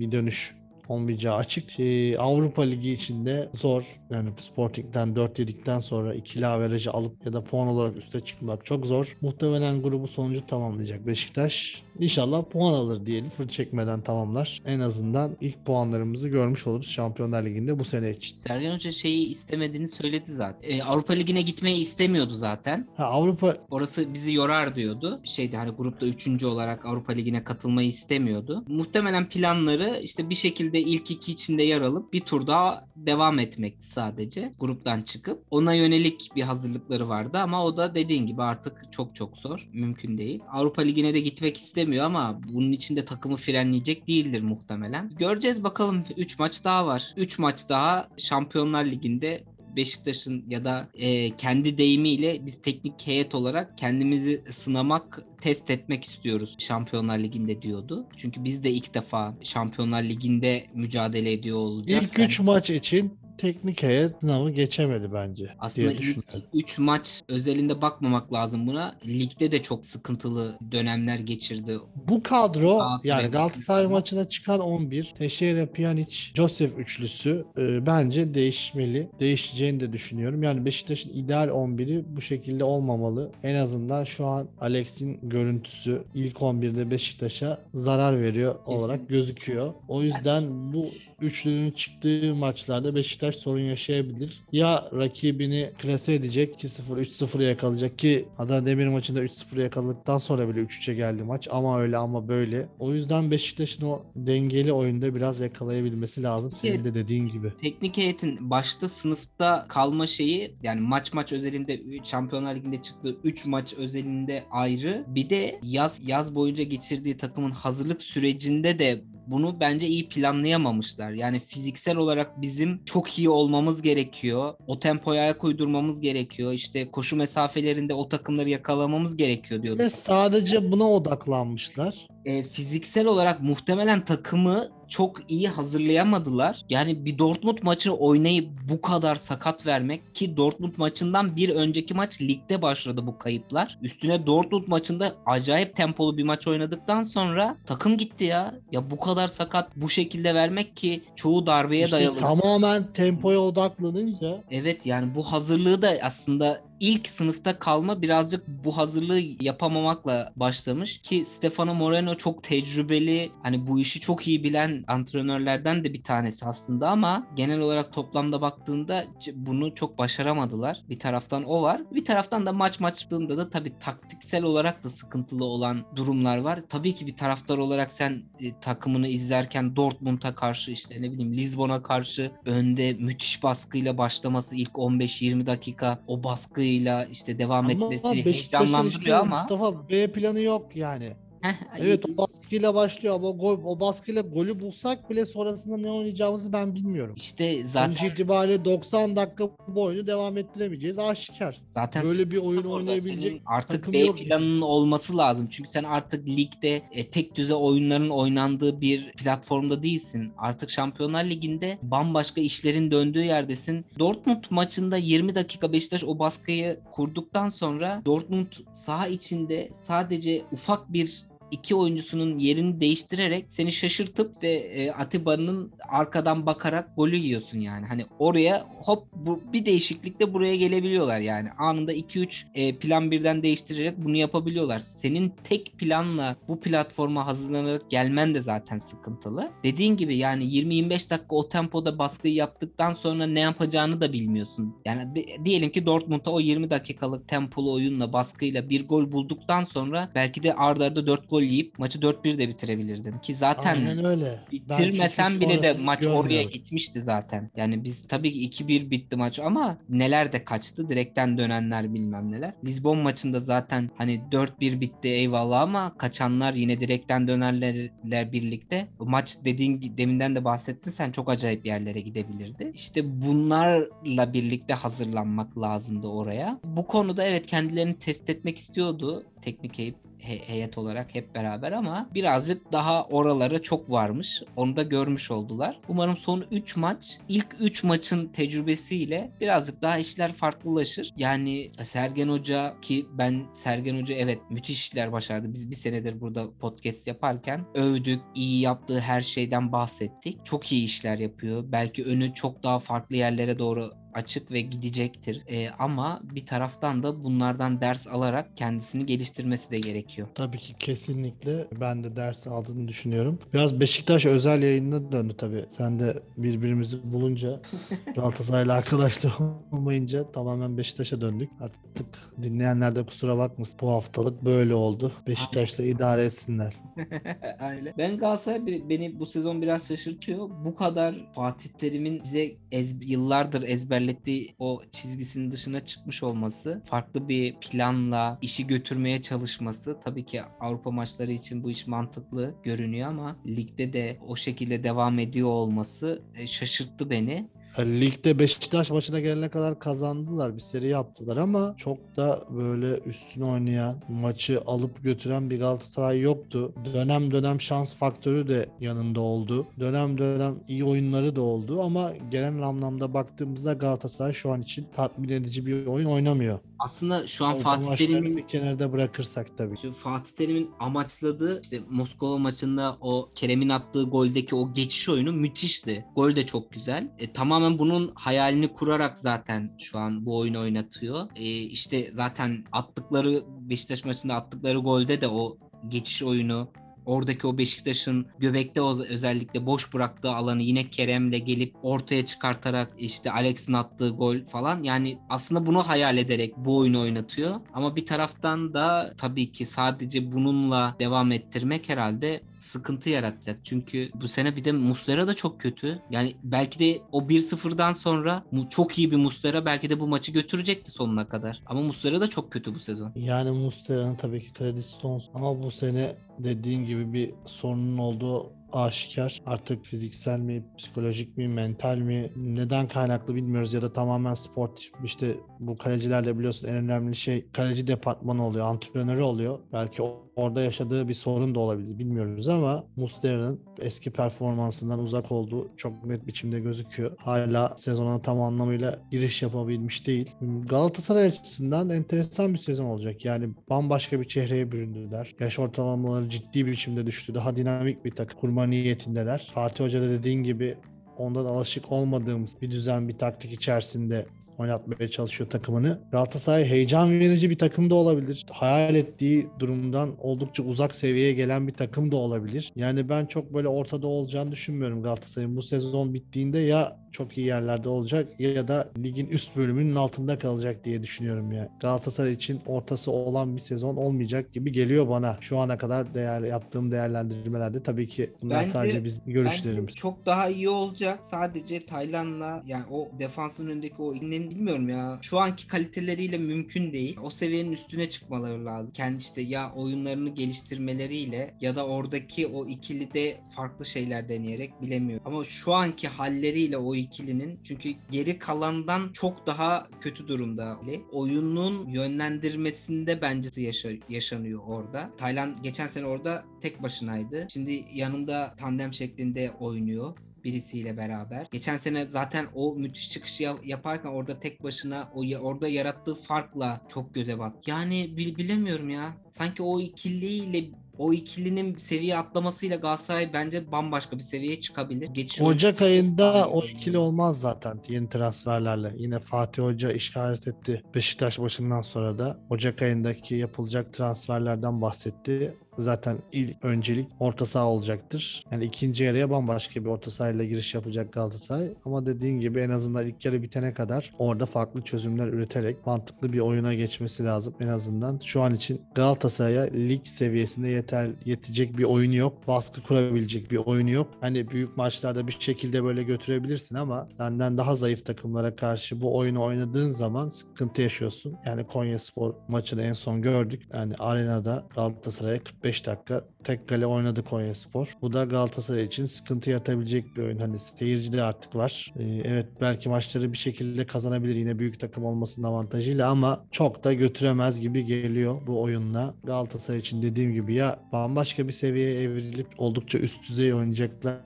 bir 0.00 0.12
dönüş 0.12 0.54
olmayacağı 0.88 1.36
açık. 1.36 1.70
Şey, 1.70 2.18
Avrupa 2.18 2.62
Ligi 2.62 2.92
içinde 2.92 3.48
zor. 3.54 3.84
Yani 4.10 4.30
Sporting'den 4.38 5.16
4 5.16 5.38
yedikten 5.38 5.78
sonra 5.78 6.14
ikili 6.14 6.46
averajı 6.46 6.92
alıp 6.92 7.26
ya 7.26 7.32
da 7.32 7.44
puan 7.44 7.68
olarak 7.68 7.96
üste 7.96 8.20
çıkmak 8.20 8.66
çok 8.66 8.86
zor. 8.86 9.16
Muhtemelen 9.20 9.82
grubu 9.82 10.08
sonucu 10.08 10.46
tamamlayacak 10.46 11.06
Beşiktaş. 11.06 11.85
İnşallah 12.00 12.44
puan 12.44 12.72
alır 12.72 13.06
diyelim. 13.06 13.30
Fır 13.30 13.48
çekmeden 13.48 14.00
tamamlar. 14.00 14.62
En 14.66 14.80
azından 14.80 15.36
ilk 15.40 15.66
puanlarımızı 15.66 16.28
görmüş 16.28 16.66
oluruz 16.66 16.90
Şampiyonlar 16.90 17.44
Ligi'nde 17.44 17.78
bu 17.78 17.84
sene 17.84 18.10
için. 18.10 18.36
Sergen 18.36 18.74
Hoca 18.74 18.92
şeyi 18.92 19.28
istemediğini 19.28 19.88
söyledi 19.88 20.32
zaten. 20.32 20.70
E, 20.70 20.82
Avrupa 20.82 21.12
Ligi'ne 21.12 21.42
gitmeyi 21.42 21.82
istemiyordu 21.82 22.34
zaten. 22.34 22.88
Ha, 22.96 23.04
Avrupa 23.04 23.56
Orası 23.70 24.14
bizi 24.14 24.32
yorar 24.32 24.74
diyordu. 24.76 25.20
Şeydi 25.24 25.56
hani 25.56 25.70
grupta 25.70 26.06
üçüncü 26.06 26.46
olarak 26.46 26.86
Avrupa 26.86 27.12
Ligi'ne 27.12 27.44
katılmayı 27.44 27.88
istemiyordu. 27.88 28.64
Muhtemelen 28.68 29.28
planları 29.28 30.00
işte 30.02 30.30
bir 30.30 30.34
şekilde 30.34 30.80
ilk 30.80 31.10
iki 31.10 31.32
içinde 31.32 31.62
yer 31.62 31.80
alıp 31.80 32.12
bir 32.12 32.20
tur 32.20 32.46
daha 32.46 32.86
devam 32.96 33.38
etmekti 33.38 33.86
sadece. 33.86 34.52
Gruptan 34.60 35.02
çıkıp. 35.02 35.44
Ona 35.50 35.74
yönelik 35.74 36.30
bir 36.36 36.42
hazırlıkları 36.42 37.08
vardı 37.08 37.38
ama 37.38 37.64
o 37.64 37.76
da 37.76 37.94
dediğin 37.94 38.26
gibi 38.26 38.42
artık 38.42 38.92
çok 38.92 39.14
çok 39.14 39.36
zor. 39.36 39.68
Mümkün 39.72 40.18
değil. 40.18 40.40
Avrupa 40.52 40.82
Ligi'ne 40.82 41.14
de 41.14 41.20
gitmek 41.20 41.56
istemiyor 41.86 42.04
ama 42.04 42.40
bunun 42.52 42.72
için 42.72 42.96
de 42.96 43.04
takımı 43.04 43.36
frenleyecek 43.36 44.08
değildir 44.08 44.40
muhtemelen. 44.40 45.12
Göreceğiz 45.18 45.64
bakalım. 45.64 46.04
3 46.16 46.38
maç 46.38 46.64
daha 46.64 46.86
var. 46.86 47.14
3 47.16 47.38
maç 47.38 47.68
daha 47.68 48.08
Şampiyonlar 48.16 48.84
Ligi'nde 48.84 49.44
Beşiktaş'ın 49.76 50.44
ya 50.48 50.64
da 50.64 50.88
e, 50.94 51.36
kendi 51.36 51.78
deyimiyle 51.78 52.46
biz 52.46 52.60
teknik 52.60 53.06
heyet 53.06 53.34
olarak 53.34 53.78
kendimizi 53.78 54.44
sınamak, 54.50 55.22
test 55.40 55.70
etmek 55.70 56.04
istiyoruz 56.04 56.56
Şampiyonlar 56.58 57.18
Ligi'nde 57.18 57.62
diyordu. 57.62 58.06
Çünkü 58.16 58.44
biz 58.44 58.64
de 58.64 58.70
ilk 58.70 58.94
defa 58.94 59.34
Şampiyonlar 59.42 60.02
Ligi'nde 60.02 60.66
mücadele 60.74 61.32
ediyor 61.32 61.56
olacağız. 61.56 62.04
ilk 62.04 62.18
3 62.18 62.40
maç 62.40 62.70
için 62.70 63.18
teknik 63.38 63.82
heyet 63.82 64.20
sınavı 64.20 64.50
geçemedi 64.50 65.12
bence 65.12 65.50
aslında 65.58 65.92
ilk 65.92 65.98
düşünüyorum. 65.98 66.42
3 66.54 66.78
maç 66.78 67.22
özelinde 67.28 67.82
bakmamak 67.82 68.32
lazım 68.32 68.66
buna. 68.66 68.98
Ligde 69.06 69.52
de 69.52 69.62
çok 69.62 69.84
sıkıntılı 69.84 70.58
dönemler 70.72 71.18
geçirdi. 71.18 71.78
Bu 72.08 72.22
kadro 72.22 72.68
Galatasaray 72.68 73.00
yani 73.04 73.30
Galatasaray 73.30 73.86
maçına 73.86 74.28
çıkan 74.28 74.60
11 74.60 75.14
Teixeira, 75.18 75.72
Pjanic, 75.72 76.16
Josef 76.34 76.78
üçlüsü 76.78 77.44
e, 77.58 77.86
bence 77.86 78.34
değişmeli. 78.34 79.10
Değişeceğini 79.20 79.80
de 79.80 79.92
düşünüyorum. 79.92 80.42
Yani 80.42 80.64
Beşiktaş'ın 80.64 81.10
ideal 81.10 81.48
11'i 81.48 82.04
bu 82.16 82.20
şekilde 82.20 82.64
olmamalı. 82.64 83.32
En 83.42 83.54
azından 83.54 84.04
şu 84.04 84.26
an 84.26 84.48
Alex'in 84.60 85.18
görüntüsü 85.22 86.04
ilk 86.14 86.36
11'de 86.36 86.90
Beşiktaş'a 86.90 87.58
zarar 87.74 88.22
veriyor 88.22 88.54
olarak 88.66 89.08
gözüküyor. 89.08 89.74
O 89.88 90.02
yüzden 90.02 90.72
bu 90.72 90.90
üçlünün 91.20 91.70
çıktığı 91.70 92.34
maçlarda 92.34 92.94
Beşiktaş 92.94 93.25
sorun 93.32 93.60
yaşayabilir. 93.60 94.42
Ya 94.52 94.88
rakibini 94.92 95.70
klase 95.78 96.14
edecek 96.14 96.64
2-0 96.64 96.80
3-0 97.00 97.42
yakalayacak 97.42 97.98
ki 97.98 98.28
Adana 98.38 98.66
Demir 98.66 98.86
maçında 98.86 99.24
3-0 99.24 99.62
yakaladıktan 99.62 100.18
sonra 100.18 100.48
bile 100.48 100.60
3-3'e 100.60 100.94
geldi 100.94 101.22
maç 101.22 101.48
ama 101.50 101.80
öyle 101.80 101.96
ama 101.96 102.28
böyle. 102.28 102.68
O 102.78 102.94
yüzden 102.94 103.30
Beşiktaş'ın 103.30 103.86
o 103.86 104.02
dengeli 104.16 104.72
oyunda 104.72 105.14
biraz 105.14 105.40
yakalayabilmesi 105.40 106.22
lazım. 106.22 106.52
Senin 106.62 106.84
de 106.84 106.94
dediğin 106.94 107.26
gibi. 107.26 107.52
Teknik 107.60 107.96
heyetin 107.96 108.50
başta 108.50 108.88
sınıfta 108.88 109.66
kalma 109.68 110.06
şeyi 110.06 110.54
yani 110.62 110.80
maç 110.80 111.12
maç 111.12 111.32
özelinde 111.32 111.80
Şampiyonlar 112.04 112.56
Ligi'nde 112.56 112.82
çıktığı 112.82 113.16
3 113.24 113.46
maç 113.46 113.74
özelinde 113.74 114.44
ayrı. 114.50 115.04
Bir 115.08 115.30
de 115.30 115.60
yaz 115.62 116.00
yaz 116.06 116.34
boyunca 116.34 116.64
geçirdiği 116.64 117.16
takımın 117.16 117.50
hazırlık 117.50 118.02
sürecinde 118.02 118.78
de 118.78 119.04
bunu 119.26 119.60
bence 119.60 119.86
iyi 119.86 120.08
planlayamamışlar. 120.08 121.10
Yani 121.10 121.40
fiziksel 121.40 121.96
olarak 121.96 122.42
bizim 122.42 122.84
çok 122.84 123.18
iyi 123.18 123.28
olmamız 123.28 123.82
gerekiyor. 123.82 124.54
O 124.66 124.80
tempoya 124.80 125.22
ayak 125.22 125.44
uydurmamız 125.44 126.00
gerekiyor. 126.00 126.52
İşte 126.52 126.90
koşu 126.90 127.16
mesafelerinde 127.16 127.94
o 127.94 128.08
takımları 128.08 128.48
yakalamamız 128.48 129.16
gerekiyor 129.16 129.62
diyordu. 129.62 129.78
Ve 129.78 129.90
sadece 129.90 130.72
buna 130.72 130.90
odaklanmışlar. 130.90 132.06
e, 132.24 132.42
fiziksel 132.42 133.06
olarak 133.06 133.42
muhtemelen 133.42 134.04
takımı 134.04 134.68
çok 134.88 135.30
iyi 135.30 135.48
hazırlayamadılar. 135.48 136.64
Yani 136.70 137.04
bir 137.04 137.18
Dortmund 137.18 137.58
maçı 137.62 137.92
oynayıp 137.92 138.48
bu 138.68 138.80
kadar 138.80 139.16
sakat 139.16 139.66
vermek 139.66 140.14
ki 140.14 140.36
Dortmund 140.36 140.72
maçından 140.76 141.36
bir 141.36 141.48
önceki 141.48 141.94
maç 141.94 142.20
ligde 142.20 142.62
başladı 142.62 143.06
bu 143.06 143.18
kayıplar. 143.18 143.78
Üstüne 143.82 144.26
Dortmund 144.26 144.64
maçında 144.66 145.14
acayip 145.26 145.76
tempolu 145.76 146.16
bir 146.16 146.22
maç 146.24 146.46
oynadıktan 146.48 147.02
sonra 147.02 147.56
takım 147.66 147.98
gitti 147.98 148.24
ya. 148.24 148.54
Ya 148.72 148.90
bu 148.90 148.98
kadar 149.00 149.28
sakat 149.28 149.76
bu 149.76 149.88
şekilde 149.88 150.34
vermek 150.34 150.76
ki 150.76 151.04
çoğu 151.16 151.46
darbeye 151.46 151.84
İşte 151.84 151.96
dayalı. 151.96 152.16
tamamen 152.18 152.92
tempoya 152.92 153.38
odaklanınca 153.38 154.42
Evet 154.50 154.86
yani 154.86 155.14
bu 155.14 155.22
hazırlığı 155.22 155.82
da 155.82 155.92
aslında 156.02 156.60
ilk 156.80 157.08
sınıfta 157.08 157.58
kalma 157.58 158.02
birazcık 158.02 158.48
bu 158.48 158.76
hazırlığı 158.76 159.20
yapamamakla 159.40 160.32
başlamış 160.36 160.98
ki 160.98 161.24
Stefano 161.24 161.74
Moreno 161.74 162.14
çok 162.14 162.42
tecrübeli 162.42 163.32
hani 163.42 163.66
bu 163.66 163.80
işi 163.80 164.00
çok 164.00 164.28
iyi 164.28 164.42
bilen 164.42 164.84
antrenörlerden 164.86 165.84
de 165.84 165.92
bir 165.92 166.02
tanesi 166.02 166.44
aslında 166.44 166.88
ama 166.88 167.26
genel 167.36 167.60
olarak 167.60 167.92
toplamda 167.92 168.40
baktığında 168.40 169.04
bunu 169.34 169.74
çok 169.74 169.98
başaramadılar. 169.98 170.82
Bir 170.88 170.98
taraftan 170.98 171.44
o 171.44 171.62
var. 171.62 171.82
Bir 171.92 172.04
taraftan 172.04 172.46
da 172.46 172.52
maç 172.52 172.80
maçlığında 172.80 173.36
da 173.36 173.50
tabii 173.50 173.78
taktiksel 173.78 174.42
olarak 174.42 174.84
da 174.84 174.90
sıkıntılı 174.90 175.44
olan 175.44 175.84
durumlar 175.96 176.38
var. 176.38 176.60
Tabii 176.68 176.94
ki 176.94 177.06
bir 177.06 177.16
taraftar 177.16 177.58
olarak 177.58 177.92
sen 177.92 178.22
e, 178.40 178.60
takımını 178.60 179.08
izlerken 179.08 179.76
Dortmund'a 179.76 180.34
karşı 180.34 180.70
işte 180.70 181.02
ne 181.02 181.12
bileyim 181.12 181.34
Lizbon'a 181.34 181.82
karşı 181.82 182.32
önde 182.44 182.92
müthiş 182.92 183.42
baskıyla 183.42 183.98
başlaması 183.98 184.56
ilk 184.56 184.72
15-20 184.72 185.46
dakika 185.46 185.98
o 186.06 186.24
baskıyla 186.66 187.04
işte 187.04 187.38
devam 187.38 187.64
ama 187.64 187.72
etmesi 187.72 188.24
heyecanlandırıyor 188.24 189.18
ama 189.18 189.38
Mustafa 189.40 189.88
B 189.88 190.12
planı 190.12 190.40
yok 190.40 190.76
yani. 190.76 191.12
Heh, 191.42 191.54
Evet 191.78 192.04
o 192.08 192.16
baskıyla 192.16 192.74
başlıyor 192.74 193.14
ama 193.14 193.30
gol, 193.30 193.58
o 193.64 193.80
baskıyla 193.80 194.22
golü 194.22 194.60
bulsak 194.60 195.10
bile 195.10 195.26
sonrasında 195.26 195.76
ne 195.76 195.90
oynayacağımızı 195.90 196.52
ben 196.52 196.74
bilmiyorum. 196.74 197.14
işte 197.16 197.64
zaten 197.64 197.94
Sonuç 197.94 198.12
itibariyle 198.12 198.64
90 198.64 199.16
dakika 199.16 199.48
bu 199.68 199.82
oyunu 199.82 200.06
devam 200.06 200.36
ettiremeyeceğiz 200.38 200.98
aşikar. 200.98 201.60
zaten 201.66 202.04
Böyle 202.04 202.30
bir 202.30 202.36
oyun 202.36 202.64
oynayabilecek 202.64 203.42
artık 203.46 203.92
B 203.92 203.98
yok. 203.98 204.18
planının 204.18 204.60
olması 204.60 205.16
lazım. 205.16 205.48
Çünkü 205.50 205.70
sen 205.70 205.84
artık 205.84 206.28
ligde 206.28 206.82
e, 206.92 207.10
tek 207.10 207.34
düze 207.34 207.54
oyunların 207.54 208.10
oynandığı 208.10 208.80
bir 208.80 209.12
platformda 209.12 209.82
değilsin. 209.82 210.32
Artık 210.38 210.70
Şampiyonlar 210.70 211.24
Ligi'nde 211.24 211.78
bambaşka 211.82 212.40
işlerin 212.40 212.90
döndüğü 212.90 213.24
yerdesin. 213.24 213.84
Dortmund 213.98 214.44
maçında 214.50 214.96
20 214.96 215.34
dakika 215.34 215.72
Beşiktaş 215.72 216.04
o 216.04 216.18
baskıyı 216.18 216.80
kurduktan 216.92 217.48
sonra 217.48 218.02
Dortmund 218.06 218.46
saha 218.72 219.08
içinde 219.08 219.70
sadece 219.86 220.44
ufak 220.52 220.92
bir 220.92 221.26
iki 221.50 221.74
oyuncusunun 221.74 222.38
yerini 222.38 222.80
değiştirerek 222.80 223.46
seni 223.48 223.72
şaşırtıp 223.72 224.42
de 224.42 224.54
e, 224.54 224.90
Atiba'nın 224.90 225.72
arkadan 225.88 226.46
bakarak 226.46 226.96
golü 226.96 227.16
yiyorsun 227.16 227.58
yani. 227.58 227.86
Hani 227.86 228.06
oraya 228.18 228.66
hop 228.76 229.06
bu 229.12 229.40
bir 229.52 229.66
değişiklikle 229.66 230.34
buraya 230.34 230.56
gelebiliyorlar 230.56 231.18
yani. 231.18 231.50
Anında 231.58 231.94
2-3 231.94 232.44
e, 232.54 232.76
plan 232.76 233.10
birden 233.10 233.42
değiştirerek 233.42 233.94
bunu 233.98 234.16
yapabiliyorlar. 234.16 234.78
Senin 234.78 235.32
tek 235.44 235.72
planla 235.78 236.36
bu 236.48 236.60
platforma 236.60 237.26
hazırlanarak 237.26 237.90
gelmen 237.90 238.34
de 238.34 238.40
zaten 238.40 238.78
sıkıntılı. 238.78 239.50
Dediğin 239.64 239.96
gibi 239.96 240.16
yani 240.16 240.44
20-25 240.44 240.90
dakika 241.10 241.36
o 241.36 241.48
tempoda 241.48 241.98
baskıyı 241.98 242.34
yaptıktan 242.34 242.92
sonra 242.94 243.26
ne 243.26 243.40
yapacağını 243.40 244.00
da 244.00 244.12
bilmiyorsun. 244.12 244.76
Yani 244.84 245.14
de- 245.14 245.44
diyelim 245.44 245.70
ki 245.70 245.86
Dortmund'a 245.86 246.30
o 246.30 246.40
20 246.40 246.70
dakikalık 246.70 247.28
tempolu 247.28 247.72
oyunla 247.72 248.12
baskıyla 248.12 248.70
bir 248.70 248.88
gol 248.88 249.12
bulduktan 249.12 249.64
sonra 249.64 250.10
belki 250.14 250.42
de 250.42 250.54
arda 250.54 250.84
arda 250.84 251.06
4 251.06 251.30
gol 251.30 251.35
gol 251.36 251.42
yiyip 251.42 251.78
maçı 251.78 251.98
4-1 251.98 252.38
de 252.38 252.48
bitirebilirdin. 252.48 253.18
Ki 253.18 253.34
zaten 253.34 253.76
Aynen 253.76 254.04
öyle. 254.04 254.40
Bitirmesen 254.52 255.40
bile 255.40 255.62
de 255.62 255.72
maç 255.72 256.06
oraya 256.06 256.22
görmüyorum. 256.22 256.50
gitmişti 256.50 257.00
zaten. 257.00 257.50
Yani 257.56 257.84
biz 257.84 258.04
tabii 258.08 258.32
ki 258.32 258.64
2-1 258.64 258.90
bitti 258.90 259.16
maç 259.16 259.38
ama 259.38 259.78
neler 259.88 260.32
de 260.32 260.44
kaçtı. 260.44 260.88
Direkten 260.88 261.38
dönenler 261.38 261.94
bilmem 261.94 262.32
neler. 262.32 262.52
Lisbon 262.64 262.98
maçında 262.98 263.40
zaten 263.40 263.90
hani 263.96 264.20
4-1 264.32 264.80
bitti 264.80 265.08
eyvallah 265.08 265.60
ama 265.60 265.98
kaçanlar 265.98 266.54
yine 266.54 266.80
direkten 266.80 267.28
dönerler 267.28 268.32
birlikte. 268.32 268.88
Bu 268.98 269.06
maç 269.06 269.36
dediğin 269.44 269.96
deminden 269.98 270.34
de 270.34 270.44
bahsettin 270.44 270.90
sen 270.90 271.12
çok 271.12 271.30
acayip 271.30 271.66
yerlere 271.66 272.00
gidebilirdi. 272.00 272.72
İşte 272.74 273.22
bunlarla 273.22 274.32
birlikte 274.32 274.74
hazırlanmak 274.74 275.58
lazımdı 275.58 276.08
oraya. 276.08 276.60
Bu 276.64 276.86
konuda 276.86 277.24
evet 277.24 277.46
kendilerini 277.46 277.98
test 277.98 278.30
etmek 278.30 278.58
istiyordu 278.58 279.26
teknik 279.42 279.78
heyet 279.78 280.05
he- 280.28 280.48
heyet 280.48 280.78
olarak 280.78 281.14
hep 281.14 281.34
beraber 281.34 281.72
ama 281.72 282.08
birazcık 282.14 282.72
daha 282.72 283.04
oralara 283.04 283.62
çok 283.62 283.90
varmış. 283.90 284.42
Onu 284.56 284.76
da 284.76 284.82
görmüş 284.82 285.30
oldular. 285.30 285.80
Umarım 285.88 286.16
son 286.16 286.44
3 286.50 286.76
maç 286.76 287.18
ilk 287.28 287.56
3 287.60 287.84
maçın 287.84 288.28
tecrübesiyle 288.28 289.30
birazcık 289.40 289.82
daha 289.82 289.98
işler 289.98 290.32
farklılaşır. 290.32 291.12
Yani 291.16 291.70
Sergen 291.84 292.28
Hoca 292.28 292.74
ki 292.82 293.06
ben 293.12 293.44
Sergen 293.52 294.00
Hoca 294.02 294.14
evet 294.14 294.38
müthiş 294.50 294.80
işler 294.86 295.12
başardı. 295.12 295.52
Biz 295.52 295.70
bir 295.70 295.76
senedir 295.76 296.20
burada 296.20 296.50
podcast 296.60 297.06
yaparken 297.06 297.64
övdük. 297.74 298.20
iyi 298.34 298.60
yaptığı 298.60 299.00
her 299.00 299.20
şeyden 299.20 299.72
bahsettik. 299.72 300.46
Çok 300.46 300.72
iyi 300.72 300.84
işler 300.84 301.18
yapıyor. 301.18 301.64
Belki 301.72 302.04
önü 302.04 302.34
çok 302.34 302.62
daha 302.62 302.78
farklı 302.78 303.16
yerlere 303.16 303.58
doğru 303.58 303.92
açık 304.16 304.50
ve 304.50 304.60
gidecektir. 304.60 305.42
Ee, 305.48 305.68
ama 305.78 306.20
bir 306.22 306.46
taraftan 306.46 307.02
da 307.02 307.24
bunlardan 307.24 307.80
ders 307.80 308.06
alarak 308.06 308.56
kendisini 308.56 309.06
geliştirmesi 309.06 309.70
de 309.70 309.76
gerekiyor. 309.78 310.28
Tabii 310.34 310.58
ki 310.58 310.74
kesinlikle 310.78 311.66
ben 311.80 312.04
de 312.04 312.16
ders 312.16 312.46
aldığını 312.46 312.88
düşünüyorum. 312.88 313.38
Biraz 313.54 313.80
Beşiktaş 313.80 314.26
özel 314.26 314.62
yayınına 314.62 315.12
döndü 315.12 315.34
tabii. 315.38 315.64
Sen 315.70 316.00
de 316.00 316.22
birbirimizi 316.36 317.12
bulunca 317.12 317.60
Galatasaray'la 318.14 318.74
arkadaşlık 318.74 319.32
olmayınca 319.72 320.32
tamamen 320.32 320.76
Beşiktaş'a 320.78 321.20
döndük. 321.20 321.50
Artık 321.60 322.06
dinleyenler 322.42 322.96
de 322.96 323.06
kusura 323.06 323.38
bakmasın. 323.38 323.78
Bu 323.82 323.90
haftalık 323.90 324.44
böyle 324.44 324.74
oldu. 324.74 325.12
Beşiktaş'la 325.26 325.84
idare 325.84 326.24
etsinler. 326.24 326.74
Öyle. 327.70 327.94
Ben 327.98 328.18
Galatasaray 328.18 328.66
beni 328.88 329.20
bu 329.20 329.26
sezon 329.26 329.62
biraz 329.62 329.88
şaşırtıyor. 329.88 330.50
Bu 330.64 330.74
kadar 330.74 331.32
Fatih 331.34 331.70
Terim'in 331.70 332.22
bize 332.24 332.52
ez- 332.72 333.10
yıllardır 333.10 333.62
ezberlettiği 334.06 334.54
o 334.58 334.82
çizgisinin 334.92 335.50
dışına 335.50 335.80
çıkmış 335.80 336.22
olması, 336.22 336.82
farklı 336.84 337.28
bir 337.28 337.54
planla 337.60 338.38
işi 338.42 338.66
götürmeye 338.66 339.22
çalışması 339.22 340.00
tabii 340.04 340.26
ki 340.26 340.42
Avrupa 340.60 340.90
maçları 340.90 341.32
için 341.32 341.62
bu 341.64 341.70
iş 341.70 341.86
mantıklı 341.86 342.54
görünüyor 342.62 343.08
ama 343.08 343.36
ligde 343.46 343.92
de 343.92 344.18
o 344.26 344.36
şekilde 344.36 344.82
devam 344.82 345.18
ediyor 345.18 345.48
olması 345.48 346.22
e, 346.34 346.46
şaşırttı 346.46 347.10
beni. 347.10 347.48
Yani 347.78 348.00
Ligde 348.00 348.38
Beşiktaş 348.38 348.90
maçına 348.90 349.20
gelene 349.20 349.48
kadar 349.48 349.78
kazandılar. 349.78 350.54
Bir 350.54 350.60
seri 350.60 350.88
yaptılar 350.88 351.36
ama 351.36 351.74
çok 351.76 352.16
da 352.16 352.44
böyle 352.50 352.98
üstüne 352.98 353.44
oynayan, 353.44 353.96
maçı 354.08 354.60
alıp 354.66 355.02
götüren 355.02 355.50
bir 355.50 355.58
Galatasaray 355.58 356.20
yoktu. 356.20 356.72
Dönem 356.94 357.30
dönem 357.30 357.60
şans 357.60 357.94
faktörü 357.94 358.48
de 358.48 358.66
yanında 358.80 359.20
oldu. 359.20 359.66
Dönem 359.80 360.18
dönem 360.18 360.56
iyi 360.68 360.84
oyunları 360.84 361.36
da 361.36 361.40
oldu 361.40 361.82
ama 361.82 362.12
genel 362.30 362.62
anlamda 362.62 363.14
baktığımızda 363.14 363.72
Galatasaray 363.72 364.32
şu 364.32 364.52
an 364.52 364.62
için 364.62 364.86
tatmin 364.96 365.28
edici 365.28 365.66
bir 365.66 365.86
oyun 365.86 366.06
oynamıyor. 366.06 366.58
Aslında 366.78 367.26
şu 367.26 367.44
an 367.44 367.56
O 367.56 367.58
Fatih 367.58 367.96
Terim'in 367.96 368.36
bir 368.36 368.48
kenarda 368.48 368.92
bırakırsak 368.92 369.58
tabii. 369.58 369.76
Şimdi 369.80 369.96
Fatih 369.96 370.32
Terim'in 370.32 370.70
amaçladığı 370.78 371.60
işte 371.60 371.80
Moskova 371.90 372.38
maçında 372.38 372.96
o 373.00 373.28
Kerem'in 373.34 373.68
attığı 373.68 374.02
goldeki 374.02 374.54
o 374.54 374.72
geçiş 374.72 375.08
oyunu 375.08 375.32
müthişti. 375.32 376.04
Gol 376.14 376.36
de 376.36 376.46
çok 376.46 376.72
güzel. 376.72 377.10
E, 377.18 377.32
tamamen 377.32 377.65
bunun 377.78 378.12
hayalini 378.14 378.68
kurarak 378.68 379.18
zaten 379.18 379.76
şu 379.78 379.98
an 379.98 380.26
bu 380.26 380.38
oyunu 380.38 380.60
oynatıyor. 380.60 381.28
E, 381.36 381.44
işte 381.62 382.10
zaten 382.12 382.64
attıkları 382.72 383.42
Beşiktaş 383.46 384.04
maçında 384.04 384.34
attıkları 384.34 384.78
golde 384.78 385.20
de 385.20 385.28
o 385.28 385.58
geçiş 385.88 386.22
oyunu 386.22 386.68
Oradaki 387.06 387.46
o 387.46 387.58
Beşiktaş'ın 387.58 388.26
göbekte 388.38 388.80
özellikle 389.08 389.66
boş 389.66 389.94
bıraktığı 389.94 390.30
alanı 390.30 390.62
yine 390.62 390.90
Kerem'le 390.90 391.44
gelip 391.44 391.74
ortaya 391.82 392.26
çıkartarak 392.26 392.92
işte 392.98 393.32
Alex'in 393.32 393.72
attığı 393.72 394.08
gol 394.08 394.36
falan 394.46 394.82
yani 394.82 395.18
aslında 395.28 395.66
bunu 395.66 395.88
hayal 395.88 396.16
ederek 396.16 396.56
bu 396.56 396.76
oyunu 396.78 397.00
oynatıyor. 397.00 397.54
Ama 397.74 397.96
bir 397.96 398.06
taraftan 398.06 398.74
da 398.74 399.14
tabii 399.18 399.52
ki 399.52 399.66
sadece 399.66 400.32
bununla 400.32 400.96
devam 401.00 401.32
ettirmek 401.32 401.88
herhalde 401.88 402.40
sıkıntı 402.58 403.10
yaratacak. 403.10 403.60
Çünkü 403.64 404.10
bu 404.14 404.28
sene 404.28 404.56
bir 404.56 404.64
de 404.64 404.72
Muslera 404.72 405.26
da 405.26 405.34
çok 405.34 405.60
kötü. 405.60 406.02
Yani 406.10 406.34
belki 406.42 406.78
de 406.78 407.00
o 407.12 407.20
1-0'dan 407.20 407.92
sonra 407.92 408.44
çok 408.70 408.98
iyi 408.98 409.10
bir 409.10 409.16
Muslera 409.16 409.64
belki 409.64 409.90
de 409.90 410.00
bu 410.00 410.08
maçı 410.08 410.32
götürecekti 410.32 410.90
sonuna 410.90 411.28
kadar. 411.28 411.62
Ama 411.66 411.80
Muslera 411.80 412.20
da 412.20 412.28
çok 412.28 412.52
kötü 412.52 412.74
bu 412.74 412.78
sezon. 412.78 413.12
Yani 413.16 413.50
Muslera'nın 413.50 414.14
tabii 414.16 414.40
ki 414.42 414.52
kredisi 414.52 414.92
sonsuz. 414.92 415.30
Ama 415.34 415.62
bu 415.62 415.70
sene 415.70 416.16
dediğin 416.38 416.84
gibi 416.84 417.12
bir 417.12 417.34
sorunun 417.46 417.98
olduğu 417.98 418.52
aşikar. 418.72 419.40
Artık 419.46 419.84
fiziksel 419.84 420.38
mi, 420.38 420.64
psikolojik 420.78 421.36
mi, 421.36 421.48
mental 421.48 421.96
mi 421.96 422.32
neden 422.36 422.88
kaynaklı 422.88 423.34
bilmiyoruz 423.34 423.74
ya 423.74 423.82
da 423.82 423.92
tamamen 423.92 424.34
sportif. 424.34 424.92
İşte 425.04 425.36
bu 425.60 425.76
kalecilerle 425.76 426.38
biliyorsun 426.38 426.68
en 426.68 426.74
önemli 426.74 427.16
şey 427.16 427.46
kaleci 427.52 427.86
departmanı 427.86 428.46
oluyor, 428.46 428.66
antrenörü 428.66 429.22
oluyor. 429.22 429.58
Belki 429.72 430.02
orada 430.36 430.62
yaşadığı 430.62 431.08
bir 431.08 431.14
sorun 431.14 431.54
da 431.54 431.60
olabilir 431.60 431.98
bilmiyoruz 431.98 432.48
ama 432.48 432.84
Muslera'nın 432.96 433.60
eski 433.78 434.10
performansından 434.10 434.98
uzak 434.98 435.32
olduğu 435.32 435.76
çok 435.76 436.04
net 436.04 436.26
biçimde 436.26 436.60
gözüküyor. 436.60 437.12
Hala 437.18 437.74
sezona 437.76 438.22
tam 438.22 438.40
anlamıyla 438.40 438.98
giriş 439.10 439.42
yapabilmiş 439.42 440.06
değil. 440.06 440.30
Galatasaray 440.68 441.26
açısından 441.26 441.90
enteresan 441.90 442.54
bir 442.54 442.58
sezon 442.58 442.84
olacak. 442.84 443.24
Yani 443.24 443.48
bambaşka 443.70 444.20
bir 444.20 444.28
çehreye 444.28 444.72
büründüler. 444.72 445.34
Yaş 445.40 445.58
ortalamaları 445.58 446.28
ciddi 446.28 446.66
bir 446.66 446.72
biçimde 446.72 447.06
düştü. 447.06 447.34
Daha 447.34 447.56
dinamik 447.56 448.04
bir 448.04 448.10
takım 448.10 448.40
kurma 448.40 448.66
niyetindeler. 448.66 449.50
Fatih 449.54 449.84
Hoca 449.84 450.02
da 450.02 450.08
dediğin 450.08 450.42
gibi 450.42 450.76
ondan 451.18 451.44
alışık 451.44 451.92
olmadığımız 451.92 452.62
bir 452.62 452.70
düzen, 452.70 453.08
bir 453.08 453.18
taktik 453.18 453.52
içerisinde 453.52 454.26
oynatmaya 454.58 455.10
çalışıyor 455.10 455.50
takımını. 455.50 456.00
Galatasaray 456.12 456.64
heyecan 456.64 457.20
verici 457.20 457.50
bir 457.50 457.58
takım 457.58 457.90
da 457.90 457.94
olabilir. 457.94 458.46
Hayal 458.50 458.94
ettiği 458.94 459.46
durumdan 459.58 460.14
oldukça 460.18 460.62
uzak 460.62 460.94
seviyeye 460.94 461.32
gelen 461.32 461.68
bir 461.68 461.72
takım 461.72 462.12
da 462.12 462.16
olabilir. 462.16 462.72
Yani 462.76 463.08
ben 463.08 463.26
çok 463.26 463.54
böyle 463.54 463.68
ortada 463.68 464.06
olacağını 464.06 464.52
düşünmüyorum 464.52 465.02
Galatasaray'ın. 465.02 465.56
Bu 465.56 465.62
sezon 465.62 466.14
bittiğinde 466.14 466.58
ya 466.58 466.96
çok 467.16 467.38
iyi 467.38 467.46
yerlerde 467.46 467.88
olacak 467.88 468.40
ya 468.40 468.68
da 468.68 468.90
ligin 468.98 469.26
üst 469.26 469.56
bölümünün 469.56 469.94
altında 469.94 470.38
kalacak 470.38 470.84
diye 470.84 471.02
düşünüyorum 471.02 471.52
ya. 471.52 471.68
Galatasaray 471.80 472.32
için 472.32 472.60
ortası 472.66 473.10
olan 473.10 473.56
bir 473.56 473.60
sezon 473.60 473.96
olmayacak 473.96 474.52
gibi 474.52 474.72
geliyor 474.72 475.08
bana. 475.08 475.38
Şu 475.40 475.58
ana 475.58 475.78
kadar 475.78 476.14
değer 476.14 476.40
yaptığım 476.40 476.90
değerlendirmelerde 476.90 477.82
tabii 477.82 478.08
ki 478.08 478.32
bunlar 478.42 478.60
Bence- 478.60 478.70
sadece 478.70 479.04
bizim 479.04 479.22
görüşlerimiz. 479.26 479.86
Bence 479.86 479.94
çok 479.94 480.26
daha 480.26 480.48
iyi 480.48 480.68
olacak. 480.68 481.20
Sadece 481.30 481.86
Tayland'la 481.86 482.62
yani 482.66 482.84
o 482.90 483.08
defansın 483.18 483.66
önündeki 483.66 484.02
o 484.02 484.14
ilinin 484.14 484.50
bilmiyorum 484.50 484.88
ya. 484.88 485.18
Şu 485.22 485.38
anki 485.40 485.66
kaliteleriyle 485.66 486.38
mümkün 486.38 486.92
değil. 486.92 487.16
O 487.22 487.30
seviyenin 487.30 487.72
üstüne 487.72 488.10
çıkmaları 488.10 488.66
lazım. 488.66 488.92
Kendi 488.92 489.22
işte 489.22 489.40
ya 489.40 489.72
oyunlarını 489.76 490.28
geliştirmeleriyle 490.28 491.54
ya 491.60 491.76
da 491.76 491.86
oradaki 491.86 492.46
o 492.46 492.66
ikilide 492.66 493.40
farklı 493.56 493.86
şeyler 493.86 494.28
deneyerek 494.28 494.82
bilemiyorum. 494.82 495.22
Ama 495.26 495.44
şu 495.44 495.72
anki 495.72 496.08
halleriyle 496.08 496.76
o 496.76 496.94
ikilinin 497.06 497.60
çünkü 497.64 497.94
geri 498.10 498.38
kalandan 498.38 499.12
çok 499.12 499.46
daha 499.46 499.88
kötü 500.00 500.28
durumda. 500.28 500.80
Oyunun 501.12 501.88
yönlendirmesinde 501.88 503.20
bence 503.22 503.60
yaşa- 503.60 503.90
yaşanıyor 504.08 504.60
orada. 504.66 505.10
Tayland 505.16 505.58
geçen 505.62 505.88
sene 505.88 506.06
orada 506.06 506.44
tek 506.60 506.82
başınaydı. 506.82 507.46
Şimdi 507.52 507.84
yanında 507.94 508.54
tandem 508.58 508.92
şeklinde 508.92 509.50
oynuyor 509.60 510.16
birisiyle 510.44 510.96
beraber. 510.96 511.46
Geçen 511.52 511.78
sene 511.78 512.04
zaten 512.04 512.46
o 512.54 512.74
müthiş 512.76 513.10
çıkışı 513.10 513.42
ya- 513.42 513.58
yaparken 513.64 514.08
orada 514.08 514.40
tek 514.40 514.62
başına 514.62 515.10
o 515.14 515.22
orada 515.40 515.68
yarattığı 515.68 516.14
farkla 516.14 516.80
çok 516.88 517.14
göze 517.14 517.38
bat. 517.38 517.68
Yani 517.68 518.16
bil- 518.16 518.36
bilemiyorum 518.36 518.88
ya. 518.88 519.16
Sanki 519.32 519.62
o 519.62 519.80
ikiliyle 519.80 520.64
o 520.98 521.12
ikilinin 521.12 521.76
seviye 521.76 522.18
atlamasıyla 522.18 522.76
Galatasaray 522.76 523.32
bence 523.32 523.72
bambaşka 523.72 524.16
bir 524.16 524.22
seviyeye 524.22 524.60
çıkabilir. 524.60 525.08
Geçiş 525.08 525.40
Ocak 525.40 525.82
ayında 525.82 526.48
o 526.48 526.64
ikili 526.64 526.98
olmaz 526.98 527.40
zaten 527.40 527.80
yeni 527.88 528.08
transferlerle. 528.08 528.92
Yine 528.96 529.20
Fatih 529.20 529.62
Hoca 529.62 529.92
işaret 529.92 530.48
etti. 530.48 530.82
Beşiktaş 530.94 531.38
başından 531.38 531.82
sonra 531.82 532.18
da 532.18 532.38
Ocak 532.50 532.82
ayındaki 532.82 533.34
yapılacak 533.34 533.92
transferlerden 533.92 534.82
bahsetti. 534.82 535.56
Zaten 535.82 536.18
ilk 536.32 536.64
öncelik 536.64 537.08
orta 537.20 537.46
saha 537.46 537.66
olacaktır. 537.66 538.44
Yani 538.52 538.64
ikinci 538.64 539.04
yarıya 539.04 539.30
bambaşka 539.30 539.80
bir 539.84 539.90
orta 539.90 540.10
sahayla 540.10 540.44
giriş 540.44 540.74
yapacak 540.74 541.12
Galatasaray. 541.12 541.72
Ama 541.84 542.06
dediğin 542.06 542.40
gibi 542.40 542.60
en 542.60 542.70
azından 542.70 543.06
ilk 543.06 543.24
yarı 543.24 543.42
bitene 543.42 543.74
kadar 543.74 544.12
orada 544.18 544.46
farklı 544.46 544.82
çözümler 544.82 545.26
üreterek 545.26 545.86
mantıklı 545.86 546.32
bir 546.32 546.38
oyuna 546.38 546.74
geçmesi 546.74 547.24
lazım 547.24 547.54
en 547.60 547.68
azından. 547.68 548.18
Şu 548.24 548.42
an 548.42 548.54
için 548.54 548.80
Galatasaray'a 548.94 549.62
lig 549.62 550.06
seviyesinde 550.06 550.68
yeter 550.68 551.10
yetecek 551.24 551.78
bir 551.78 551.84
oyunu 551.84 552.14
yok. 552.14 552.48
Baskı 552.48 552.82
kurabilecek 552.82 553.50
bir 553.50 553.56
oyunu 553.56 553.90
yok. 553.90 554.10
Hani 554.20 554.48
büyük 554.48 554.76
maçlarda 554.76 555.26
bir 555.26 555.36
şekilde 555.40 555.84
böyle 555.84 556.02
götürebilirsin 556.02 556.74
ama 556.74 557.08
senden 557.16 557.58
daha 557.58 557.76
zayıf 557.76 558.04
takımlara 558.04 558.56
karşı 558.56 559.00
bu 559.00 559.16
oyunu 559.16 559.42
oynadığın 559.42 559.90
zaman 559.90 560.28
sıkıntı 560.28 560.82
yaşıyorsun. 560.82 561.36
Yani 561.46 561.66
Konya 561.66 561.98
Spor 561.98 562.34
maçını 562.48 562.82
en 562.82 562.92
son 562.92 563.22
gördük. 563.22 563.68
Yani 563.74 563.94
arenada 563.98 564.66
Galatasaray'a 564.74 565.44
45 565.44 565.65
dakika 565.66 566.24
tek 566.44 566.68
kale 566.68 566.86
oynadı 566.86 567.24
Konya 567.24 567.54
Spor. 567.54 567.92
Bu 568.02 568.12
da 568.12 568.24
Galatasaray 568.24 568.84
için 568.84 569.06
sıkıntı 569.06 569.50
yaratabilecek 569.50 570.16
bir 570.16 570.22
oyun. 570.22 570.38
Hani 570.38 570.58
seyirci 570.58 571.12
de 571.12 571.22
artık 571.22 571.56
var. 571.56 571.92
Ee, 571.98 572.04
evet 572.04 572.46
belki 572.60 572.88
maçları 572.88 573.32
bir 573.32 573.38
şekilde 573.38 573.86
kazanabilir 573.86 574.34
yine 574.34 574.58
büyük 574.58 574.80
takım 574.80 575.04
olmasının 575.04 575.46
avantajıyla 575.46 576.10
ama 576.10 576.44
çok 576.50 576.84
da 576.84 576.92
götüremez 576.92 577.60
gibi 577.60 577.84
geliyor 577.84 578.46
bu 578.46 578.62
oyunla. 578.62 579.14
Galatasaray 579.24 579.80
için 579.80 580.02
dediğim 580.02 580.32
gibi 580.32 580.54
ya 580.54 580.78
bambaşka 580.92 581.48
bir 581.48 581.52
seviyeye 581.52 582.02
evrilip 582.02 582.46
oldukça 582.58 582.98
üst 582.98 583.28
düzey 583.28 583.54
oynayacaklar 583.54 584.16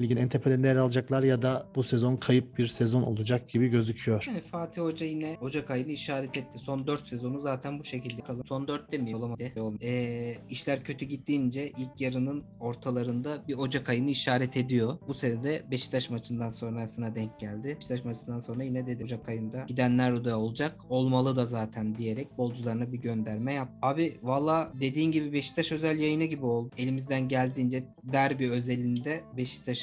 ligin 0.00 0.16
en 0.16 0.28
tepelerinde 0.28 0.66
yer 0.66 0.76
alacaklar 0.76 1.22
ya 1.22 1.42
da 1.42 1.66
bu 1.74 1.82
sezon 1.82 2.16
kayıp 2.16 2.58
bir 2.58 2.66
sezon 2.66 3.02
olacak 3.02 3.48
gibi 3.48 3.68
gözüküyor. 3.68 4.24
Yani 4.28 4.40
Fatih 4.40 4.82
Hoca 4.82 5.06
yine 5.06 5.36
Ocak 5.40 5.70
ayını 5.70 5.92
işaret 5.92 6.36
etti. 6.36 6.58
Son 6.58 6.86
4 6.86 7.08
sezonu 7.08 7.40
zaten 7.40 7.78
bu 7.78 7.84
şekilde 7.84 8.22
kalır. 8.22 8.46
Son 8.48 8.68
4 8.68 8.92
mi? 8.92 9.16
Olamadı. 9.16 9.42
Ee, 9.82 10.34
işler 10.50 10.84
kötü 10.84 11.04
gittiğince 11.04 11.68
ilk 11.68 12.00
yarının 12.00 12.44
ortalarında 12.60 13.48
bir 13.48 13.54
Ocak 13.54 13.88
ayını 13.88 14.10
işaret 14.10 14.56
ediyor. 14.56 14.98
Bu 15.08 15.14
sene 15.14 15.44
de 15.44 15.62
Beşiktaş 15.70 16.10
maçından 16.10 16.50
sonrasına 16.50 17.14
denk 17.14 17.40
geldi. 17.40 17.76
Beşiktaş 17.76 18.04
maçından 18.04 18.40
sonra 18.40 18.64
yine 18.64 18.86
dedi 18.86 19.04
Ocak 19.04 19.28
ayında 19.28 19.64
gidenler 19.68 20.24
de 20.24 20.34
olacak. 20.34 20.76
Olmalı 20.88 21.36
da 21.36 21.46
zaten 21.46 21.98
diyerek 21.98 22.38
bolcularına 22.38 22.92
bir 22.92 22.98
gönderme 22.98 23.54
yap. 23.54 23.68
Abi 23.82 24.18
valla 24.22 24.72
dediğin 24.80 25.12
gibi 25.12 25.32
Beşiktaş 25.32 25.72
özel 25.72 25.98
yayını 25.98 26.24
gibi 26.24 26.46
oldu. 26.46 26.70
Elimizden 26.78 27.28
geldiğince 27.28 27.84
derbi 28.12 28.50
özelinde 28.50 29.20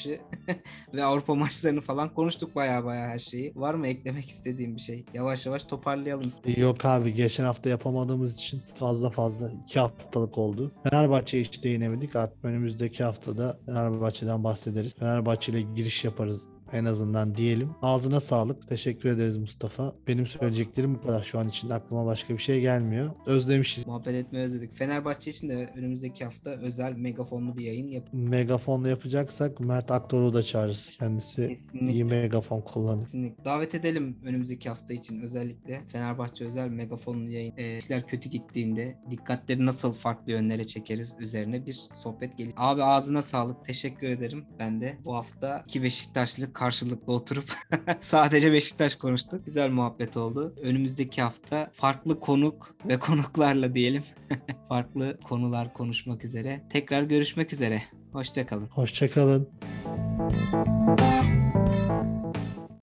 Beşiktaş'ı 0.05 0.19
ve 0.93 1.03
Avrupa 1.03 1.35
maçlarını 1.35 1.81
falan 1.81 2.13
konuştuk 2.13 2.55
baya 2.55 2.85
baya 2.85 3.07
her 3.07 3.19
şeyi. 3.19 3.53
Var 3.55 3.73
mı 3.73 3.87
eklemek 3.87 4.29
istediğim 4.29 4.75
bir 4.75 4.81
şey? 4.81 5.05
Yavaş 5.13 5.45
yavaş 5.45 5.63
toparlayalım. 5.63 6.29
Yok 6.57 6.85
abi 6.85 7.13
geçen 7.13 7.43
hafta 7.43 7.69
yapamadığımız 7.69 8.33
için 8.33 8.61
fazla 8.75 9.09
fazla 9.09 9.51
iki 9.65 9.79
haftalık 9.79 10.37
oldu. 10.37 10.71
Fenerbahçe'ye 10.83 11.43
hiç 11.43 11.63
değinemedik. 11.63 12.15
Artık 12.15 12.45
önümüzdeki 12.45 13.03
haftada 13.03 13.59
Fenerbahçe'den 13.65 14.43
bahsederiz. 14.43 14.95
Fenerbahçe 14.95 15.51
ile 15.51 15.61
giriş 15.61 16.03
yaparız 16.03 16.49
en 16.73 16.85
azından 16.85 17.35
diyelim. 17.35 17.69
Ağzına 17.81 18.19
sağlık. 18.19 18.67
Teşekkür 18.67 19.09
ederiz 19.09 19.37
Mustafa. 19.37 19.93
Benim 20.07 20.27
söyleyeceklerim 20.27 20.95
bu 20.95 21.01
kadar. 21.01 21.23
Şu 21.23 21.39
an 21.39 21.49
için 21.49 21.69
aklıma 21.69 22.05
başka 22.05 22.33
bir 22.33 22.41
şey 22.41 22.61
gelmiyor. 22.61 23.11
Özlemişiz. 23.25 23.87
Muhabbet 23.87 24.15
etmeyi 24.15 24.45
özledik. 24.45 24.73
Fenerbahçe 24.77 25.31
için 25.31 25.49
de 25.49 25.73
önümüzdeki 25.75 26.25
hafta 26.25 26.49
özel 26.49 26.93
megafonlu 26.93 27.57
bir 27.57 27.65
yayın 27.65 27.87
yap. 27.87 28.09
Megafonla 28.13 28.89
yapacaksak 28.89 29.59
Mert 29.59 29.91
Aktor'u 29.91 30.33
da 30.33 30.43
çağırırız. 30.43 30.97
Kendisi 30.99 31.47
Kesinlikle. 31.47 31.93
iyi 31.93 32.03
megafon 32.03 32.61
kullanıyor. 32.61 33.05
Kesinlikle. 33.05 33.45
Davet 33.45 33.75
edelim 33.75 34.17
önümüzdeki 34.25 34.69
hafta 34.69 34.93
için 34.93 35.21
özellikle 35.21 35.81
Fenerbahçe 35.91 36.45
özel 36.45 36.69
megafonlu 36.69 37.29
yayın. 37.29 37.53
Ee, 37.57 37.77
işler 37.77 38.07
kötü 38.07 38.29
gittiğinde 38.29 38.97
dikkatleri 39.11 39.65
nasıl 39.65 39.93
farklı 39.93 40.31
yönlere 40.31 40.67
çekeriz 40.67 41.15
üzerine 41.19 41.65
bir 41.65 41.79
sohbet 42.03 42.37
gelir. 42.37 42.53
Abi 42.57 42.83
ağzına 42.83 43.23
sağlık. 43.23 43.65
Teşekkür 43.65 44.07
ederim. 44.07 44.45
Ben 44.59 44.81
de 44.81 44.97
bu 45.05 45.15
hafta 45.15 45.63
iki 45.67 45.83
Beşiktaşlı 45.83 46.53
karşılıklı 46.61 47.13
oturup 47.13 47.45
sadece 48.01 48.53
Beşiktaş 48.53 48.95
konuştuk. 48.95 49.45
Güzel 49.45 49.69
muhabbet 49.69 50.17
oldu. 50.17 50.55
Önümüzdeki 50.61 51.21
hafta 51.21 51.71
farklı 51.73 52.19
konuk 52.19 52.75
ve 52.87 52.99
konuklarla 52.99 53.75
diyelim 53.75 54.03
farklı 54.69 55.17
konular 55.23 55.73
konuşmak 55.73 56.25
üzere. 56.25 56.63
Tekrar 56.69 57.03
görüşmek 57.03 57.53
üzere. 57.53 57.83
Hoşçakalın. 58.11 58.67
Hoşçakalın. 58.67 59.49